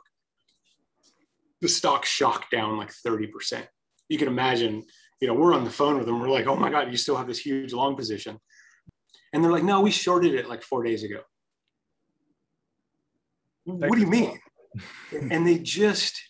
the 1.64 1.68
stock 1.68 2.04
shocked 2.04 2.50
down 2.50 2.76
like 2.76 2.92
30%. 2.92 3.66
You 4.10 4.18
can 4.18 4.28
imagine, 4.28 4.84
you 5.20 5.26
know, 5.26 5.32
we're 5.32 5.54
on 5.54 5.64
the 5.64 5.70
phone 5.70 5.96
with 5.96 6.04
them. 6.04 6.20
We're 6.20 6.28
like, 6.28 6.46
oh 6.46 6.56
my 6.56 6.68
God, 6.68 6.90
you 6.90 6.98
still 6.98 7.16
have 7.16 7.26
this 7.26 7.38
huge 7.38 7.72
long 7.72 7.96
position. 7.96 8.38
And 9.32 9.42
they're 9.42 9.50
like, 9.50 9.64
no, 9.64 9.80
we 9.80 9.90
shorted 9.90 10.34
it 10.34 10.46
like 10.46 10.62
four 10.62 10.82
days 10.82 11.02
ago. 11.04 11.20
What 13.64 13.92
do 13.92 14.00
you 14.00 14.06
mean? 14.06 14.38
and 15.30 15.46
they 15.46 15.58
just, 15.58 16.20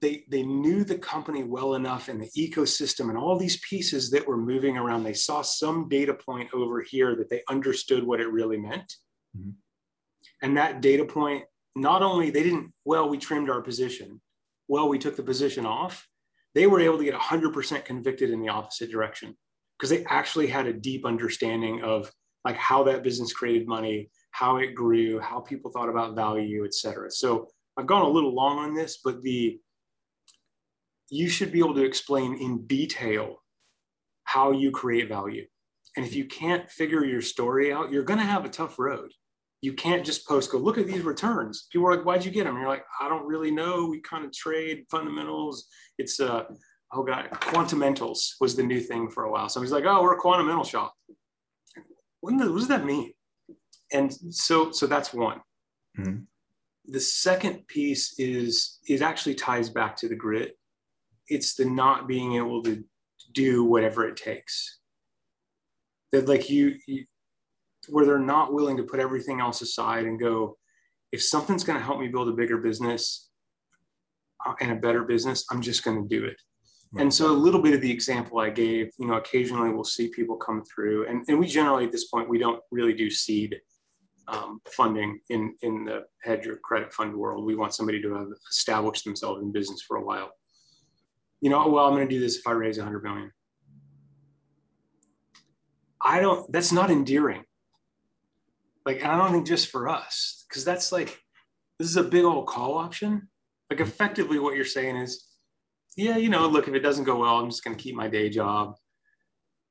they 0.00 0.24
they 0.28 0.42
knew 0.42 0.84
the 0.84 0.98
company 0.98 1.42
well 1.42 1.74
enough 1.74 2.08
and 2.08 2.20
the 2.20 2.30
ecosystem 2.36 3.08
and 3.08 3.18
all 3.18 3.36
these 3.36 3.60
pieces 3.68 4.10
that 4.10 4.26
were 4.26 4.36
moving 4.36 4.76
around 4.76 5.02
they 5.02 5.12
saw 5.12 5.42
some 5.42 5.88
data 5.88 6.14
point 6.14 6.48
over 6.54 6.80
here 6.80 7.16
that 7.16 7.28
they 7.28 7.42
understood 7.48 8.04
what 8.04 8.20
it 8.20 8.30
really 8.30 8.58
meant. 8.58 8.92
Mm-hmm. 9.36 9.50
and 10.42 10.56
that 10.56 10.80
data 10.80 11.04
point 11.04 11.44
not 11.76 12.02
only 12.02 12.30
they 12.30 12.42
didn't 12.42 12.72
well 12.84 13.08
we 13.08 13.18
trimmed 13.18 13.50
our 13.50 13.60
position. 13.60 14.20
Well 14.68 14.88
we 14.88 14.98
took 14.98 15.16
the 15.16 15.22
position 15.22 15.66
off. 15.66 16.06
They 16.54 16.66
were 16.66 16.80
able 16.80 16.98
to 16.98 17.04
get 17.04 17.14
100% 17.14 17.84
convicted 17.84 18.30
in 18.30 18.40
the 18.40 18.48
opposite 18.48 18.90
direction 18.90 19.36
because 19.78 19.90
they 19.90 20.04
actually 20.06 20.46
had 20.46 20.66
a 20.66 20.72
deep 20.72 21.04
understanding 21.04 21.82
of 21.82 22.10
like 22.44 22.56
how 22.56 22.82
that 22.84 23.02
business 23.02 23.32
created 23.32 23.68
money 23.68 24.10
how 24.30 24.56
it 24.56 24.74
grew 24.74 25.18
how 25.20 25.40
people 25.40 25.70
thought 25.70 25.88
about 25.88 26.14
value 26.14 26.64
et 26.64 26.74
cetera. 26.74 27.10
So 27.10 27.48
i've 27.76 27.86
gone 27.86 28.02
a 28.02 28.08
little 28.08 28.34
long 28.34 28.58
on 28.58 28.74
this 28.74 29.00
but 29.04 29.22
the 29.22 29.60
you 31.10 31.28
should 31.28 31.52
be 31.52 31.58
able 31.60 31.74
to 31.74 31.84
explain 31.84 32.34
in 32.34 32.66
detail 32.66 33.36
how 34.24 34.52
you 34.52 34.70
create 34.70 35.08
value. 35.08 35.46
And 35.96 36.04
if 36.04 36.14
you 36.14 36.26
can't 36.26 36.70
figure 36.70 37.04
your 37.04 37.22
story 37.22 37.72
out, 37.72 37.90
you're 37.90 38.02
going 38.02 38.20
to 38.20 38.26
have 38.26 38.44
a 38.44 38.50
tough 38.50 38.78
road. 38.78 39.10
You 39.62 39.72
can't 39.72 40.04
just 40.04 40.28
post, 40.28 40.52
go, 40.52 40.58
look 40.58 40.78
at 40.78 40.86
these 40.86 41.02
returns. 41.02 41.66
People 41.72 41.88
are 41.88 41.96
like, 41.96 42.04
why'd 42.04 42.24
you 42.24 42.30
get 42.30 42.44
them? 42.44 42.54
And 42.54 42.60
you're 42.60 42.70
like, 42.70 42.84
I 43.00 43.08
don't 43.08 43.26
really 43.26 43.50
know. 43.50 43.86
We 43.86 44.00
kind 44.02 44.24
of 44.24 44.32
trade 44.32 44.84
fundamentals. 44.90 45.66
It's, 45.96 46.20
uh, 46.20 46.44
oh 46.92 47.02
God, 47.02 47.28
quantamentals 47.32 48.34
was 48.40 48.54
the 48.54 48.62
new 48.62 48.80
thing 48.80 49.10
for 49.10 49.24
a 49.24 49.32
while. 49.32 49.48
So 49.48 49.60
he's 49.60 49.72
like, 49.72 49.84
oh, 49.86 50.02
we're 50.02 50.16
a 50.16 50.20
quantamental 50.20 50.66
shop. 50.66 50.94
What 52.20 52.38
does 52.38 52.68
that 52.68 52.84
mean? 52.84 53.12
And 53.92 54.12
so, 54.30 54.70
so 54.72 54.86
that's 54.86 55.14
one. 55.14 55.40
Mm-hmm. 55.98 56.18
The 56.86 57.00
second 57.00 57.66
piece 57.66 58.18
is, 58.18 58.78
it 58.86 59.02
actually 59.02 59.34
ties 59.34 59.70
back 59.70 59.96
to 59.96 60.08
the 60.08 60.14
grit 60.14 60.57
it's 61.28 61.54
the 61.54 61.64
not 61.64 62.08
being 62.08 62.34
able 62.36 62.62
to 62.64 62.84
do 63.32 63.64
whatever 63.64 64.06
it 64.08 64.16
takes. 64.16 64.78
That 66.12 66.28
like 66.28 66.48
you, 66.48 66.76
you 66.86 67.04
where 67.88 68.04
they're 68.04 68.18
not 68.18 68.52
willing 68.52 68.76
to 68.76 68.82
put 68.82 69.00
everything 69.00 69.40
else 69.40 69.62
aside 69.62 70.04
and 70.04 70.20
go 70.20 70.56
if 71.12 71.22
something's 71.22 71.64
going 71.64 71.78
to 71.78 71.84
help 71.84 72.00
me 72.00 72.08
build 72.08 72.28
a 72.28 72.32
bigger 72.32 72.58
business 72.58 73.30
uh, 74.46 74.52
and 74.60 74.72
a 74.72 74.76
better 74.76 75.04
business 75.04 75.44
i'm 75.50 75.62
just 75.62 75.84
going 75.84 76.02
to 76.02 76.08
do 76.08 76.24
it. 76.24 76.36
Right. 76.92 77.02
and 77.02 77.14
so 77.14 77.30
a 77.30 77.32
little 77.32 77.62
bit 77.62 77.74
of 77.74 77.80
the 77.80 77.90
example 77.90 78.40
i 78.40 78.50
gave 78.50 78.90
you 78.98 79.06
know 79.06 79.14
occasionally 79.14 79.70
we'll 79.70 79.84
see 79.84 80.08
people 80.08 80.36
come 80.36 80.62
through 80.64 81.06
and, 81.08 81.24
and 81.28 81.38
we 81.38 81.46
generally 81.46 81.84
at 81.84 81.92
this 81.92 82.08
point 82.08 82.28
we 82.28 82.38
don't 82.38 82.60
really 82.70 82.94
do 82.94 83.10
seed 83.10 83.58
um, 84.28 84.60
funding 84.70 85.20
in 85.30 85.54
in 85.62 85.84
the 85.86 86.04
hedge 86.22 86.46
or 86.46 86.56
credit 86.56 86.92
fund 86.92 87.16
world. 87.16 87.46
We 87.46 87.56
want 87.56 87.74
somebody 87.74 88.02
to 88.02 88.14
have 88.14 88.28
established 88.50 89.04
themselves 89.04 89.40
in 89.42 89.52
business 89.52 89.82
for 89.88 89.96
a 89.96 90.04
while 90.04 90.32
you 91.40 91.50
know, 91.50 91.68
well, 91.68 91.86
I'm 91.86 91.94
going 91.94 92.08
to 92.08 92.14
do 92.14 92.20
this 92.20 92.36
if 92.36 92.46
I 92.46 92.52
raise 92.52 92.78
100 92.78 93.02
million. 93.02 93.32
I 96.00 96.20
don't, 96.20 96.50
that's 96.52 96.72
not 96.72 96.90
endearing. 96.90 97.44
Like, 98.86 99.02
and 99.02 99.12
I 99.12 99.18
don't 99.18 99.32
think 99.32 99.46
just 99.46 99.68
for 99.68 99.88
us, 99.88 100.44
because 100.48 100.64
that's 100.64 100.92
like, 100.92 101.20
this 101.78 101.88
is 101.88 101.96
a 101.96 102.02
big 102.02 102.24
old 102.24 102.46
call 102.46 102.78
option. 102.78 103.28
Like, 103.70 103.80
effectively, 103.80 104.38
what 104.38 104.56
you're 104.56 104.64
saying 104.64 104.96
is, 104.96 105.26
yeah, 105.96 106.16
you 106.16 106.28
know, 106.28 106.46
look, 106.46 106.68
if 106.68 106.74
it 106.74 106.80
doesn't 106.80 107.04
go 107.04 107.18
well, 107.18 107.38
I'm 107.38 107.50
just 107.50 107.64
going 107.64 107.76
to 107.76 107.82
keep 107.82 107.94
my 107.94 108.08
day 108.08 108.30
job. 108.30 108.74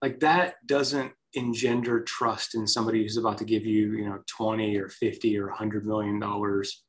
Like, 0.01 0.19
that 0.19 0.55
doesn't 0.65 1.11
engender 1.33 2.03
trust 2.03 2.55
in 2.55 2.67
somebody 2.67 3.01
who's 3.01 3.17
about 3.17 3.37
to 3.39 3.45
give 3.45 3.65
you, 3.65 3.93
you 3.93 4.05
know, 4.05 4.19
20 4.27 4.77
or 4.77 4.89
50 4.89 5.39
or 5.39 5.47
100 5.47 5.85
million 5.85 6.19
dollars. 6.19 6.83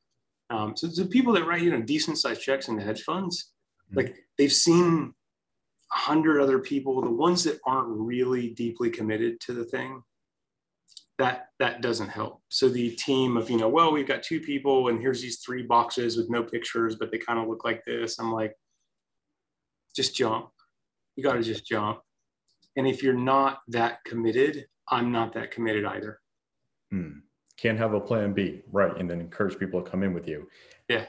Um, 0.51 0.77
so 0.77 0.87
the 0.87 1.07
people 1.07 1.33
that 1.35 1.47
write, 1.47 1.63
you 1.63 1.71
know, 1.71 1.83
decent 1.83 2.19
sized 2.19 2.43
checks 2.43 2.69
in 2.69 2.77
the 2.77 2.83
hedge 2.83 3.03
funds. 3.03 3.53
Like 3.93 4.17
they've 4.37 4.53
seen 4.53 5.15
a 5.93 5.97
hundred 5.97 6.41
other 6.41 6.59
people 6.59 7.01
the 7.01 7.11
ones 7.11 7.45
that 7.45 7.59
aren't 7.65 7.89
really 7.89 8.51
deeply 8.51 8.91
committed 8.91 9.41
to 9.41 9.53
the 9.53 9.65
thing 9.65 10.03
that 11.19 11.49
that 11.59 11.81
doesn't 11.81 12.09
help. 12.09 12.43
So 12.49 12.69
the 12.69 12.91
team 12.91 13.37
of 13.37 13.51
you 13.51 13.57
know 13.59 13.69
well 13.69 13.93
we've 13.93 14.07
got 14.07 14.23
two 14.23 14.41
people 14.41 14.89
and 14.89 15.01
here's 15.01 15.21
these 15.21 15.41
three 15.41 15.63
boxes 15.63 16.17
with 16.17 16.31
no 16.31 16.43
pictures 16.43 16.97
but 16.97 17.11
they 17.11 17.19
kind 17.19 17.39
of 17.39 17.49
look 17.49 17.65
like 17.65 17.85
this. 17.85 18.19
I'm 18.19 18.33
like 18.33 18.55
just 19.97 20.15
jump. 20.15 20.51
You 21.17 21.25
got 21.25 21.35
to 21.35 21.43
just 21.43 21.67
jump. 21.67 22.01
And 22.77 22.87
if 22.87 23.03
you're 23.03 23.15
not 23.15 23.61
that 23.69 24.05
committed 24.05 24.67
i'm 24.91 25.13
not 25.13 25.35
that 25.35 25.51
committed 25.51 25.85
either. 25.85 26.21
Hmm. 26.91 27.19
can't 27.57 27.79
have 27.79 27.95
a 27.95 28.01
plan 28.01 28.33
b. 28.33 28.63
Right. 28.71 28.97
And 28.97 29.11
then 29.11 29.21
encourage 29.21 29.59
people 29.59 29.83
to 29.83 29.91
come 29.91 30.03
in 30.03 30.15
with 30.15 30.29
you. 30.29 30.47
Yeah 30.89 31.07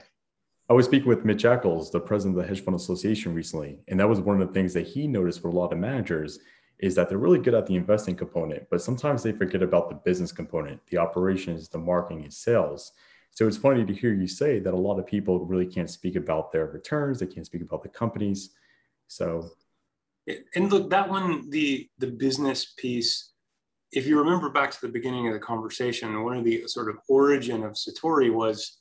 I 0.70 0.74
was 0.74 0.86
speaking 0.86 1.08
with 1.08 1.26
Mitch 1.26 1.46
Ackles, 1.46 1.92
the 1.92 2.00
president 2.00 2.38
of 2.38 2.44
the 2.44 2.48
Hedge 2.48 2.64
Fund 2.64 2.76
Association 2.76 3.34
recently, 3.34 3.80
and 3.88 4.00
that 4.00 4.08
was 4.08 4.20
one 4.20 4.40
of 4.40 4.48
the 4.48 4.54
things 4.54 4.72
that 4.76 4.86
he 4.86 5.08
noticed 5.08 5.42
for 5.42 5.48
a 5.48 5.54
lot 5.54 5.74
of 5.74 5.80
managers 5.80 6.40
is 6.78 6.94
that 6.94 7.10
they're 7.10 7.18
really 7.18 7.40
good 7.40 7.56
at 7.56 7.66
the 7.66 7.76
investing 7.76 8.16
component, 8.16 8.70
but 8.70 8.82
sometimes 8.82 9.24
they 9.24 9.32
forget 9.32 9.64
about 9.64 9.90
the 9.90 9.96
business 9.96 10.32
component, 10.32 10.80
the 10.92 10.98
operations, 10.98 11.70
the 11.70 11.78
marketing, 11.80 12.24
and 12.24 12.34
sales. 12.34 12.92
So 13.32 13.48
it's 13.48 13.58
funny 13.58 13.84
to 13.84 13.94
hear 13.94 14.14
you 14.14 14.28
say 14.28 14.60
that 14.60 14.74
a 14.74 14.78
lot 14.78 15.00
of 15.00 15.08
people 15.08 15.44
really 15.44 15.66
can't 15.66 15.90
speak 15.90 16.16
about 16.16 16.52
their 16.52 16.68
returns, 16.68 17.20
they 17.20 17.26
can't 17.26 17.48
speak 17.48 17.64
about 17.64 17.82
the 17.82 17.90
companies. 17.90 18.52
So, 19.08 19.50
and 20.54 20.72
look, 20.72 20.92
that 20.92 21.10
one, 21.10 21.50
the 21.50 21.90
the 21.98 22.08
business 22.08 22.74
piece. 22.78 23.32
If 23.92 24.06
you 24.06 24.20
remember 24.20 24.52
back 24.52 24.70
to 24.70 24.82
the 24.82 24.94
beginning 24.94 25.28
of 25.28 25.34
the 25.34 25.40
conversation, 25.40 26.24
one 26.24 26.38
of 26.38 26.46
the 26.46 26.68
sort 26.68 26.90
of 26.90 26.98
origin 27.08 27.64
of 27.64 27.74
Satori 27.74 28.32
was 28.32 28.79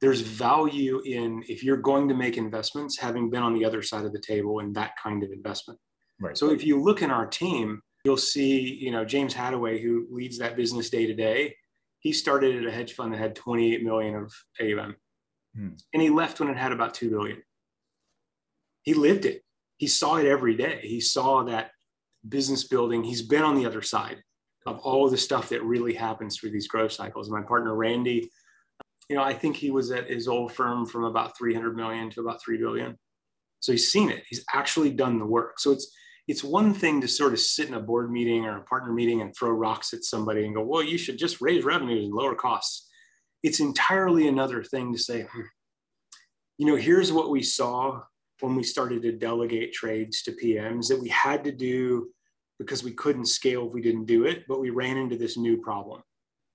there's 0.00 0.20
value 0.20 1.00
in 1.04 1.42
if 1.48 1.64
you're 1.64 1.76
going 1.76 2.08
to 2.08 2.14
make 2.14 2.36
investments 2.36 2.98
having 2.98 3.30
been 3.30 3.42
on 3.42 3.54
the 3.54 3.64
other 3.64 3.82
side 3.82 4.04
of 4.04 4.12
the 4.12 4.20
table 4.20 4.60
in 4.60 4.72
that 4.74 4.92
kind 5.02 5.22
of 5.22 5.30
investment. 5.30 5.78
Right. 6.20 6.36
So 6.36 6.50
if 6.50 6.64
you 6.64 6.82
look 6.82 7.02
in 7.02 7.10
our 7.10 7.26
team 7.26 7.80
you'll 8.04 8.16
see 8.16 8.60
you 8.60 8.92
know 8.92 9.04
james 9.04 9.34
hadaway 9.34 9.82
who 9.82 10.06
leads 10.12 10.38
that 10.38 10.56
business 10.56 10.90
day 10.90 11.06
to 11.06 11.12
day 11.12 11.52
he 12.06 12.12
started 12.12 12.54
at 12.56 12.64
a 12.64 12.70
hedge 12.70 12.92
fund 12.92 13.12
that 13.12 13.18
had 13.18 13.34
28 13.34 13.82
million 13.82 14.14
of 14.14 14.32
aum 14.60 14.94
hmm. 15.56 15.70
and 15.92 16.00
he 16.00 16.08
left 16.08 16.38
when 16.38 16.48
it 16.48 16.56
had 16.56 16.70
about 16.70 16.94
2 16.94 17.10
billion. 17.10 17.42
He 18.82 18.94
lived 18.94 19.24
it. 19.24 19.42
He 19.76 19.88
saw 19.88 20.14
it 20.14 20.26
every 20.26 20.54
day. 20.54 20.78
He 20.82 21.00
saw 21.00 21.42
that 21.44 21.72
business 22.28 22.68
building. 22.68 23.02
He's 23.02 23.22
been 23.22 23.42
on 23.42 23.56
the 23.56 23.66
other 23.66 23.82
side 23.82 24.22
of 24.66 24.78
all 24.78 25.10
the 25.10 25.16
stuff 25.16 25.48
that 25.48 25.64
really 25.64 25.94
happens 25.94 26.36
through 26.36 26.52
these 26.52 26.68
growth 26.68 26.92
cycles. 26.92 27.28
My 27.28 27.42
partner 27.42 27.74
randy 27.74 28.30
you 29.08 29.16
know, 29.16 29.22
I 29.22 29.34
think 29.34 29.56
he 29.56 29.70
was 29.70 29.90
at 29.90 30.10
his 30.10 30.28
old 30.28 30.52
firm 30.52 30.86
from 30.86 31.04
about 31.04 31.36
300 31.38 31.76
million 31.76 32.10
to 32.10 32.20
about 32.20 32.42
3 32.42 32.58
billion. 32.58 32.98
So 33.60 33.72
he's 33.72 33.90
seen 33.90 34.10
it. 34.10 34.24
He's 34.28 34.44
actually 34.52 34.90
done 34.90 35.18
the 35.18 35.26
work. 35.26 35.58
So 35.58 35.72
it's 35.72 35.92
it's 36.28 36.42
one 36.42 36.74
thing 36.74 37.00
to 37.00 37.08
sort 37.08 37.32
of 37.32 37.38
sit 37.38 37.68
in 37.68 37.74
a 37.74 37.80
board 37.80 38.10
meeting 38.10 38.46
or 38.46 38.58
a 38.58 38.64
partner 38.64 38.92
meeting 38.92 39.20
and 39.20 39.34
throw 39.34 39.50
rocks 39.50 39.92
at 39.92 40.02
somebody 40.02 40.44
and 40.44 40.56
go, 40.56 40.64
well, 40.64 40.82
you 40.82 40.98
should 40.98 41.18
just 41.18 41.40
raise 41.40 41.64
revenues 41.64 42.04
and 42.04 42.12
lower 42.12 42.34
costs. 42.34 42.88
It's 43.44 43.60
entirely 43.60 44.26
another 44.26 44.64
thing 44.64 44.92
to 44.92 44.98
say, 44.98 45.22
hmm, 45.22 45.42
you 46.58 46.66
know, 46.66 46.74
here's 46.74 47.12
what 47.12 47.30
we 47.30 47.42
saw 47.42 48.02
when 48.40 48.56
we 48.56 48.64
started 48.64 49.02
to 49.02 49.12
delegate 49.12 49.72
trades 49.72 50.22
to 50.22 50.32
PMs 50.32 50.88
that 50.88 51.00
we 51.00 51.08
had 51.10 51.44
to 51.44 51.52
do 51.52 52.08
because 52.58 52.82
we 52.82 52.92
couldn't 52.92 53.26
scale 53.26 53.68
if 53.68 53.72
we 53.72 53.80
didn't 53.80 54.06
do 54.06 54.24
it, 54.24 54.44
but 54.48 54.60
we 54.60 54.70
ran 54.70 54.96
into 54.96 55.16
this 55.16 55.36
new 55.36 55.58
problem. 55.58 56.02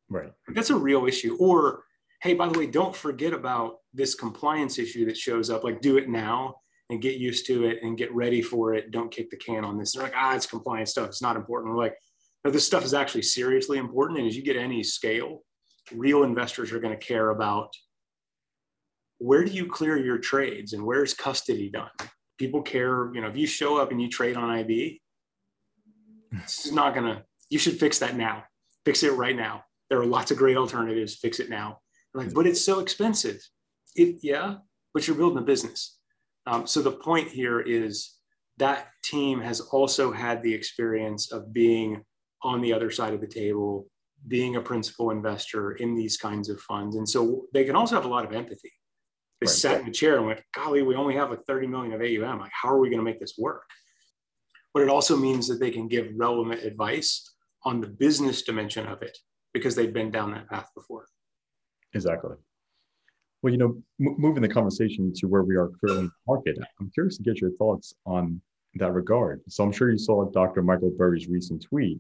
Right. 0.10 0.34
That's 0.50 0.72
a 0.72 0.76
real 0.76 1.06
issue. 1.06 1.38
Or 1.40 1.84
hey, 2.22 2.34
by 2.36 2.48
the 2.48 2.58
way, 2.58 2.68
don't 2.68 2.96
forget 2.96 3.34
about 3.34 3.78
this 3.94 4.16
compliance 4.16 4.78
issue 4.78 5.06
that 5.06 5.18
shows 5.18 5.50
up. 5.50 5.64
Like, 5.64 5.82
do 5.82 5.98
it 5.98 6.08
now 6.08 6.56
and 6.90 7.02
get 7.02 7.16
used 7.18 7.48
to 7.48 7.66
it 7.66 7.80
and 7.82 7.98
get 7.98 8.14
ready 8.14 8.42
for 8.42 8.74
it. 8.74 8.92
Don't 8.92 9.12
kick 9.12 9.30
the 9.30 9.38
can 9.38 9.66
on 9.66 9.78
this. 9.78 9.94
They're 9.94 10.04
like, 10.04 10.14
ah, 10.16 10.36
it's 10.36 10.46
compliance 10.46 10.92
stuff. 10.92 11.08
It's 11.08 11.22
not 11.22 11.36
important. 11.36 11.74
We're 11.74 11.82
like, 11.82 11.96
no, 12.46 12.52
this 12.52 12.66
stuff 12.66 12.86
is 12.86 12.94
actually 12.94 13.24
seriously 13.24 13.78
important. 13.78 14.20
And 14.20 14.28
as 14.28 14.36
you 14.36 14.44
get 14.44 14.56
any 14.56 14.84
scale, 14.84 15.44
real 15.94 16.24
investors 16.24 16.72
are 16.72 16.80
going 16.80 16.98
to 16.98 17.06
care 17.06 17.30
about 17.30 17.74
where 19.18 19.44
do 19.44 19.52
you 19.52 19.68
clear 19.68 19.98
your 19.98 20.18
trades 20.18 20.74
and 20.74 20.84
where's 20.84 21.14
custody 21.14 21.70
done? 21.70 21.90
People 22.38 22.62
care, 22.62 23.12
you 23.14 23.22
know, 23.22 23.28
if 23.28 23.38
you 23.38 23.48
show 23.48 23.78
up 23.78 23.92
and 23.92 24.02
you 24.02 24.10
trade 24.10 24.36
on 24.36 24.50
IB, 24.50 25.02
this 26.32 26.66
is 26.66 26.72
not 26.72 26.94
going 26.94 27.06
to, 27.06 27.24
you 27.50 27.60
should 27.60 27.80
fix 27.80 28.00
that 28.00 28.16
now. 28.16 28.44
Fix 28.86 29.04
it 29.04 29.14
right 29.14 29.36
now. 29.36 29.64
There 29.90 30.00
are 30.00 30.06
lots 30.06 30.32
of 30.32 30.38
great 30.38 30.58
alternatives. 30.58 31.16
Fix 31.16 31.40
it 31.40 31.50
now. 31.50 31.80
Like, 32.14 32.34
but 32.34 32.48
it's 32.48 32.64
so 32.64 32.80
expensive. 32.80 33.42
It, 33.96 34.18
yeah, 34.22 34.56
but 34.94 35.08
you're 35.08 35.18
building 35.18 35.40
a 35.40 35.46
business. 35.46 35.98
Um, 36.48 36.68
so 36.68 36.82
the 36.82 36.92
point 36.92 37.30
here 37.30 37.60
is 37.60 38.16
that 38.58 38.90
team 39.04 39.42
has 39.42 39.60
also 39.60 40.12
had 40.12 40.44
the 40.44 40.54
experience 40.54 41.32
of 41.32 41.54
being 41.54 42.04
on 42.44 42.62
the 42.62 42.74
other 42.74 42.92
side 42.92 43.14
of 43.14 43.22
the 43.22 43.28
table, 43.28 43.88
being 44.28 44.56
a 44.56 44.62
principal 44.62 45.12
investor 45.12 45.74
in 45.74 45.96
these 45.96 46.18
kinds 46.18 46.50
of 46.50 46.60
funds. 46.62 46.96
And 46.96 47.08
so 47.08 47.46
they 47.54 47.64
can 47.64 47.76
also 47.76 47.96
have 47.96 48.06
a 48.06 48.10
lot 48.10 48.26
of 48.26 48.34
empathy. 48.34 48.72
They 49.40 49.46
right. 49.46 49.50
sat 49.50 49.80
in 49.80 49.86
the 49.88 49.92
chair 49.92 50.18
and 50.18 50.28
went, 50.28 50.42
golly, 50.54 50.84
we 50.84 50.96
only 50.96 51.16
have 51.16 51.30
like 51.30 51.44
30 51.46 51.68
million 51.68 51.94
of 51.94 52.02
AUM. 52.02 52.40
Like, 52.40 52.52
how 52.54 52.70
are 52.70 52.80
we 52.80 52.90
going 52.90 53.00
to 53.00 53.04
make 53.04 53.20
this 53.20 53.36
work? 53.38 53.64
But 54.74 54.84
it 54.84 54.90
also 54.90 55.18
means 55.18 55.48
that 55.48 55.60
they 55.60 55.72
can 55.72 55.88
give 55.88 56.08
relevant 56.16 56.64
advice 56.64 57.34
on 57.66 57.82
the 57.82 57.88
business 57.88 58.44
dimension 58.44 58.88
of 58.88 59.02
it 59.02 59.18
because 59.54 59.76
they've 59.76 59.94
been 59.94 60.12
down 60.12 60.32
that 60.32 60.50
path 60.50 60.70
before. 60.76 61.06
Exactly. 61.94 62.36
Well, 63.42 63.52
you 63.52 63.58
know, 63.58 63.82
m- 64.00 64.16
moving 64.18 64.42
the 64.42 64.50
conversation 64.50 65.12
to 65.16 65.28
where 65.28 65.44
we 65.44 65.56
are 65.56 65.70
currently 65.80 66.06
in 66.06 66.06
the 66.06 66.12
market, 66.28 66.58
I'm 66.80 66.92
curious 66.92 67.18
to 67.18 67.24
get 67.24 67.42
your 67.42 67.52
thoughts 67.52 67.94
on 68.06 68.42
that 68.76 68.94
regard. 68.94 69.42
So 69.50 69.64
I'm 69.64 69.72
sure 69.72 69.92
you 69.92 69.98
saw 69.98 70.30
Dr. 70.30 70.62
Michael 70.62 70.92
Burry's 70.98 71.28
recent 71.28 71.64
tweet 71.64 72.00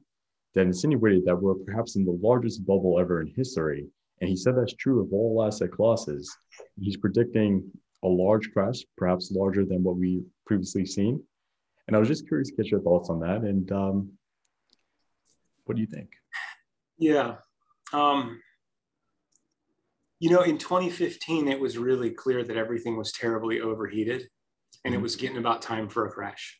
that 0.53 0.61
insinuated 0.61 1.25
that 1.25 1.35
we're 1.35 1.55
perhaps 1.55 1.95
in 1.95 2.05
the 2.05 2.19
largest 2.21 2.65
bubble 2.65 2.99
ever 2.99 3.21
in 3.21 3.27
history. 3.35 3.87
And 4.19 4.29
he 4.29 4.35
said 4.35 4.55
that's 4.55 4.75
true 4.75 5.01
of 5.01 5.11
all 5.11 5.43
asset 5.45 5.71
classes. 5.71 6.31
He's 6.79 6.97
predicting 6.97 7.69
a 8.03 8.07
large 8.07 8.51
crash, 8.51 8.83
perhaps 8.97 9.31
larger 9.31 9.65
than 9.65 9.83
what 9.83 9.97
we 9.97 10.23
previously 10.45 10.85
seen. 10.85 11.21
And 11.87 11.95
I 11.95 11.99
was 11.99 12.07
just 12.07 12.27
curious 12.27 12.49
to 12.49 12.55
get 12.55 12.71
your 12.71 12.81
thoughts 12.81 13.09
on 13.09 13.19
that. 13.21 13.41
And 13.41 13.71
um, 13.71 14.11
what 15.65 15.75
do 15.75 15.81
you 15.81 15.87
think? 15.87 16.09
Yeah. 16.97 17.35
Um, 17.93 18.39
you 20.21 20.29
know, 20.29 20.43
in 20.43 20.59
2015, 20.59 21.47
it 21.47 21.59
was 21.59 21.79
really 21.79 22.11
clear 22.11 22.43
that 22.43 22.55
everything 22.55 22.95
was 22.95 23.11
terribly 23.11 23.59
overheated 23.59 24.27
and 24.85 24.93
it 24.93 24.97
mm-hmm. 24.97 25.03
was 25.03 25.15
getting 25.15 25.37
about 25.37 25.63
time 25.63 25.89
for 25.89 26.05
a 26.05 26.11
crash. 26.11 26.59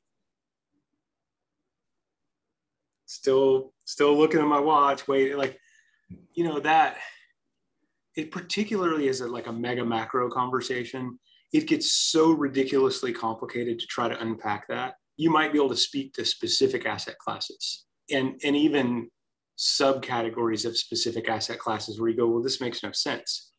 Still, 3.05 3.71
still 3.85 4.17
looking 4.17 4.39
at 4.39 4.47
my 4.47 4.59
watch, 4.59 5.07
wait, 5.07 5.37
like, 5.37 5.59
you 6.33 6.43
know, 6.43 6.59
that 6.61 6.97
it 8.15 8.31
particularly 8.31 9.07
is 9.07 9.21
a, 9.21 9.27
like 9.27 9.45
a 9.45 9.53
mega 9.53 9.85
macro 9.85 10.27
conversation. 10.31 11.19
It 11.53 11.67
gets 11.67 11.93
so 11.93 12.31
ridiculously 12.31 13.13
complicated 13.13 13.77
to 13.77 13.85
try 13.85 14.07
to 14.07 14.19
unpack 14.19 14.67
that. 14.69 14.95
You 15.17 15.29
might 15.29 15.53
be 15.53 15.59
able 15.59 15.69
to 15.69 15.77
speak 15.77 16.13
to 16.13 16.25
specific 16.25 16.87
asset 16.87 17.19
classes 17.19 17.85
and, 18.09 18.41
and 18.43 18.55
even 18.55 19.11
subcategories 19.59 20.65
of 20.65 20.75
specific 20.75 21.29
asset 21.29 21.59
classes 21.59 22.01
where 22.01 22.09
you 22.09 22.17
go, 22.17 22.25
well, 22.25 22.41
this 22.41 22.59
makes 22.59 22.81
no 22.81 22.91
sense 22.91 23.49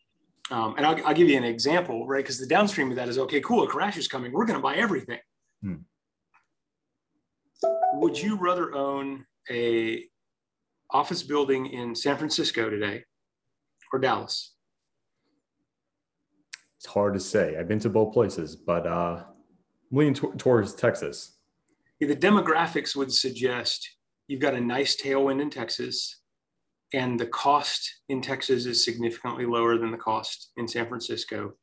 um, 0.51 0.75
and 0.77 0.85
I'll, 0.85 1.07
I'll, 1.07 1.15
give 1.15 1.29
you 1.29 1.37
an 1.37 1.45
example, 1.45 2.07
right? 2.07 2.23
Because 2.23 2.39
the 2.39 2.47
downstream 2.47 2.91
of 2.91 2.97
that 2.97 3.09
is 3.09 3.19
okay, 3.19 3.41
cool, 3.41 3.63
a 3.63 3.67
crash 3.67 3.97
is 3.97 4.09
coming. 4.09 4.33
We're 4.33 4.45
going 4.45 4.59
to 4.59 4.63
buy 4.63 4.77
everything. 4.77 5.19
Hmm. 5.63 5.75
Would 7.95 8.21
you 8.21 8.37
rather 8.37 8.75
own 8.75 9.25
a 9.51 10.05
office 10.91 11.23
building 11.23 11.67
in 11.67 11.95
San 11.95 12.17
Francisco 12.17 12.69
today 12.69 13.05
or 13.93 13.99
Dallas? 13.99 14.55
It's 16.79 16.87
hard 16.87 17.15
to 17.15 17.21
say. 17.21 17.57
I've 17.57 17.69
been 17.69 17.79
to 17.81 17.89
both 17.89 18.13
places, 18.13 18.57
but 18.57 18.87
uh, 18.87 19.23
I'm 19.93 19.97
leaning 19.97 20.15
t- 20.15 20.27
towards 20.37 20.75
Texas. 20.75 21.39
Yeah, 22.01 22.09
the 22.09 22.17
demographics 22.17 22.97
would 22.97 23.13
suggest 23.13 23.89
you've 24.27 24.41
got 24.41 24.55
a 24.55 24.61
nice 24.61 25.01
tailwind 25.01 25.41
in 25.41 25.51
Texas 25.51 26.22
and 26.93 27.19
the 27.19 27.27
cost 27.27 28.01
in 28.09 28.21
Texas 28.21 28.67
is 28.67 28.85
significantly 28.85 29.47
lower 29.47 29.79
than 29.79 29.91
the 29.91 29.97
cost 29.97 30.53
in 30.57 30.69
San 30.69 30.89
Francisco. 30.89 31.55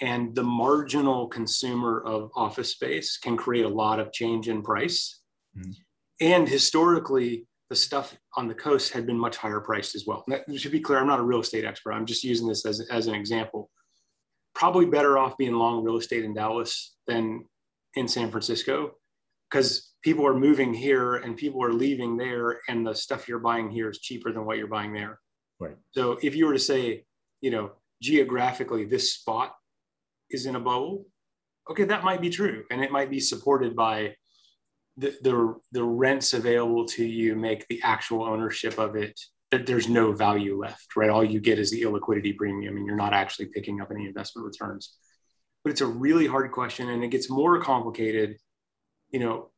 And 0.00 0.34
the 0.34 0.42
marginal 0.42 1.28
consumer 1.28 2.02
of 2.04 2.30
office 2.34 2.70
space 2.70 3.18
can 3.18 3.36
create 3.36 3.64
a 3.64 3.68
lot 3.68 4.00
of 4.00 4.12
change 4.12 4.48
in 4.48 4.62
price. 4.62 5.20
Mm-hmm. 5.56 5.72
And 6.20 6.48
historically, 6.48 7.46
the 7.68 7.76
stuff 7.76 8.16
on 8.36 8.48
the 8.48 8.54
coast 8.54 8.92
had 8.92 9.06
been 9.06 9.18
much 9.18 9.36
higher 9.36 9.60
priced 9.60 9.94
as 9.94 10.04
well. 10.06 10.24
That, 10.28 10.46
to 10.48 10.68
be 10.68 10.80
clear, 10.80 10.98
I'm 10.98 11.06
not 11.06 11.20
a 11.20 11.24
real 11.24 11.40
estate 11.40 11.64
expert. 11.64 11.92
I'm 11.92 12.06
just 12.06 12.24
using 12.24 12.46
this 12.46 12.66
as, 12.66 12.80
as 12.90 13.06
an 13.06 13.14
example. 13.14 13.70
Probably 14.54 14.86
better 14.86 15.18
off 15.18 15.36
being 15.38 15.54
long 15.54 15.84
real 15.84 15.96
estate 15.96 16.24
in 16.24 16.34
Dallas 16.34 16.94
than 17.06 17.44
in 17.94 18.08
San 18.08 18.30
Francisco 18.30 18.92
because 19.50 19.91
people 20.02 20.26
are 20.26 20.34
moving 20.34 20.74
here 20.74 21.14
and 21.14 21.36
people 21.36 21.62
are 21.64 21.72
leaving 21.72 22.16
there 22.16 22.60
and 22.68 22.86
the 22.86 22.94
stuff 22.94 23.28
you're 23.28 23.38
buying 23.38 23.70
here 23.70 23.88
is 23.90 24.00
cheaper 24.00 24.32
than 24.32 24.44
what 24.44 24.58
you're 24.58 24.66
buying 24.66 24.92
there. 24.92 25.18
Right. 25.60 25.76
So 25.92 26.18
if 26.22 26.34
you 26.34 26.46
were 26.46 26.52
to 26.52 26.58
say 26.58 27.04
you 27.40 27.50
know 27.50 27.72
geographically 28.00 28.84
this 28.84 29.14
spot 29.14 29.54
is 30.30 30.46
in 30.46 30.56
a 30.56 30.60
bubble 30.60 31.06
okay 31.70 31.84
that 31.84 32.04
might 32.04 32.20
be 32.20 32.30
true. 32.30 32.64
And 32.70 32.82
it 32.82 32.90
might 32.90 33.10
be 33.10 33.20
supported 33.20 33.76
by 33.76 34.16
the, 34.96 35.14
the, 35.22 35.54
the 35.70 35.84
rents 35.84 36.34
available 36.34 36.86
to 36.86 37.04
you 37.04 37.34
make 37.34 37.66
the 37.68 37.80
actual 37.82 38.24
ownership 38.24 38.78
of 38.78 38.96
it 38.96 39.18
that 39.50 39.66
there's 39.66 39.88
no 39.88 40.12
value 40.12 40.58
left 40.58 40.96
right? 40.96 41.10
All 41.10 41.24
you 41.24 41.40
get 41.40 41.58
is 41.58 41.70
the 41.70 41.82
illiquidity 41.82 42.36
premium 42.36 42.76
and 42.76 42.86
you're 42.86 42.96
not 42.96 43.12
actually 43.12 43.46
picking 43.46 43.80
up 43.80 43.90
any 43.90 44.06
investment 44.06 44.46
returns. 44.46 44.96
But 45.62 45.70
it's 45.70 45.80
a 45.80 45.86
really 45.86 46.26
hard 46.26 46.50
question 46.50 46.90
and 46.90 47.04
it 47.04 47.08
gets 47.08 47.30
more 47.30 47.60
complicated 47.60 48.36
you 49.12 49.20
know 49.20 49.51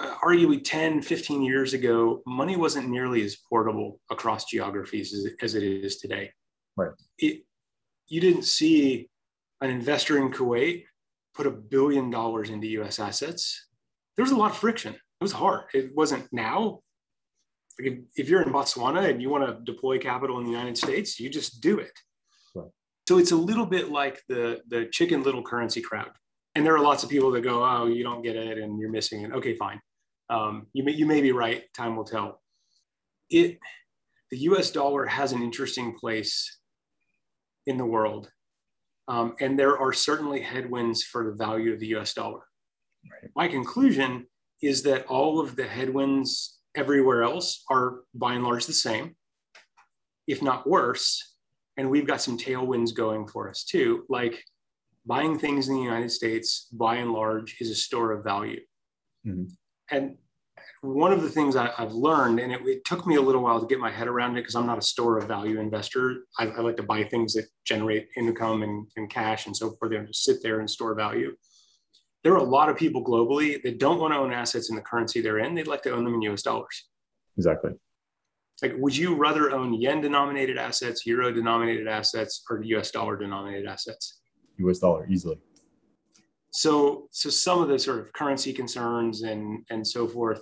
arguably 0.00 0.62
10, 0.62 1.02
15 1.02 1.42
years 1.42 1.74
ago, 1.74 2.22
money 2.26 2.56
wasn't 2.56 2.88
nearly 2.88 3.22
as 3.22 3.36
portable 3.48 4.00
across 4.10 4.44
geographies 4.46 5.12
as, 5.14 5.26
as 5.42 5.54
it 5.54 5.62
is 5.62 5.98
today. 5.98 6.30
Right. 6.76 6.92
It, 7.18 7.44
you 8.08 8.20
didn't 8.20 8.44
see 8.44 9.08
an 9.60 9.70
investor 9.70 10.18
in 10.18 10.32
Kuwait 10.32 10.84
put 11.34 11.46
a 11.46 11.50
billion 11.50 12.10
dollars 12.10 12.50
into 12.50 12.66
US 12.68 12.98
assets. 12.98 13.68
There 14.16 14.24
was 14.24 14.32
a 14.32 14.36
lot 14.36 14.50
of 14.50 14.56
friction. 14.56 14.94
It 14.94 15.22
was 15.22 15.32
hard. 15.32 15.64
It 15.74 15.94
wasn't 15.94 16.26
now. 16.32 16.80
If, 17.78 17.98
if 18.16 18.28
you're 18.28 18.42
in 18.42 18.52
Botswana 18.52 19.08
and 19.08 19.22
you 19.22 19.30
want 19.30 19.46
to 19.46 19.72
deploy 19.72 19.98
capital 19.98 20.38
in 20.38 20.44
the 20.44 20.50
United 20.50 20.76
States, 20.76 21.20
you 21.20 21.30
just 21.30 21.60
do 21.60 21.78
it. 21.78 21.92
Right. 22.54 22.68
So 23.08 23.18
it's 23.18 23.32
a 23.32 23.36
little 23.36 23.66
bit 23.66 23.90
like 23.90 24.22
the, 24.28 24.60
the 24.68 24.86
chicken 24.86 25.22
little 25.22 25.42
currency 25.42 25.80
crowd 25.80 26.10
and 26.54 26.66
there 26.66 26.74
are 26.74 26.82
lots 26.82 27.04
of 27.04 27.10
people 27.10 27.30
that 27.32 27.42
go, 27.42 27.64
oh, 27.64 27.86
you 27.86 28.02
don't 28.02 28.22
get 28.22 28.36
it 28.36 28.58
and 28.58 28.78
you're 28.78 28.90
missing 28.90 29.22
it. 29.22 29.32
Okay, 29.32 29.54
fine. 29.54 29.80
Um, 30.28 30.66
you, 30.72 30.84
may, 30.84 30.92
you 30.92 31.06
may 31.06 31.20
be 31.20 31.32
right. 31.32 31.64
Time 31.74 31.96
will 31.96 32.04
tell. 32.04 32.40
It, 33.28 33.58
the 34.30 34.38
US 34.38 34.70
dollar 34.70 35.06
has 35.06 35.32
an 35.32 35.42
interesting 35.42 35.94
place 35.98 36.58
in 37.66 37.76
the 37.76 37.84
world. 37.84 38.30
Um, 39.08 39.34
and 39.40 39.58
there 39.58 39.78
are 39.78 39.92
certainly 39.92 40.40
headwinds 40.40 41.02
for 41.02 41.24
the 41.24 41.36
value 41.36 41.72
of 41.72 41.80
the 41.80 41.94
US 41.96 42.14
dollar. 42.14 42.40
Right. 43.10 43.30
My 43.34 43.48
conclusion 43.48 44.26
is 44.62 44.82
that 44.84 45.06
all 45.06 45.40
of 45.40 45.56
the 45.56 45.66
headwinds 45.66 46.58
everywhere 46.76 47.22
else 47.22 47.64
are 47.70 48.00
by 48.14 48.34
and 48.34 48.44
large 48.44 48.66
the 48.66 48.72
same, 48.72 49.16
if 50.26 50.42
not 50.42 50.68
worse. 50.68 51.34
And 51.76 51.90
we've 51.90 52.06
got 52.06 52.20
some 52.20 52.38
tailwinds 52.38 52.94
going 52.94 53.26
for 53.26 53.48
us 53.48 53.64
too, 53.64 54.04
like 54.08 54.44
buying 55.06 55.38
things 55.38 55.68
in 55.68 55.74
the 55.74 55.82
United 55.82 56.10
States, 56.10 56.68
by 56.72 56.96
and 56.96 57.12
large, 57.12 57.56
is 57.60 57.70
a 57.70 57.74
store 57.74 58.12
of 58.12 58.24
value. 58.24 58.60
Mm-hmm. 59.26 59.44
And 59.90 60.16
one 60.82 61.12
of 61.12 61.22
the 61.22 61.28
things 61.28 61.56
I, 61.56 61.70
have 61.76 61.92
learned, 61.92 62.40
and 62.40 62.52
it, 62.52 62.60
it, 62.66 62.84
took 62.84 63.06
me 63.06 63.16
a 63.16 63.20
little 63.20 63.42
while 63.42 63.60
to 63.60 63.66
get 63.66 63.78
my 63.78 63.90
head 63.90 64.08
around 64.08 64.32
it 64.32 64.42
because 64.42 64.54
I'm 64.54 64.66
not 64.66 64.78
a 64.78 64.82
store 64.82 65.18
of 65.18 65.28
value 65.28 65.60
investor. 65.60 66.24
I, 66.38 66.46
I 66.46 66.60
like 66.60 66.76
to 66.76 66.82
buy 66.82 67.04
things 67.04 67.34
that 67.34 67.46
generate 67.64 68.08
income 68.16 68.62
and, 68.62 68.86
and 68.96 69.10
cash 69.10 69.46
and 69.46 69.56
so 69.56 69.70
forth, 69.72 69.92
and 69.92 70.06
just 70.06 70.24
sit 70.24 70.42
there 70.42 70.60
and 70.60 70.70
store 70.70 70.94
value. 70.94 71.34
There 72.22 72.32
are 72.34 72.38
a 72.38 72.42
lot 72.42 72.68
of 72.68 72.76
people 72.76 73.04
globally 73.04 73.62
that 73.62 73.78
don't 73.78 73.98
want 73.98 74.12
to 74.12 74.18
own 74.18 74.32
assets 74.32 74.70
in 74.70 74.76
the 74.76 74.82
currency 74.82 75.20
they're 75.20 75.38
in. 75.38 75.54
They'd 75.54 75.66
like 75.66 75.82
to 75.82 75.92
own 75.92 76.04
them 76.04 76.14
in 76.14 76.22
US 76.22 76.42
dollars. 76.42 76.88
Exactly. 77.36 77.72
Like, 78.62 78.74
would 78.76 78.94
you 78.94 79.14
rather 79.14 79.50
own 79.52 79.72
yen 79.74 80.02
denominated 80.02 80.58
assets, 80.58 81.06
euro 81.06 81.32
denominated 81.32 81.88
assets, 81.88 82.44
or 82.50 82.62
US 82.62 82.90
dollar 82.90 83.16
denominated 83.16 83.66
assets? 83.66 84.19
US 84.68 84.78
dollar 84.78 85.06
easily. 85.08 85.38
So, 86.52 87.08
so 87.12 87.30
some 87.30 87.62
of 87.62 87.68
the 87.68 87.78
sort 87.78 88.00
of 88.00 88.12
currency 88.12 88.52
concerns 88.52 89.22
and 89.22 89.64
and 89.70 89.86
so 89.86 90.08
forth, 90.08 90.40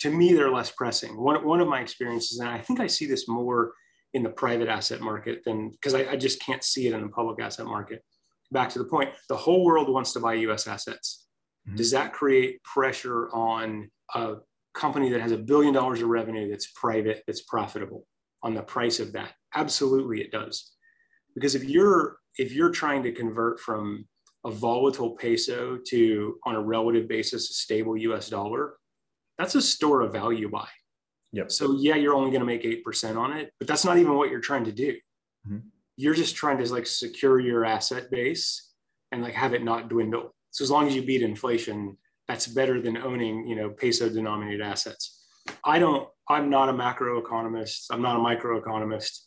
to 0.00 0.10
me, 0.10 0.32
they're 0.32 0.50
less 0.50 0.70
pressing. 0.70 1.16
One 1.20 1.44
one 1.44 1.60
of 1.60 1.68
my 1.68 1.80
experiences, 1.80 2.38
and 2.40 2.48
I 2.48 2.58
think 2.58 2.80
I 2.80 2.86
see 2.86 3.06
this 3.06 3.26
more 3.28 3.72
in 4.14 4.22
the 4.22 4.30
private 4.30 4.68
asset 4.68 5.00
market 5.00 5.42
than 5.44 5.70
because 5.70 5.94
I, 5.94 6.12
I 6.12 6.16
just 6.16 6.40
can't 6.40 6.62
see 6.62 6.86
it 6.86 6.94
in 6.94 7.02
the 7.02 7.08
public 7.08 7.40
asset 7.40 7.66
market. 7.66 8.02
Back 8.52 8.70
to 8.70 8.78
the 8.78 8.84
point, 8.84 9.10
the 9.28 9.36
whole 9.36 9.64
world 9.64 9.88
wants 9.88 10.12
to 10.12 10.20
buy 10.20 10.34
U.S. 10.34 10.66
assets. 10.66 11.26
Mm-hmm. 11.66 11.76
Does 11.76 11.90
that 11.90 12.12
create 12.12 12.62
pressure 12.62 13.28
on 13.34 13.90
a 14.14 14.36
company 14.74 15.10
that 15.10 15.20
has 15.20 15.32
a 15.32 15.38
billion 15.38 15.74
dollars 15.74 16.00
of 16.00 16.08
revenue 16.08 16.48
that's 16.48 16.68
private, 16.72 17.24
that's 17.26 17.42
profitable 17.42 18.06
on 18.42 18.54
the 18.54 18.62
price 18.62 19.00
of 19.00 19.12
that? 19.12 19.32
Absolutely, 19.54 20.20
it 20.20 20.30
does. 20.30 20.72
Because 21.34 21.54
if 21.54 21.64
you're 21.64 22.16
if 22.38 22.52
you're 22.52 22.70
trying 22.70 23.02
to 23.02 23.12
convert 23.12 23.60
from 23.60 24.06
a 24.44 24.50
volatile 24.50 25.16
peso 25.16 25.78
to 25.88 26.38
on 26.44 26.54
a 26.54 26.60
relative 26.60 27.08
basis 27.08 27.50
a 27.50 27.54
stable 27.54 27.96
US 27.96 28.28
dollar, 28.28 28.74
that's 29.38 29.54
a 29.54 29.62
store 29.62 30.02
of 30.02 30.12
value 30.12 30.48
buy. 30.48 30.68
Yep. 31.32 31.50
So 31.50 31.76
yeah, 31.78 31.96
you're 31.96 32.14
only 32.14 32.30
going 32.30 32.40
to 32.40 32.46
make 32.46 32.62
8% 32.62 33.16
on 33.16 33.36
it, 33.36 33.52
but 33.58 33.68
that's 33.68 33.84
not 33.84 33.98
even 33.98 34.14
what 34.14 34.30
you're 34.30 34.40
trying 34.40 34.64
to 34.64 34.72
do. 34.72 34.92
Mm-hmm. 35.46 35.58
You're 35.96 36.14
just 36.14 36.36
trying 36.36 36.58
to 36.58 36.72
like 36.72 36.86
secure 36.86 37.40
your 37.40 37.64
asset 37.64 38.10
base 38.10 38.72
and 39.12 39.22
like 39.22 39.34
have 39.34 39.52
it 39.52 39.64
not 39.64 39.88
dwindle. 39.88 40.34
So 40.50 40.62
as 40.62 40.70
long 40.70 40.86
as 40.86 40.94
you 40.94 41.02
beat 41.02 41.22
inflation, 41.22 41.96
that's 42.28 42.46
better 42.46 42.80
than 42.80 42.96
owning, 42.96 43.46
you 43.46 43.56
know, 43.56 43.70
peso 43.70 44.08
denominated 44.08 44.60
assets. 44.60 45.26
I 45.64 45.78
don't, 45.78 46.08
I'm 46.28 46.50
not 46.50 46.68
a 46.68 46.72
macroeconomist. 46.72 47.86
I'm 47.90 48.02
not 48.02 48.16
a 48.16 48.18
microeconomist 48.18 49.25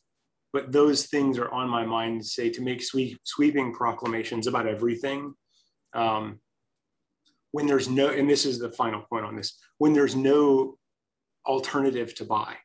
but 0.54 0.72
those 0.72 1.08
things 1.08 1.38
are 1.38 1.52
on 1.52 1.70
my 1.70 1.86
mind 1.86 2.26
say 2.26 2.50
to 2.50 2.62
make 2.62 2.82
sweep, 2.82 3.20
sweeping 3.24 3.74
proclamations 3.74 4.47
about 4.47 4.68
everything 4.68 5.34
um, 5.93 6.39
when 7.52 7.66
there's 7.66 7.89
no 7.89 8.10
and 8.10 8.30
this 8.30 8.45
is 8.45 8.60
the 8.60 8.72
final 8.72 9.02
point 9.10 9.26
on 9.26 9.36
this 9.36 9.58
when 9.78 9.93
there's 9.93 10.16
no 10.16 10.78
alternative 11.45 12.14
to 12.16 12.26
buy 12.26 12.56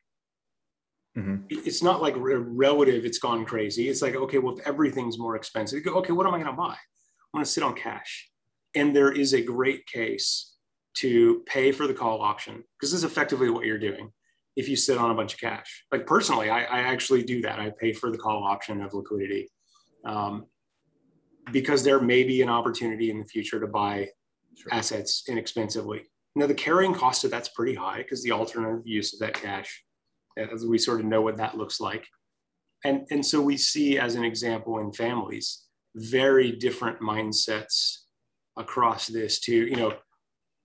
Mm-hmm. 1.17 1.45
It's 1.49 1.81
not 1.81 2.01
like 2.01 2.13
relative, 2.17 3.05
it's 3.05 3.19
gone 3.19 3.45
crazy. 3.45 3.87
It's 3.87 4.01
like, 4.01 4.15
okay, 4.15 4.37
well, 4.37 4.57
if 4.57 4.67
everything's 4.67 5.17
more 5.17 5.35
expensive, 5.35 5.83
go, 5.83 5.93
okay, 5.95 6.11
what 6.11 6.27
am 6.27 6.33
I 6.33 6.37
going 6.37 6.51
to 6.51 6.57
buy? 6.57 6.73
I'm 6.73 7.37
going 7.37 7.45
to 7.45 7.49
sit 7.49 7.63
on 7.63 7.73
cash. 7.73 8.29
And 8.75 8.93
there 8.93 9.11
is 9.11 9.33
a 9.33 9.41
great 9.41 9.85
case 9.87 10.55
to 10.97 11.43
pay 11.45 11.71
for 11.71 11.87
the 11.87 11.93
call 11.93 12.21
option 12.21 12.63
because 12.77 12.91
this 12.91 12.99
is 12.99 13.03
effectively 13.03 13.49
what 13.49 13.65
you're 13.65 13.77
doing 13.77 14.11
if 14.55 14.69
you 14.69 14.75
sit 14.75 14.97
on 14.97 15.11
a 15.11 15.13
bunch 15.13 15.33
of 15.33 15.39
cash. 15.39 15.85
Like 15.91 16.07
personally, 16.07 16.49
I, 16.49 16.63
I 16.63 16.79
actually 16.81 17.23
do 17.23 17.41
that. 17.41 17.59
I 17.59 17.71
pay 17.79 17.93
for 17.93 18.11
the 18.11 18.17
call 18.17 18.43
option 18.43 18.81
of 18.81 18.93
liquidity 18.93 19.49
um, 20.05 20.45
because 21.51 21.83
there 21.83 21.99
may 21.99 22.23
be 22.23 22.41
an 22.41 22.49
opportunity 22.49 23.09
in 23.09 23.19
the 23.19 23.25
future 23.25 23.59
to 23.59 23.67
buy 23.67 24.07
sure. 24.57 24.73
assets 24.73 25.23
inexpensively. 25.27 26.03
Now, 26.35 26.47
the 26.47 26.53
carrying 26.53 26.93
cost 26.93 27.23
of 27.23 27.31
that's 27.31 27.49
pretty 27.49 27.75
high 27.75 27.97
because 27.97 28.23
the 28.23 28.31
alternative 28.31 28.85
use 28.85 29.13
of 29.13 29.19
that 29.19 29.33
cash, 29.33 29.83
as 30.37 30.65
we 30.65 30.77
sort 30.77 30.99
of 30.99 31.05
know 31.05 31.21
what 31.21 31.37
that 31.37 31.57
looks 31.57 31.79
like. 31.79 32.05
And, 32.83 33.07
and 33.09 33.25
so 33.25 33.41
we 33.41 33.57
see, 33.57 33.97
as 33.97 34.15
an 34.15 34.25
example, 34.25 34.79
in 34.79 34.91
families, 34.91 35.63
very 35.95 36.51
different 36.51 36.99
mindsets 36.99 37.99
across 38.57 39.07
this 39.07 39.39
to, 39.41 39.55
you 39.55 39.75
know, 39.75 39.93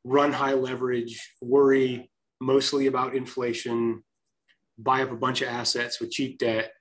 run 0.04 0.32
high 0.32 0.54
leverage, 0.54 1.20
worry 1.40 2.10
mostly 2.40 2.86
about 2.86 3.14
inflation, 3.14 4.02
buy 4.78 5.02
up 5.02 5.12
a 5.12 5.16
bunch 5.16 5.42
of 5.42 5.48
assets 5.48 6.00
with 6.00 6.10
cheap 6.10 6.38
debt 6.38 6.72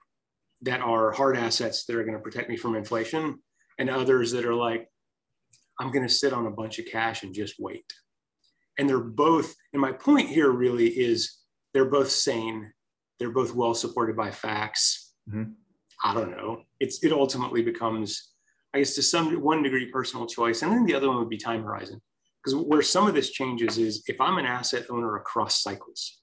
that 0.62 0.82
are 0.82 1.12
hard 1.12 1.38
assets 1.38 1.86
that 1.86 1.96
are 1.96 2.04
going 2.04 2.18
to 2.18 2.24
protect 2.24 2.50
me 2.50 2.58
from 2.58 2.76
inflation, 2.76 3.40
and 3.78 3.90
others 3.90 4.32
that 4.32 4.46
are 4.46 4.56
like, 4.56 4.88
I'm 5.80 5.92
going 5.92 6.08
to 6.08 6.14
sit 6.14 6.34
on 6.34 6.48
a 6.48 6.52
bunch 6.52 6.80
of 6.80 6.86
cash 6.86 7.24
and 7.24 7.34
just 7.34 7.56
wait. 7.60 7.86
And 8.78 8.90
they're 8.90 9.00
both, 9.00 9.56
and 9.74 9.82
my 9.82 9.92
point 9.92 10.30
here 10.30 10.52
really 10.52 10.88
is 10.88 11.40
they're 11.74 11.86
both 11.86 12.10
sane. 12.10 12.72
They're 13.20 13.32
both 13.32 13.54
well 13.54 13.74
supported 13.74 14.16
by 14.16 14.32
facts. 14.32 15.14
Mm-hmm. 15.30 15.52
I 16.04 16.14
don't 16.14 16.32
know. 16.32 16.64
It's 16.80 17.04
it 17.04 17.12
ultimately 17.12 17.62
becomes, 17.62 18.32
I 18.74 18.80
guess, 18.80 18.96
to 18.96 19.02
some 19.02 19.34
one 19.42 19.64
degree 19.64 19.92
personal 19.92 20.26
choice, 20.26 20.62
and 20.62 20.72
then 20.72 20.86
the 20.86 20.96
other 20.96 21.10
one 21.10 21.18
would 21.18 21.30
be 21.30 21.38
time 21.38 21.64
horizon 21.64 22.02
because 22.44 22.56
where 22.56 22.82
some 22.82 23.08
of 23.08 23.16
this 23.16 23.32
changes 23.32 23.78
is 23.78 24.04
if 24.08 24.20
I'm 24.22 24.38
an 24.38 24.46
asset 24.46 24.86
owner 24.90 25.16
across 25.16 25.62
cycles. 25.62 26.22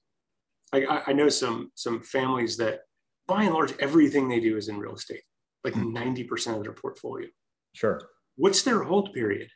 I, 0.73 1.03
I 1.07 1.13
know 1.13 1.29
some 1.29 1.71
some 1.75 2.01
families 2.01 2.57
that 2.57 2.81
by 3.27 3.43
and 3.43 3.53
large 3.53 3.73
everything 3.79 4.27
they 4.27 4.39
do 4.39 4.57
is 4.57 4.69
in 4.69 4.79
real 4.79 4.95
estate, 4.95 5.21
like 5.63 5.73
mm-hmm. 5.73 5.95
90% 5.95 6.57
of 6.57 6.63
their 6.63 6.73
portfolio. 6.73 7.27
Sure. 7.73 8.01
What's 8.35 8.63
their 8.63 8.83
hold 8.83 9.13
period? 9.13 9.49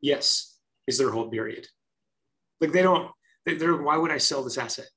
Yes, 0.00 0.58
is 0.86 0.98
their 0.98 1.10
hold 1.10 1.32
period. 1.32 1.66
Like 2.60 2.72
they 2.72 2.82
don't, 2.82 3.10
they're, 3.46 3.76
why 3.76 3.96
would 3.96 4.10
I 4.10 4.18
sell 4.18 4.42
this 4.42 4.58
asset? 4.58 4.88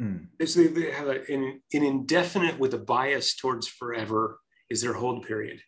Mm. 0.00 0.26
they, 0.38 0.46
they 0.46 0.90
have 0.90 1.08
a, 1.08 1.20
an, 1.32 1.60
an 1.72 1.84
indefinite 1.84 2.58
with 2.58 2.74
a 2.74 2.78
bias 2.78 3.36
towards 3.36 3.68
forever 3.68 4.38
is 4.70 4.82
their 4.82 4.94
hold 4.94 5.26
period. 5.26 5.60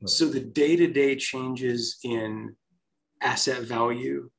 Right. 0.00 0.08
So 0.08 0.26
the 0.26 0.40
day 0.40 0.76
to 0.76 0.86
day 0.86 1.16
changes 1.16 1.98
in 2.04 2.54
asset 3.20 3.62
value 3.62 4.30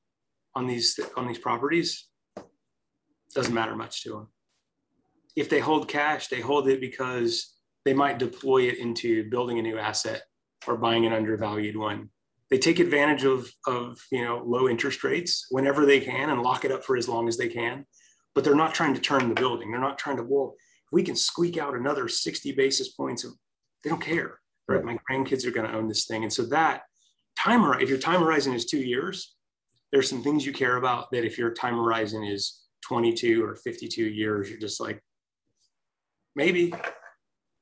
on 0.55 0.67
these 0.67 0.99
on 1.15 1.27
these 1.27 1.39
properties 1.39 2.07
doesn't 3.33 3.53
matter 3.53 3.75
much 3.75 4.03
to 4.03 4.09
them. 4.09 4.27
If 5.35 5.49
they 5.49 5.59
hold 5.59 5.87
cash, 5.87 6.27
they 6.27 6.41
hold 6.41 6.67
it 6.67 6.81
because 6.81 7.53
they 7.85 7.93
might 7.93 8.17
deploy 8.17 8.63
it 8.63 8.79
into 8.79 9.29
building 9.29 9.59
a 9.59 9.61
new 9.61 9.77
asset 9.77 10.23
or 10.65 10.77
buying 10.77 11.05
an 11.05 11.13
undervalued 11.13 11.77
one. 11.77 12.09
They 12.49 12.57
take 12.57 12.79
advantage 12.79 13.23
of, 13.25 13.51
of 13.67 13.99
you 14.11 14.23
know 14.23 14.41
low 14.45 14.67
interest 14.67 15.03
rates 15.03 15.47
whenever 15.51 15.85
they 15.85 15.99
can 15.99 16.29
and 16.29 16.41
lock 16.41 16.65
it 16.65 16.71
up 16.71 16.83
for 16.83 16.97
as 16.97 17.07
long 17.07 17.27
as 17.27 17.37
they 17.37 17.49
can. 17.49 17.85
But 18.33 18.43
they're 18.43 18.55
not 18.55 18.73
trying 18.73 18.93
to 18.93 19.01
turn 19.01 19.29
the 19.29 19.35
building. 19.35 19.71
They're 19.71 19.79
not 19.79 19.97
trying 19.97 20.17
to, 20.17 20.23
well, 20.23 20.55
if 20.57 20.91
we 20.91 21.03
can 21.03 21.15
squeak 21.15 21.57
out 21.57 21.75
another 21.75 22.07
60 22.07 22.51
basis 22.53 22.89
points 22.89 23.23
of 23.23 23.33
they 23.83 23.89
don't 23.89 24.01
care. 24.01 24.39
Right. 24.67 24.83
My 24.83 24.97
grandkids 25.09 25.45
are 25.45 25.51
going 25.51 25.67
to 25.67 25.75
own 25.75 25.87
this 25.87 26.05
thing. 26.05 26.23
And 26.23 26.33
so 26.33 26.43
that 26.47 26.81
time 27.37 27.63
if 27.81 27.89
your 27.89 27.97
time 27.97 28.21
horizon 28.21 28.53
is 28.53 28.65
two 28.65 28.79
years, 28.79 29.35
there's 29.91 30.09
some 30.09 30.23
things 30.23 30.45
you 30.45 30.51
care 30.51 30.77
about 30.77 31.11
that 31.11 31.25
if 31.25 31.37
your 31.37 31.53
time 31.53 31.75
horizon 31.75 32.23
is 32.23 32.65
22 32.81 33.43
or 33.43 33.55
52 33.55 34.03
years, 34.03 34.49
you're 34.49 34.59
just 34.59 34.79
like, 34.79 35.01
maybe. 36.35 36.73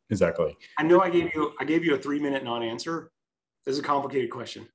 Exactly. 0.10 0.56
I 0.78 0.84
know 0.84 1.02
I 1.02 1.10
gave 1.10 1.34
you 1.34 1.54
I 1.60 1.66
gave 1.66 1.84
you 1.84 1.96
a 1.96 1.98
three 1.98 2.20
minute 2.20 2.44
non-answer. 2.44 3.12
This 3.66 3.74
is 3.74 3.80
a 3.80 3.84
complicated 3.84 4.30
question. 4.30 4.68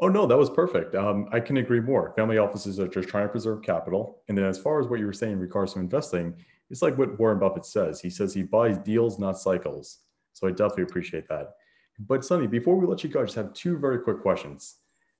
Oh 0.00 0.08
no, 0.08 0.26
that 0.26 0.36
was 0.36 0.50
perfect. 0.50 0.94
Um, 0.94 1.28
I 1.32 1.40
can 1.40 1.56
agree 1.56 1.80
more. 1.80 2.12
Family 2.14 2.38
offices 2.38 2.78
are 2.78 2.88
just 2.88 3.08
trying 3.08 3.24
to 3.24 3.28
preserve 3.30 3.62
capital. 3.62 4.22
And 4.28 4.38
then 4.38 4.44
as 4.44 4.58
far 4.58 4.80
as 4.80 4.86
what 4.86 5.00
you 5.00 5.06
were 5.06 5.12
saying 5.12 5.34
in 5.34 5.40
regards 5.40 5.74
to 5.74 5.80
investing, 5.80 6.34
it's 6.70 6.82
like 6.82 6.96
what 6.98 7.18
Warren 7.18 7.38
Buffett 7.38 7.64
says. 7.64 8.00
He 8.00 8.10
says 8.10 8.34
he 8.34 8.42
buys 8.42 8.78
deals, 8.78 9.18
not 9.18 9.38
cycles. 9.38 9.98
So 10.34 10.46
I 10.46 10.50
definitely 10.50 10.84
appreciate 10.84 11.28
that. 11.28 11.54
But 11.98 12.24
Sonny, 12.24 12.46
before 12.46 12.76
we 12.76 12.86
let 12.86 13.02
you 13.02 13.10
go, 13.10 13.20
I 13.20 13.24
just 13.24 13.36
have 13.36 13.52
two 13.52 13.76
very 13.76 13.98
quick 13.98 14.20
questions. 14.22 14.76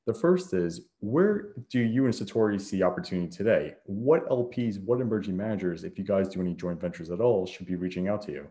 The 0.07 0.15
first 0.15 0.55
is 0.55 0.83
where 1.01 1.49
do 1.69 1.81
you 1.81 2.05
and 2.07 2.15
Satori 2.15 2.61
see 2.61 2.83
opportunity 2.83 3.29
today? 3.29 3.75
What 3.85 4.29
LPs, 4.29 4.83
what 4.83 5.01
emerging 5.01 5.37
managers, 5.37 5.85
if 5.85 5.99
you 5.99 6.05
guys 6.05 6.29
do 6.29 6.41
any 6.41 6.55
joint 6.55 6.81
ventures 6.81 7.11
at 7.11 7.21
all, 7.21 7.47
should 7.47 7.67
be 7.67 7.77
reaching 7.77 8.09
out 8.09 8.23
to 8.23 8.33
you? 8.33 8.47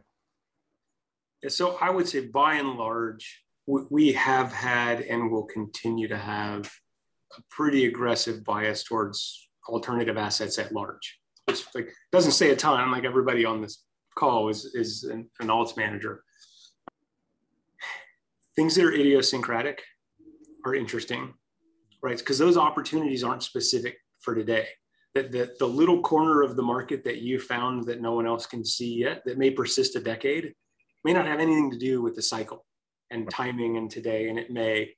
So 1.47 1.78
I 1.82 1.89
would 1.89 2.07
say 2.07 2.28
by 2.28 2.55
and 2.55 2.75
large, 2.75 3.43
we 3.65 4.11
have 4.13 4.51
had 4.51 5.01
and 5.01 5.32
will 5.32 5.45
continue 5.45 6.07
to 6.09 6.17
have 6.17 6.71
a 7.38 7.41
pretty 7.49 7.86
aggressive 7.86 8.43
bias 8.43 8.84
towards 8.84 9.49
alternative 9.67 10.17
assets 10.17 10.59
at 10.59 10.71
large. 10.71 11.19
Which 11.45 11.63
like 11.73 11.93
doesn't 12.11 12.34
say 12.34 12.51
a 12.51 12.55
ton, 12.55 12.91
like 12.91 13.05
everybody 13.05 13.45
on 13.45 13.61
this 13.61 13.84
call 14.15 14.49
is, 14.49 14.65
is 14.75 15.05
an, 15.05 15.30
an 15.39 15.47
alts 15.47 15.78
manager 15.78 16.23
things 18.58 18.74
that 18.76 18.84
are 18.84 18.91
idiosyncratic 18.91 19.84
are 20.66 20.76
interesting, 20.76 21.34
right? 22.01 22.18
Because 22.18 22.39
those 22.39 22.58
opportunities 22.58 23.24
aren't 23.24 23.43
specific 23.43 23.97
for 24.20 24.36
today. 24.36 24.68
That 25.14 25.32
the, 25.32 25.55
the 25.60 25.68
little 25.68 26.01
corner 26.01 26.41
of 26.41 26.55
the 26.55 26.64
market 26.64 27.03
that 27.05 27.22
you 27.22 27.39
found 27.39 27.86
that 27.86 28.01
no 28.01 28.14
one 28.14 28.28
else 28.28 28.45
can 28.45 28.66
see 28.66 28.95
yet, 28.95 29.24
that 29.26 29.38
may 29.38 29.51
persist 29.51 29.95
a 29.95 29.99
decade, 29.99 30.53
may 31.05 31.14
not 31.14 31.28
have 31.28 31.39
anything 31.39 31.72
to 31.72 31.78
do 31.78 32.01
with 32.01 32.16
the 32.16 32.22
cycle 32.22 32.66
and 33.12 33.30
timing 33.30 33.78
and 33.78 33.89
today, 33.89 34.28
and 34.28 34.38
it 34.38 34.51
may. 34.51 34.89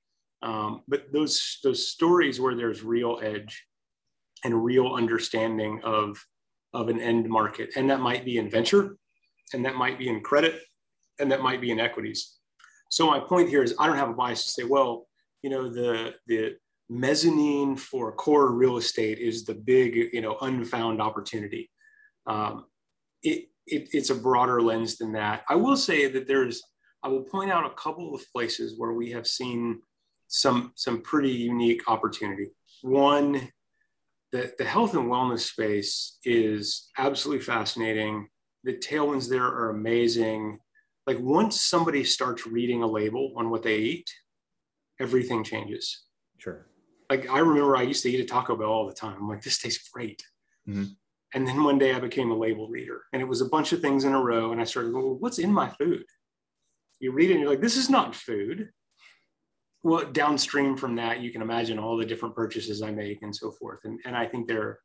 Um, 0.41 0.83
but 0.87 1.11
those 1.11 1.59
those 1.63 1.85
stories 1.85 2.39
where 2.39 2.55
there's 2.55 2.81
real 2.81 3.19
edge 3.21 3.65
and 4.45 4.63
real 4.63 4.93
understanding 4.93 5.81
of 5.83 6.17
of 6.73 6.87
an 6.87 6.99
end 6.99 7.29
market, 7.29 7.71
and 7.75 7.89
that 7.89 7.99
might 7.99 8.23
be 8.23 8.37
in 8.37 8.49
venture, 8.49 8.95
and 9.53 9.65
that 9.65 9.75
might 9.75 9.99
be 9.99 10.07
in 10.07 10.21
credit, 10.21 10.61
and 11.19 11.29
that 11.31 11.41
might 11.41 11.59
be 11.59 11.71
in 11.71 11.79
equities 11.79 12.38
so 12.89 13.07
my 13.07 13.19
point 13.19 13.49
here 13.49 13.63
is 13.63 13.75
I 13.79 13.87
don't 13.87 13.97
have 13.97 14.09
a 14.09 14.13
bias 14.13 14.43
to 14.43 14.49
say, 14.49 14.63
well, 14.63 15.07
you 15.41 15.49
know, 15.49 15.69
the 15.69 16.15
the 16.27 16.55
mezzanine 16.89 17.75
for 17.75 18.11
core 18.13 18.51
real 18.51 18.77
estate 18.77 19.19
is 19.19 19.45
the 19.45 19.53
big, 19.53 19.95
you 20.11 20.21
know, 20.21 20.37
unfound 20.41 21.01
opportunity. 21.01 21.69
Um, 22.25 22.65
it, 23.21 23.45
it, 23.67 23.89
it's 23.91 24.09
a 24.09 24.15
broader 24.15 24.61
lens 24.61 24.97
than 24.97 25.13
that. 25.13 25.43
I 25.47 25.55
will 25.55 25.77
say 25.77 26.07
that 26.07 26.27
there's, 26.27 26.63
I 27.03 27.09
will 27.09 27.23
point 27.23 27.51
out 27.51 27.65
a 27.65 27.75
couple 27.75 28.15
of 28.15 28.23
places 28.33 28.73
where 28.77 28.93
we 28.93 29.11
have 29.11 29.27
seen 29.27 29.81
some 30.27 30.71
some 30.75 31.01
pretty 31.01 31.31
unique 31.31 31.89
opportunity. 31.89 32.47
One, 32.81 33.49
the, 34.31 34.53
the 34.57 34.65
health 34.65 34.95
and 34.95 35.09
wellness 35.09 35.41
space 35.41 36.17
is 36.23 36.89
absolutely 36.97 37.43
fascinating. 37.43 38.27
The 38.63 38.73
tailwinds 38.73 39.29
there 39.29 39.45
are 39.45 39.69
amazing 39.69 40.59
like 41.07 41.19
once 41.19 41.61
somebody 41.61 42.03
starts 42.03 42.45
reading 42.45 42.83
a 42.83 42.87
label 42.87 43.33
on 43.35 43.49
what 43.49 43.63
they 43.63 43.77
eat, 43.77 44.09
everything 44.99 45.43
changes. 45.43 46.03
Sure. 46.37 46.67
Like 47.09 47.29
I 47.29 47.39
remember 47.39 47.75
I 47.75 47.83
used 47.83 48.03
to 48.03 48.09
eat 48.09 48.19
a 48.19 48.25
Taco 48.25 48.55
Bell 48.55 48.69
all 48.69 48.87
the 48.87 48.93
time. 48.93 49.17
I'm 49.19 49.27
like, 49.27 49.41
this 49.41 49.59
tastes 49.59 49.89
great. 49.89 50.23
Mm-hmm. 50.67 50.85
And 51.33 51.47
then 51.47 51.63
one 51.63 51.77
day 51.77 51.93
I 51.93 51.99
became 51.99 52.31
a 52.31 52.37
label 52.37 52.67
reader 52.69 53.03
and 53.13 53.21
it 53.21 53.27
was 53.27 53.41
a 53.41 53.49
bunch 53.49 53.71
of 53.71 53.81
things 53.81 54.03
in 54.03 54.13
a 54.13 54.21
row. 54.21 54.51
And 54.51 54.61
I 54.61 54.63
started, 54.63 54.93
well, 54.93 55.15
what's 55.19 55.39
in 55.39 55.51
my 55.51 55.69
food? 55.69 56.03
You 56.99 57.11
read 57.11 57.29
it 57.29 57.33
and 57.33 57.41
you're 57.41 57.49
like, 57.49 57.61
this 57.61 57.77
is 57.77 57.89
not 57.89 58.15
food. 58.15 58.69
Well, 59.83 60.05
downstream 60.11 60.75
from 60.75 60.95
that, 60.97 61.21
you 61.21 61.31
can 61.31 61.41
imagine 61.41 61.79
all 61.79 61.97
the 61.97 62.05
different 62.05 62.35
purchases 62.35 62.81
I 62.81 62.91
make 62.91 63.21
and 63.21 63.33
so 63.33 63.51
forth. 63.51 63.79
And, 63.85 63.99
and 64.05 64.15
I 64.15 64.25
think 64.25 64.47
they're 64.47 64.79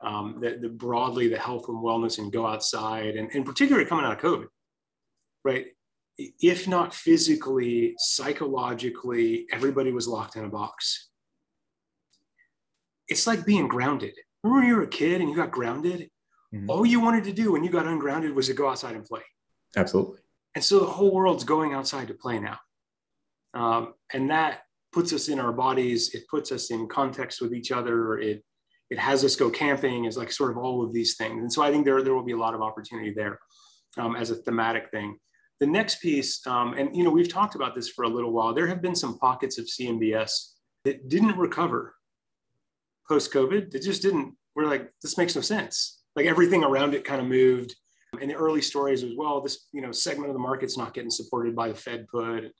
um, 0.00 0.38
the, 0.40 0.58
the 0.60 0.68
broadly 0.68 1.28
the 1.28 1.38
health 1.38 1.68
and 1.68 1.82
wellness 1.82 2.18
and 2.18 2.32
go 2.32 2.46
outside 2.46 3.16
and, 3.16 3.30
and 3.34 3.44
particularly 3.44 3.88
coming 3.88 4.04
out 4.04 4.12
of 4.12 4.18
COVID, 4.20 4.46
right? 5.46 5.66
If 6.18 6.66
not 6.66 6.92
physically, 6.92 7.94
psychologically, 7.98 9.46
everybody 9.52 9.92
was 9.92 10.08
locked 10.08 10.34
in 10.36 10.44
a 10.44 10.48
box. 10.48 11.10
It's 13.08 13.26
like 13.26 13.46
being 13.46 13.68
grounded. 13.68 14.14
Remember 14.42 14.60
when 14.60 14.68
you 14.68 14.76
were 14.76 14.82
a 14.82 14.88
kid 15.02 15.20
and 15.20 15.30
you 15.30 15.36
got 15.36 15.52
grounded? 15.52 16.10
Mm-hmm. 16.52 16.70
All 16.70 16.84
you 16.84 17.00
wanted 17.00 17.24
to 17.24 17.32
do 17.32 17.52
when 17.52 17.62
you 17.62 17.70
got 17.70 17.86
ungrounded 17.86 18.34
was 18.34 18.46
to 18.48 18.54
go 18.54 18.68
outside 18.68 18.96
and 18.96 19.04
play. 19.04 19.22
Absolutely. 19.76 20.20
And 20.54 20.64
so 20.64 20.80
the 20.80 20.86
whole 20.96 21.12
world's 21.14 21.44
going 21.44 21.74
outside 21.74 22.08
to 22.08 22.14
play 22.14 22.38
now. 22.40 22.58
Um, 23.54 23.94
and 24.12 24.30
that 24.30 24.62
puts 24.92 25.12
us 25.12 25.28
in 25.28 25.38
our 25.38 25.52
bodies. 25.52 26.14
It 26.14 26.24
puts 26.28 26.50
us 26.50 26.70
in 26.70 26.88
context 26.88 27.40
with 27.40 27.52
each 27.54 27.70
other. 27.70 28.18
It, 28.18 28.42
it 28.90 28.98
has 28.98 29.22
us 29.22 29.36
go 29.36 29.50
camping 29.50 30.06
is 30.06 30.16
like 30.16 30.32
sort 30.32 30.50
of 30.50 30.58
all 30.58 30.82
of 30.84 30.92
these 30.92 31.16
things. 31.16 31.38
And 31.42 31.52
so 31.52 31.62
I 31.62 31.70
think 31.70 31.84
there, 31.84 32.02
there 32.02 32.14
will 32.14 32.30
be 32.32 32.38
a 32.38 32.44
lot 32.46 32.54
of 32.54 32.62
opportunity 32.62 33.12
there. 33.14 33.38
um, 33.98 34.16
as 34.16 34.30
a 34.30 34.36
thematic 34.36 34.90
thing. 34.90 35.18
The 35.60 35.66
next 35.66 36.00
piece, 36.02 36.46
um, 36.46 36.74
and 36.74 36.94
you 36.94 37.02
know, 37.02 37.10
we've 37.10 37.32
talked 37.32 37.54
about 37.54 37.74
this 37.74 37.88
for 37.88 38.04
a 38.04 38.08
little 38.08 38.32
while. 38.32 38.52
There 38.52 38.66
have 38.66 38.82
been 38.82 38.94
some 38.94 39.18
pockets 39.18 39.58
of 39.58 39.66
CMBS 39.66 40.52
that 40.84 41.08
didn't 41.08 41.36
recover 41.38 41.94
post 43.08 43.32
COVID. 43.32 43.74
It 43.74 43.82
just 43.82 44.02
didn't. 44.02 44.34
We're 44.54 44.66
like, 44.66 44.90
this 45.02 45.16
makes 45.16 45.34
no 45.34 45.40
sense. 45.40 46.02
Like 46.14 46.26
everything 46.26 46.62
around 46.62 46.94
it 46.94 47.04
kind 47.04 47.20
of 47.20 47.26
moved. 47.26 47.74
And 48.20 48.30
the 48.30 48.34
early 48.34 48.62
stories 48.62 49.02
as 49.02 49.12
well, 49.16 49.40
this 49.40 49.66
you 49.72 49.82
know 49.82 49.92
segment 49.92 50.30
of 50.30 50.34
the 50.34 50.40
market's 50.40 50.78
not 50.78 50.94
getting 50.94 51.10
supported 51.10 51.56
by 51.56 51.68
the 51.68 51.74
Fed 51.74 52.06
put. 52.08 52.44
It 52.44 52.52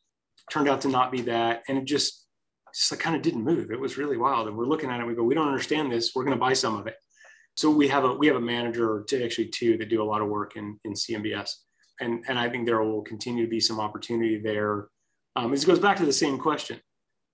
turned 0.51 0.69
out 0.69 0.81
to 0.83 0.89
not 0.89 1.13
be 1.13 1.23
that, 1.23 1.63
and 1.69 1.79
it 1.79 1.85
just 1.85 2.27
just 2.75 2.91
like 2.91 3.01
kind 3.01 3.17
of 3.17 3.23
didn't 3.23 3.45
move. 3.45 3.71
It 3.71 3.81
was 3.81 3.97
really 3.97 4.17
wild. 4.17 4.49
And 4.49 4.57
we're 4.57 4.67
looking 4.67 4.91
at 4.91 5.01
it. 5.01 5.07
We 5.07 5.15
go, 5.15 5.23
we 5.23 5.35
don't 5.35 5.49
understand 5.49 5.91
this. 5.91 6.13
We're 6.15 6.25
going 6.25 6.37
to 6.37 6.41
buy 6.41 6.53
some 6.53 6.77
of 6.77 6.87
it. 6.87 6.97
So 7.55 7.71
we 7.71 7.89
have 7.89 8.05
a 8.05 8.15
we 8.15 8.27
have 8.27 8.37
a 8.37 8.41
manager, 8.41 8.91
or 8.91 9.07
actually 9.23 9.49
two, 9.49 9.79
that 9.79 9.89
do 9.89 10.03
a 10.03 10.05
lot 10.05 10.21
of 10.21 10.29
work 10.29 10.57
in 10.57 10.79
in 10.85 10.93
CMBS 10.93 11.51
and 12.01 12.25
and 12.29 12.39
I 12.39 12.49
think 12.49 12.67
there 12.67 12.83
will 12.83 13.03
continue 13.03 13.45
to 13.45 13.51
be 13.51 13.61
some 13.61 13.81
opportunity 13.81 14.39
there. 14.39 14.89
Um, 15.35 15.51
this 15.51 15.65
goes 15.65 15.79
back 15.79 15.97
to 15.99 16.07
the 16.07 16.13
same 16.13 16.39
question: 16.39 16.81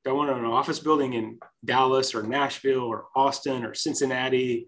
Do 0.05 0.11
I 0.11 0.15
want 0.15 0.31
an 0.31 0.45
office 0.45 0.79
building 0.79 1.15
in 1.15 1.39
Dallas 1.65 2.15
or 2.15 2.23
Nashville 2.23 2.85
or 2.85 3.07
Austin 3.15 3.65
or 3.65 3.75
Cincinnati, 3.75 4.67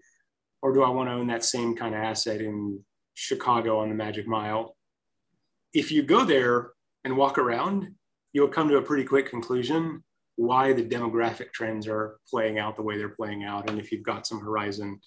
or 0.61 0.73
do 0.73 0.83
I 0.83 0.89
want 0.89 1.09
to 1.09 1.13
own 1.13 1.27
that 1.27 1.45
same 1.45 1.75
kind 1.75 1.95
of 1.95 2.01
asset 2.01 2.41
in 2.41 2.79
Chicago 3.13 3.79
on 3.79 3.89
the 3.89 3.95
Magic 3.95 4.27
Mile? 4.27 4.75
If 5.73 5.91
you 5.91 6.03
go 6.03 6.23
there 6.23 6.71
and 7.03 7.17
walk 7.17 7.37
around, 7.37 7.87
you'll 8.33 8.47
come 8.47 8.69
to 8.69 8.77
a 8.77 8.81
pretty 8.81 9.03
quick 9.03 9.29
conclusion 9.29 10.03
why 10.37 10.73
the 10.73 10.83
demographic 10.83 11.53
trends 11.53 11.87
are 11.87 12.17
playing 12.29 12.59
out 12.59 12.75
the 12.75 12.81
way 12.81 12.97
they're 12.97 13.09
playing 13.09 13.43
out, 13.43 13.69
and 13.69 13.79
if 13.79 13.91
you've 13.91 14.03
got 14.03 14.27
some 14.27 14.39
horizon 14.39 14.99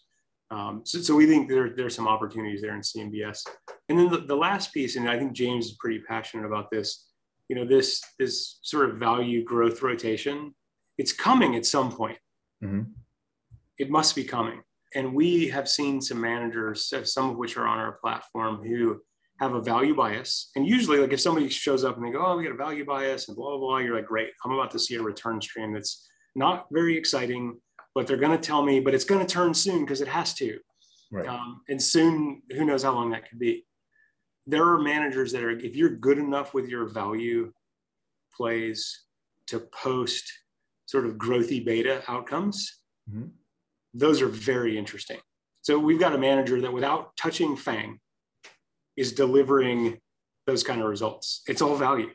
um, 0.50 0.82
so, 0.84 1.00
so, 1.00 1.14
we 1.14 1.26
think 1.26 1.48
there, 1.48 1.70
there's 1.76 1.94
some 1.94 2.08
opportunities 2.08 2.62
there 2.62 2.74
in 2.74 2.80
CMBS. 2.80 3.46
And 3.88 3.98
then 3.98 4.08
the, 4.08 4.18
the, 4.18 4.36
last 4.36 4.72
piece, 4.72 4.96
and 4.96 5.08
I 5.08 5.18
think 5.18 5.32
James 5.32 5.66
is 5.66 5.72
pretty 5.78 6.00
passionate 6.00 6.46
about 6.46 6.70
this, 6.70 7.06
you 7.48 7.56
know, 7.56 7.66
this, 7.66 8.02
this 8.18 8.58
sort 8.62 8.88
of 8.88 8.96
value 8.96 9.44
growth 9.44 9.82
rotation, 9.82 10.54
it's 10.96 11.12
coming 11.12 11.54
at 11.54 11.66
some 11.66 11.92
point. 11.92 12.16
Mm-hmm. 12.64 12.90
It 13.78 13.90
must 13.90 14.16
be 14.16 14.24
coming. 14.24 14.62
And 14.94 15.14
we 15.14 15.48
have 15.48 15.68
seen 15.68 16.00
some 16.00 16.20
managers, 16.20 16.92
some 17.04 17.30
of 17.30 17.36
which 17.36 17.58
are 17.58 17.66
on 17.66 17.78
our 17.78 17.98
platform, 18.02 18.64
who 18.64 19.00
have 19.40 19.54
a 19.54 19.60
value 19.60 19.94
bias. 19.94 20.50
And 20.56 20.66
usually, 20.66 20.98
like 20.98 21.12
if 21.12 21.20
somebody 21.20 21.48
shows 21.50 21.84
up 21.84 21.96
and 21.96 22.06
they 22.06 22.10
go, 22.10 22.24
Oh, 22.24 22.36
we 22.36 22.44
got 22.44 22.52
a 22.52 22.56
value 22.56 22.86
bias 22.86 23.28
and 23.28 23.36
blah, 23.36 23.50
blah, 23.50 23.58
blah, 23.58 23.78
you're 23.78 23.94
like, 23.94 24.06
Great, 24.06 24.30
I'm 24.44 24.52
about 24.52 24.70
to 24.72 24.78
see 24.78 24.94
a 24.94 25.02
return 25.02 25.40
stream 25.40 25.74
that's 25.74 26.08
not 26.34 26.66
very 26.72 26.96
exciting 26.96 27.60
but 27.98 28.06
they're 28.06 28.16
going 28.16 28.30
to 28.30 28.38
tell 28.38 28.62
me, 28.62 28.78
but 28.78 28.94
it's 28.94 29.04
going 29.04 29.20
to 29.20 29.26
turn 29.26 29.52
soon 29.52 29.80
because 29.80 30.00
it 30.00 30.06
has 30.06 30.32
to. 30.32 30.60
Right. 31.10 31.26
Um, 31.26 31.62
and 31.68 31.82
soon, 31.82 32.42
who 32.48 32.64
knows 32.64 32.84
how 32.84 32.94
long 32.94 33.10
that 33.10 33.28
could 33.28 33.40
be. 33.40 33.66
There 34.46 34.64
are 34.64 34.78
managers 34.78 35.32
that 35.32 35.42
are, 35.42 35.50
if 35.50 35.74
you're 35.74 35.96
good 35.96 36.16
enough 36.16 36.54
with 36.54 36.68
your 36.68 36.84
value 36.86 37.52
plays 38.36 39.02
to 39.48 39.58
post 39.58 40.30
sort 40.86 41.06
of 41.06 41.14
growthy 41.14 41.64
beta 41.64 42.04
outcomes, 42.06 42.72
mm-hmm. 43.10 43.30
those 43.94 44.22
are 44.22 44.28
very 44.28 44.78
interesting. 44.78 45.18
So 45.62 45.76
we've 45.76 45.98
got 45.98 46.14
a 46.14 46.18
manager 46.18 46.60
that 46.60 46.72
without 46.72 47.16
touching 47.16 47.56
Fang 47.56 47.98
is 48.96 49.12
delivering 49.12 49.98
those 50.46 50.62
kind 50.62 50.80
of 50.80 50.86
results. 50.86 51.42
It's 51.48 51.62
all 51.62 51.74
value. 51.74 52.10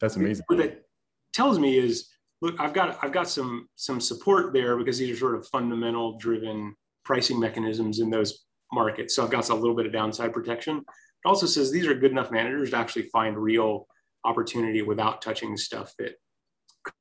That's 0.00 0.14
amazing. 0.14 0.44
What 0.46 0.58
that 0.58 0.84
tells 1.32 1.58
me 1.58 1.76
is 1.78 2.10
look, 2.40 2.58
I've 2.60 2.72
got 2.72 2.98
I've 3.02 3.12
got 3.12 3.28
some 3.28 3.68
some 3.76 4.00
support 4.00 4.52
there 4.52 4.76
because 4.76 4.98
these 4.98 5.10
are 5.10 5.18
sort 5.18 5.34
of 5.34 5.46
fundamental 5.48 6.18
driven 6.18 6.74
pricing 7.04 7.38
mechanisms 7.38 8.00
in 8.00 8.10
those 8.10 8.44
markets. 8.72 9.14
So 9.14 9.24
I've 9.24 9.30
got 9.30 9.48
a 9.48 9.54
little 9.54 9.76
bit 9.76 9.86
of 9.86 9.92
downside 9.92 10.32
protection. 10.32 10.78
It 10.78 11.28
also 11.28 11.46
says 11.46 11.70
these 11.70 11.86
are 11.86 11.94
good 11.94 12.10
enough 12.10 12.30
managers 12.30 12.70
to 12.70 12.76
actually 12.76 13.08
find 13.10 13.36
real 13.36 13.86
opportunity 14.24 14.82
without 14.82 15.22
touching 15.22 15.56
stuff 15.56 15.92
that 15.98 16.16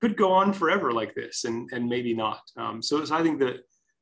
could 0.02 0.16
go 0.16 0.32
on 0.32 0.54
forever 0.54 0.92
like 0.92 1.14
this 1.16 1.44
and, 1.44 1.70
and 1.72 1.88
maybe 1.88 2.14
not. 2.14 2.42
Um, 2.58 2.82
so, 2.82 3.04
so 3.06 3.16
I 3.16 3.24
think 3.24 3.40
that 3.40 3.58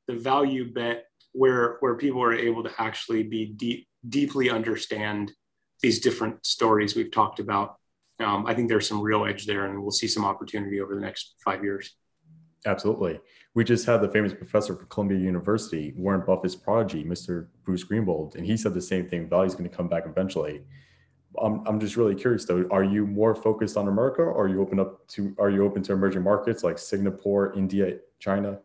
the 0.08 0.16
value 0.16 0.72
bet 0.72 1.06
where 1.32 1.78
where 1.80 1.96
people 1.96 2.22
are 2.22 2.34
able 2.34 2.64
to 2.64 2.72
actually 2.78 3.24
be 3.24 3.46
deep 3.46 3.88
deeply 4.08 4.50
understand 4.50 5.32
these 5.82 6.00
different 6.00 6.46
stories 6.46 6.96
we've 6.96 7.12
talked 7.12 7.40
about 7.40 7.78
um, 8.24 8.46
I 8.46 8.54
think 8.54 8.70
there's 8.70 8.88
some 8.88 9.02
real 9.02 9.26
edge 9.26 9.46
there, 9.46 9.66
and 9.66 9.82
we'll 9.82 9.92
see 9.92 10.08
some 10.08 10.26
opportunity 10.26 10.82
over 10.82 10.96
the 10.96 11.02
next 11.02 11.36
five 11.44 11.64
years. 11.64 11.96
Absolutely. 12.66 13.20
We 13.56 13.64
just 13.64 13.86
had 13.86 14.02
the 14.02 14.10
famous 14.10 14.34
professor 14.34 14.76
from 14.76 14.88
Columbia 14.88 15.20
University, 15.20 15.94
Warren 15.96 16.24
Buffett's 16.26 16.56
prodigy, 16.56 17.04
Mr. 17.04 17.48
Bruce 17.66 17.84
Greenwald, 17.84 18.36
and 18.36 18.46
he 18.46 18.58
said 18.58 18.74
the 18.74 18.82
same 18.82 19.08
thing. 19.08 19.28
Value 19.28 19.48
is 19.48 19.56
going 19.56 19.70
to 19.70 19.76
come 19.76 19.88
back 19.88 20.04
eventually. 20.06 20.62
I'm, 21.42 21.66
I'm 21.68 21.80
just 21.80 21.98
really 21.98 22.16
curious 22.16 22.46
though. 22.46 22.66
Are 22.72 22.84
you 22.84 23.06
more 23.06 23.36
focused 23.36 23.76
on 23.76 23.88
America, 23.88 24.22
or 24.22 24.46
are 24.46 24.48
you 24.48 24.62
open 24.62 24.80
up 24.80 25.08
to? 25.10 25.36
Are 25.40 25.50
you 25.50 25.66
open 25.66 25.84
to 25.84 25.94
emerging 25.94 26.24
markets 26.24 26.64
like 26.64 26.78
Singapore, 26.78 27.54
India, 27.54 27.98
China? 28.20 28.60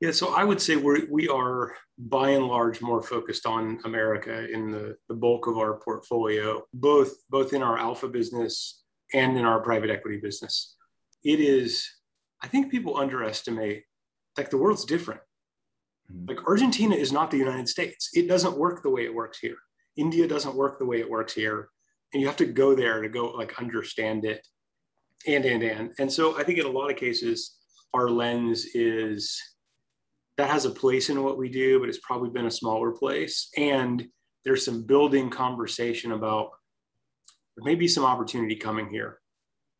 Yeah, 0.00 0.12
so 0.12 0.34
I 0.34 0.44
would 0.44 0.62
say 0.62 0.76
we're, 0.76 1.06
we 1.10 1.28
are 1.28 1.76
by 1.98 2.30
and 2.30 2.46
large 2.46 2.80
more 2.80 3.02
focused 3.02 3.44
on 3.44 3.78
America 3.84 4.50
in 4.50 4.70
the, 4.70 4.96
the 5.08 5.14
bulk 5.14 5.46
of 5.46 5.58
our 5.58 5.78
portfolio, 5.78 6.62
both, 6.72 7.12
both 7.28 7.52
in 7.52 7.62
our 7.62 7.76
alpha 7.76 8.08
business 8.08 8.82
and 9.12 9.36
in 9.36 9.44
our 9.44 9.60
private 9.60 9.90
equity 9.90 10.16
business. 10.16 10.76
It 11.22 11.38
is, 11.38 11.86
I 12.42 12.48
think 12.48 12.70
people 12.70 12.96
underestimate, 12.96 13.84
like 14.38 14.48
the 14.48 14.56
world's 14.56 14.86
different. 14.86 15.20
Mm-hmm. 16.10 16.28
Like 16.28 16.46
Argentina 16.46 16.94
is 16.94 17.12
not 17.12 17.30
the 17.30 17.36
United 17.36 17.68
States. 17.68 18.08
It 18.14 18.26
doesn't 18.26 18.56
work 18.56 18.82
the 18.82 18.90
way 18.90 19.04
it 19.04 19.14
works 19.14 19.38
here. 19.38 19.58
India 19.98 20.26
doesn't 20.26 20.54
work 20.54 20.78
the 20.78 20.86
way 20.86 21.00
it 21.00 21.10
works 21.10 21.34
here. 21.34 21.68
And 22.14 22.22
you 22.22 22.26
have 22.26 22.38
to 22.38 22.46
go 22.46 22.74
there 22.74 23.02
to 23.02 23.08
go 23.10 23.26
like 23.32 23.60
understand 23.60 24.24
it 24.24 24.46
and, 25.26 25.44
and, 25.44 25.62
and. 25.62 25.92
And 25.98 26.10
so 26.10 26.38
I 26.38 26.42
think 26.42 26.58
in 26.58 26.64
a 26.64 26.70
lot 26.70 26.90
of 26.90 26.96
cases, 26.96 27.58
our 27.92 28.08
lens 28.08 28.64
is 28.74 29.38
that 30.36 30.50
has 30.50 30.64
a 30.64 30.70
place 30.70 31.10
in 31.10 31.22
what 31.22 31.38
we 31.38 31.48
do, 31.48 31.80
but 31.80 31.88
it's 31.88 32.00
probably 32.02 32.30
been 32.30 32.46
a 32.46 32.50
smaller 32.50 32.92
place. 32.92 33.48
And 33.56 34.06
there's 34.44 34.64
some 34.64 34.82
building 34.82 35.30
conversation 35.30 36.12
about 36.12 36.50
there 37.56 37.64
may 37.64 37.74
be 37.74 37.88
some 37.88 38.04
opportunity 38.04 38.56
coming 38.56 38.88
here, 38.88 39.18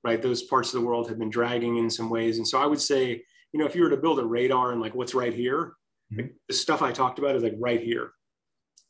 right? 0.04 0.20
Those 0.20 0.42
parts 0.42 0.74
of 0.74 0.80
the 0.80 0.86
world 0.86 1.08
have 1.08 1.18
been 1.18 1.30
dragging 1.30 1.78
in 1.78 1.88
some 1.88 2.10
ways. 2.10 2.38
And 2.38 2.46
so 2.46 2.60
I 2.60 2.66
would 2.66 2.80
say, 2.80 3.22
you 3.52 3.60
know, 3.60 3.66
if 3.66 3.74
you 3.74 3.82
were 3.82 3.90
to 3.90 3.96
build 3.96 4.18
a 4.18 4.24
radar 4.24 4.72
and 4.72 4.80
like 4.80 4.94
what's 4.94 5.14
right 5.14 5.32
here, 5.32 5.74
mm-hmm. 6.12 6.26
the 6.48 6.54
stuff 6.54 6.82
I 6.82 6.92
talked 6.92 7.18
about 7.18 7.36
is 7.36 7.42
like 7.42 7.54
right 7.58 7.80
here. 7.80 8.10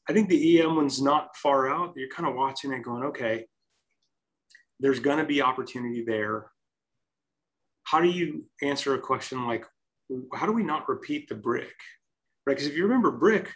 I 0.09 0.13
think 0.13 0.29
the 0.29 0.61
EM 0.61 0.75
one's 0.75 1.01
not 1.01 1.37
far 1.37 1.71
out. 1.71 1.93
You're 1.97 2.09
kind 2.09 2.29
of 2.29 2.35
watching 2.35 2.73
it 2.73 2.83
going, 2.83 3.05
okay, 3.05 3.47
there's 4.81 4.99
going 4.99 5.19
to 5.19 5.25
be 5.25 5.43
opportunity 5.43 6.05
there. 6.05 6.51
How 7.85 8.01
do 8.01 8.09
you 8.09 8.47
answer 8.63 8.95
a 8.95 8.99
question 8.99 9.47
like, 9.47 9.65
how 10.35 10.47
do 10.47 10.53
we 10.53 10.63
not 10.63 10.89
repeat 10.89 11.29
the 11.29 11.35
BRIC? 11.35 11.73
Right? 12.47 12.57
Because 12.57 12.67
if 12.67 12.77
you 12.77 12.85
remember 12.85 13.11
BRIC, 13.11 13.51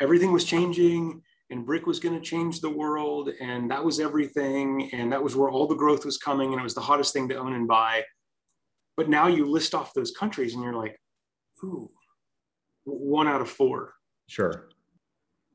everything 0.00 0.32
was 0.32 0.44
changing 0.44 1.22
and 1.50 1.66
BRIC 1.66 1.86
was 1.86 2.00
going 2.00 2.14
to 2.14 2.20
change 2.20 2.60
the 2.60 2.70
world 2.70 3.30
and 3.40 3.70
that 3.70 3.84
was 3.84 4.00
everything 4.00 4.90
and 4.92 5.12
that 5.12 5.22
was 5.22 5.34
where 5.34 5.50
all 5.50 5.66
the 5.66 5.74
growth 5.74 6.04
was 6.04 6.18
coming 6.18 6.52
and 6.52 6.60
it 6.60 6.64
was 6.64 6.74
the 6.74 6.80
hottest 6.80 7.12
thing 7.12 7.28
to 7.28 7.36
own 7.36 7.54
and 7.54 7.66
buy 7.66 8.02
but 8.96 9.08
now 9.08 9.28
you 9.28 9.46
list 9.46 9.74
off 9.74 9.94
those 9.94 10.10
countries 10.10 10.54
and 10.54 10.62
you're 10.62 10.74
like 10.74 10.98
ooh 11.64 11.90
one 12.84 13.28
out 13.28 13.40
of 13.40 13.48
four 13.48 13.94
sure 14.28 14.68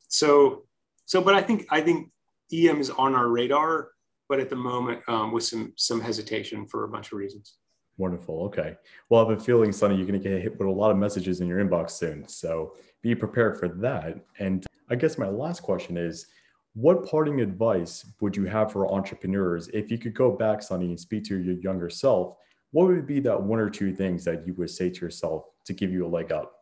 so 0.07 0.63
so 1.05 1.21
but 1.21 1.35
i 1.35 1.41
think 1.41 1.65
i 1.69 1.81
think 1.81 2.11
em 2.53 2.79
is 2.79 2.89
on 2.89 3.15
our 3.15 3.29
radar 3.29 3.89
but 4.29 4.39
at 4.39 4.49
the 4.49 4.55
moment 4.55 5.01
um, 5.07 5.31
with 5.31 5.43
some 5.43 5.73
some 5.77 6.01
hesitation 6.01 6.67
for 6.67 6.83
a 6.83 6.89
bunch 6.89 7.11
of 7.11 7.17
reasons 7.17 7.57
Wonderful. 7.97 8.43
Okay. 8.45 8.75
Well, 9.09 9.23
I 9.23 9.29
have 9.29 9.39
a 9.39 9.43
feeling, 9.43 9.71
Sonny, 9.71 9.95
you're 9.95 10.07
going 10.07 10.19
to 10.19 10.29
get 10.29 10.41
hit 10.41 10.57
with 10.57 10.67
a 10.67 10.71
lot 10.71 10.89
of 10.89 10.97
messages 10.97 11.41
in 11.41 11.47
your 11.47 11.63
inbox 11.63 11.91
soon. 11.91 12.27
So 12.27 12.75
be 13.01 13.13
prepared 13.13 13.59
for 13.59 13.67
that. 13.67 14.25
And 14.39 14.65
I 14.89 14.95
guess 14.95 15.17
my 15.17 15.27
last 15.27 15.61
question 15.61 15.97
is 15.97 16.27
what 16.73 17.05
parting 17.05 17.41
advice 17.41 18.05
would 18.19 18.35
you 18.35 18.45
have 18.45 18.71
for 18.71 18.91
entrepreneurs 18.91 19.67
if 19.69 19.91
you 19.91 19.99
could 19.99 20.15
go 20.15 20.31
back, 20.31 20.63
Sonny, 20.63 20.87
and 20.87 20.99
speak 20.99 21.23
to 21.25 21.37
your 21.37 21.55
younger 21.55 21.89
self? 21.89 22.35
What 22.71 22.87
would 22.87 23.05
be 23.05 23.19
that 23.19 23.39
one 23.39 23.59
or 23.59 23.69
two 23.69 23.93
things 23.93 24.25
that 24.25 24.47
you 24.47 24.55
would 24.55 24.71
say 24.71 24.89
to 24.89 25.01
yourself 25.01 25.45
to 25.65 25.73
give 25.73 25.91
you 25.91 26.07
a 26.07 26.09
leg 26.09 26.31
up? 26.31 26.55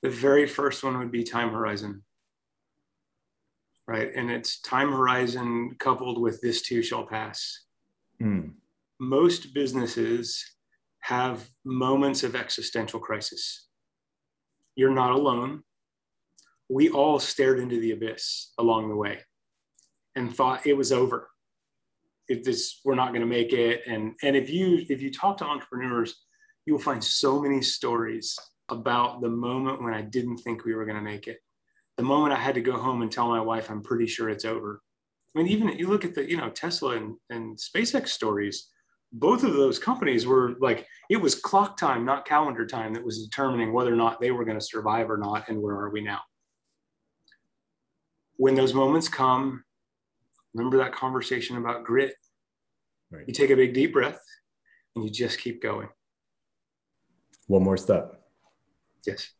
The 0.00 0.08
very 0.08 0.46
first 0.46 0.82
one 0.82 0.98
would 0.98 1.12
be 1.12 1.24
time 1.24 1.50
horizon 1.50 2.02
right? 3.88 4.10
And 4.14 4.30
it's 4.30 4.60
time 4.60 4.92
horizon 4.92 5.74
coupled 5.78 6.20
with 6.20 6.40
this 6.42 6.60
too 6.60 6.82
shall 6.82 7.06
pass. 7.06 7.64
Mm. 8.22 8.52
Most 9.00 9.54
businesses 9.54 10.44
have 11.00 11.48
moments 11.64 12.22
of 12.22 12.36
existential 12.36 13.00
crisis. 13.00 13.66
You're 14.76 14.94
not 14.94 15.12
alone. 15.12 15.62
We 16.68 16.90
all 16.90 17.18
stared 17.18 17.60
into 17.60 17.80
the 17.80 17.92
abyss 17.92 18.52
along 18.58 18.90
the 18.90 18.96
way 18.96 19.20
and 20.14 20.36
thought 20.36 20.66
it 20.66 20.76
was 20.76 20.92
over. 20.92 21.30
If 22.28 22.44
this, 22.44 22.80
we're 22.84 22.94
not 22.94 23.08
going 23.08 23.22
to 23.22 23.26
make 23.26 23.54
it. 23.54 23.84
And, 23.86 24.12
and 24.22 24.36
if 24.36 24.50
you 24.50 24.84
if 24.90 25.00
you 25.00 25.10
talk 25.10 25.38
to 25.38 25.46
entrepreneurs, 25.46 26.14
you'll 26.66 26.78
find 26.78 27.02
so 27.02 27.40
many 27.40 27.62
stories 27.62 28.38
about 28.68 29.22
the 29.22 29.30
moment 29.30 29.82
when 29.82 29.94
I 29.94 30.02
didn't 30.02 30.38
think 30.38 30.66
we 30.66 30.74
were 30.74 30.84
going 30.84 30.98
to 30.98 31.02
make 31.02 31.26
it 31.26 31.38
the 31.98 32.04
moment 32.04 32.32
I 32.32 32.38
had 32.38 32.54
to 32.54 32.60
go 32.60 32.78
home 32.78 33.02
and 33.02 33.10
tell 33.10 33.28
my 33.28 33.40
wife, 33.40 33.70
I'm 33.70 33.82
pretty 33.82 34.06
sure 34.06 34.30
it's 34.30 34.44
over. 34.44 34.80
I 35.34 35.38
mean, 35.38 35.48
even 35.48 35.76
you 35.76 35.88
look 35.88 36.04
at 36.04 36.14
the, 36.14 36.28
you 36.28 36.36
know, 36.36 36.48
Tesla 36.48 36.96
and, 36.96 37.16
and 37.28 37.58
SpaceX 37.58 38.08
stories, 38.08 38.68
both 39.12 39.42
of 39.42 39.54
those 39.54 39.80
companies 39.80 40.24
were 40.24 40.54
like, 40.60 40.86
it 41.10 41.16
was 41.16 41.34
clock 41.34 41.76
time, 41.76 42.04
not 42.04 42.24
calendar 42.24 42.64
time, 42.64 42.94
that 42.94 43.04
was 43.04 43.24
determining 43.24 43.72
whether 43.72 43.92
or 43.92 43.96
not 43.96 44.20
they 44.20 44.30
were 44.30 44.44
going 44.44 44.58
to 44.58 44.64
survive 44.64 45.10
or 45.10 45.18
not. 45.18 45.48
And 45.48 45.60
where 45.60 45.74
are 45.74 45.90
we 45.90 46.00
now? 46.00 46.20
When 48.36 48.54
those 48.54 48.74
moments 48.74 49.08
come, 49.08 49.64
remember 50.54 50.78
that 50.78 50.92
conversation 50.92 51.56
about 51.56 51.84
grit. 51.84 52.14
Right. 53.10 53.24
You 53.26 53.34
take 53.34 53.50
a 53.50 53.56
big 53.56 53.74
deep 53.74 53.92
breath 53.92 54.20
and 54.94 55.04
you 55.04 55.10
just 55.10 55.40
keep 55.40 55.60
going. 55.60 55.88
One 57.48 57.64
more 57.64 57.76
step. 57.76 58.22
Yes 59.04 59.30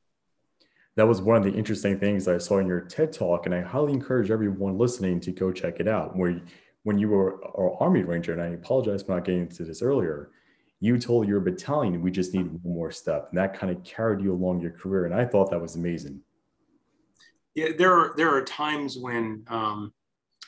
that 0.99 1.07
was 1.07 1.23
one 1.23 1.37
of 1.37 1.45
the 1.45 1.57
interesting 1.57 1.97
things 1.97 2.27
I 2.27 2.39
saw 2.39 2.59
in 2.59 2.67
your 2.67 2.81
TED 2.81 3.13
talk, 3.13 3.47
and 3.47 3.55
I 3.55 3.61
highly 3.61 3.93
encourage 3.93 4.33
everyone 4.33 4.77
listening 4.77 5.21
to 5.21 5.31
go 5.31 5.53
check 5.53 5.79
it 5.79 5.87
out. 5.87 6.17
Where 6.17 6.41
when 6.83 6.99
you 6.99 7.09
were 7.09 7.41
our 7.57 7.81
Army 7.81 8.03
Ranger, 8.03 8.33
and 8.33 8.43
I 8.43 8.47
apologize 8.47 9.05
for 9.05 9.15
not 9.15 9.25
getting 9.25 9.43
into 9.43 9.65
this 9.65 9.81
earlier, 9.81 10.33
you 10.81 10.99
told 10.99 11.29
your 11.29 11.39
battalion 11.39 12.03
we 12.03 12.11
just 12.11 12.35
need 12.35 12.47
one 12.65 12.75
more 12.75 12.91
step, 12.91 13.29
and 13.31 13.39
that 13.39 13.55
kind 13.55 13.71
of 13.71 13.85
carried 13.85 14.21
you 14.21 14.33
along 14.33 14.61
your 14.61 14.73
career, 14.73 15.05
and 15.05 15.15
I 15.15 15.25
thought 15.25 15.53
that 15.53 15.63
was 15.63 15.77
amazing. 15.77 16.21
Yeah, 17.55 17.69
there 17.79 17.93
are 17.93 18.15
there 18.17 18.35
are 18.35 18.43
times 18.43 18.99
when, 18.99 19.45
um, 19.47 19.93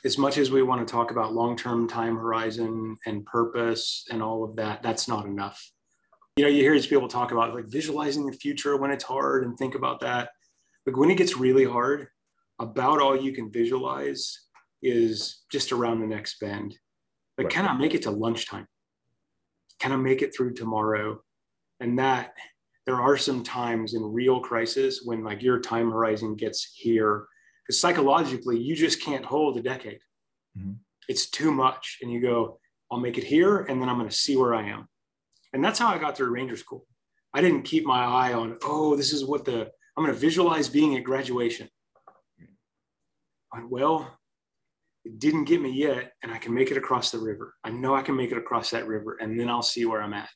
as 0.05 0.18
much 0.18 0.36
as 0.36 0.51
we 0.51 0.64
want 0.64 0.84
to 0.84 0.90
talk 0.90 1.12
about 1.12 1.32
long 1.32 1.57
term 1.57 1.86
time 1.86 2.16
horizon 2.16 2.96
and 3.07 3.24
purpose 3.24 4.05
and 4.11 4.20
all 4.20 4.42
of 4.42 4.57
that, 4.57 4.82
that's 4.82 5.07
not 5.07 5.26
enough. 5.26 5.64
You 6.34 6.42
know, 6.42 6.51
you 6.51 6.62
hear 6.62 6.72
these 6.72 6.88
people 6.88 7.07
talk 7.07 7.30
about 7.30 7.55
like 7.55 7.66
visualizing 7.68 8.26
the 8.26 8.32
future 8.32 8.76
when 8.76 8.90
it's 8.90 9.05
hard 9.05 9.44
and 9.44 9.57
think 9.57 9.76
about 9.76 10.01
that 10.01 10.30
like 10.87 10.97
when 10.97 11.11
it 11.11 11.18
gets 11.18 11.37
really 11.37 11.64
hard, 11.64 12.09
about 12.59 13.01
all 13.01 13.20
you 13.20 13.33
can 13.33 13.51
visualize 13.51 14.47
is 14.83 15.43
just 15.51 15.72
around 15.72 16.01
the 16.01 16.07
next 16.07 16.39
bend. 16.41 16.76
Like, 17.39 17.47
right. 17.47 17.55
can 17.55 17.66
I 17.66 17.72
make 17.74 17.95
it 17.95 18.03
to 18.03 18.11
lunchtime? 18.11 18.66
Can 19.78 19.93
I 19.93 19.97
make 19.97 20.22
it 20.22 20.35
through 20.35 20.55
tomorrow? 20.55 21.22
And 21.81 21.99
that 21.99 22.35
there 22.87 23.01
are 23.01 23.16
some 23.16 23.43
times 23.43 23.95
in 23.95 24.03
real 24.03 24.41
crisis 24.41 25.03
when 25.05 25.24
like 25.24 25.43
your 25.43 25.61
time 25.61 25.91
horizon 25.91 26.35
gets 26.35 26.72
here 26.74 27.26
because 27.62 27.81
psychologically 27.81 28.59
you 28.59 28.76
just 28.76 29.03
can't 29.03 29.24
hold 29.24 29.57
a 29.57 29.62
decade. 29.62 30.01
Mm-hmm. 30.59 30.72
It's 31.09 31.31
too 31.31 31.53
much. 31.53 31.99
And 32.03 32.11
you 32.12 32.20
go, 32.20 32.59
I'll 32.91 33.01
make 33.01 33.16
it 33.16 33.24
here 33.24 33.61
and 33.61 33.81
then 33.81 33.89
I'm 33.89 33.97
going 33.97 34.09
to 34.09 34.14
see 34.14 34.37
where 34.37 34.55
I 34.55 34.68
am. 34.68 34.89
And 35.53 35.64
that's 35.64 35.78
how 35.78 35.89
I 35.89 35.99
got 35.99 36.16
through 36.16 36.31
Ranger 36.31 36.57
School. 36.57 36.87
I 37.33 37.41
didn't 37.41 37.62
keep 37.62 37.87
my 37.87 38.05
eye 38.05 38.33
on, 38.33 38.59
oh, 38.64 38.97
this 38.97 39.12
is 39.12 39.24
what 39.24 39.45
the 39.45 39.70
I'm 40.01 40.07
going 40.07 40.14
to 40.14 40.20
visualize 40.22 40.66
being 40.70 40.96
at 40.96 41.05
graduation. 41.05 41.68
Well, 43.68 44.16
it 45.05 45.18
didn't 45.18 45.44
get 45.44 45.61
me 45.61 45.70
yet, 45.72 46.14
and 46.22 46.32
I 46.32 46.38
can 46.38 46.55
make 46.55 46.70
it 46.70 46.78
across 46.78 47.11
the 47.11 47.18
river. 47.18 47.55
I 47.64 47.70
know 47.70 47.94
I 47.94 48.01
can 48.01 48.16
make 48.16 48.32
it 48.32 48.38
across 48.38 48.70
that 48.70 48.86
river, 48.86 49.18
and 49.20 49.38
then 49.38 49.51
I'll 49.51 49.61
see 49.61 49.84
where 49.84 50.01
I'm 50.01 50.14
at. 50.14 50.30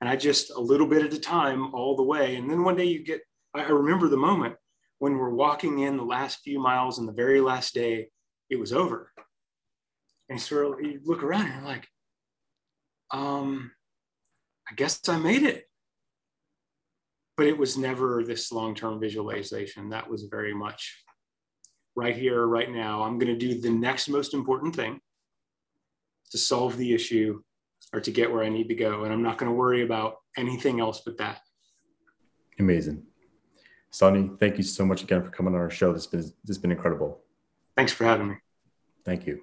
And 0.00 0.08
I 0.08 0.14
just 0.14 0.52
a 0.52 0.60
little 0.60 0.86
bit 0.86 1.04
at 1.04 1.12
a 1.12 1.18
time, 1.18 1.74
all 1.74 1.96
the 1.96 2.04
way. 2.04 2.36
And 2.36 2.48
then 2.48 2.62
one 2.62 2.76
day 2.76 2.84
you 2.84 3.04
get, 3.04 3.20
I 3.52 3.62
remember 3.62 4.06
the 4.08 4.16
moment 4.16 4.54
when 5.00 5.18
we're 5.18 5.34
walking 5.34 5.80
in 5.80 5.96
the 5.96 6.04
last 6.04 6.42
few 6.44 6.60
miles 6.60 7.00
and 7.00 7.08
the 7.08 7.12
very 7.14 7.40
last 7.40 7.74
day, 7.74 8.10
it 8.48 8.60
was 8.60 8.72
over. 8.72 9.10
And 10.28 10.38
of 10.38 10.80
you 10.80 11.00
look 11.02 11.24
around 11.24 11.46
and 11.46 11.54
you're 11.56 11.64
like, 11.64 11.88
um, 13.10 13.72
I 14.70 14.74
guess 14.76 15.00
I 15.08 15.18
made 15.18 15.42
it 15.42 15.64
but 17.36 17.46
it 17.46 17.56
was 17.56 17.76
never 17.76 18.22
this 18.22 18.52
long-term 18.52 19.00
visualization. 19.00 19.90
That 19.90 20.08
was 20.08 20.24
very 20.24 20.54
much 20.54 21.04
right 21.96 22.16
here, 22.16 22.46
right 22.46 22.70
now. 22.70 23.02
I'm 23.02 23.18
going 23.18 23.32
to 23.32 23.38
do 23.38 23.60
the 23.60 23.70
next 23.70 24.08
most 24.08 24.34
important 24.34 24.74
thing 24.74 25.00
to 26.30 26.38
solve 26.38 26.76
the 26.76 26.92
issue 26.92 27.42
or 27.92 28.00
to 28.00 28.10
get 28.10 28.32
where 28.32 28.42
I 28.42 28.48
need 28.48 28.68
to 28.68 28.74
go. 28.74 29.04
And 29.04 29.12
I'm 29.12 29.22
not 29.22 29.38
going 29.38 29.50
to 29.50 29.56
worry 29.56 29.82
about 29.82 30.16
anything 30.36 30.80
else 30.80 31.02
but 31.04 31.18
that. 31.18 31.40
Amazing. 32.58 33.02
Sonny, 33.90 34.30
thank 34.40 34.56
you 34.56 34.64
so 34.64 34.84
much 34.84 35.02
again 35.02 35.22
for 35.22 35.30
coming 35.30 35.54
on 35.54 35.60
our 35.60 35.70
show. 35.70 35.92
This 35.92 36.04
has 36.04 36.10
been, 36.10 36.20
this 36.20 36.56
has 36.56 36.58
been 36.58 36.72
incredible. 36.72 37.20
Thanks 37.76 37.92
for 37.92 38.04
having 38.04 38.28
me. 38.28 38.36
Thank 39.04 39.26
you. 39.26 39.42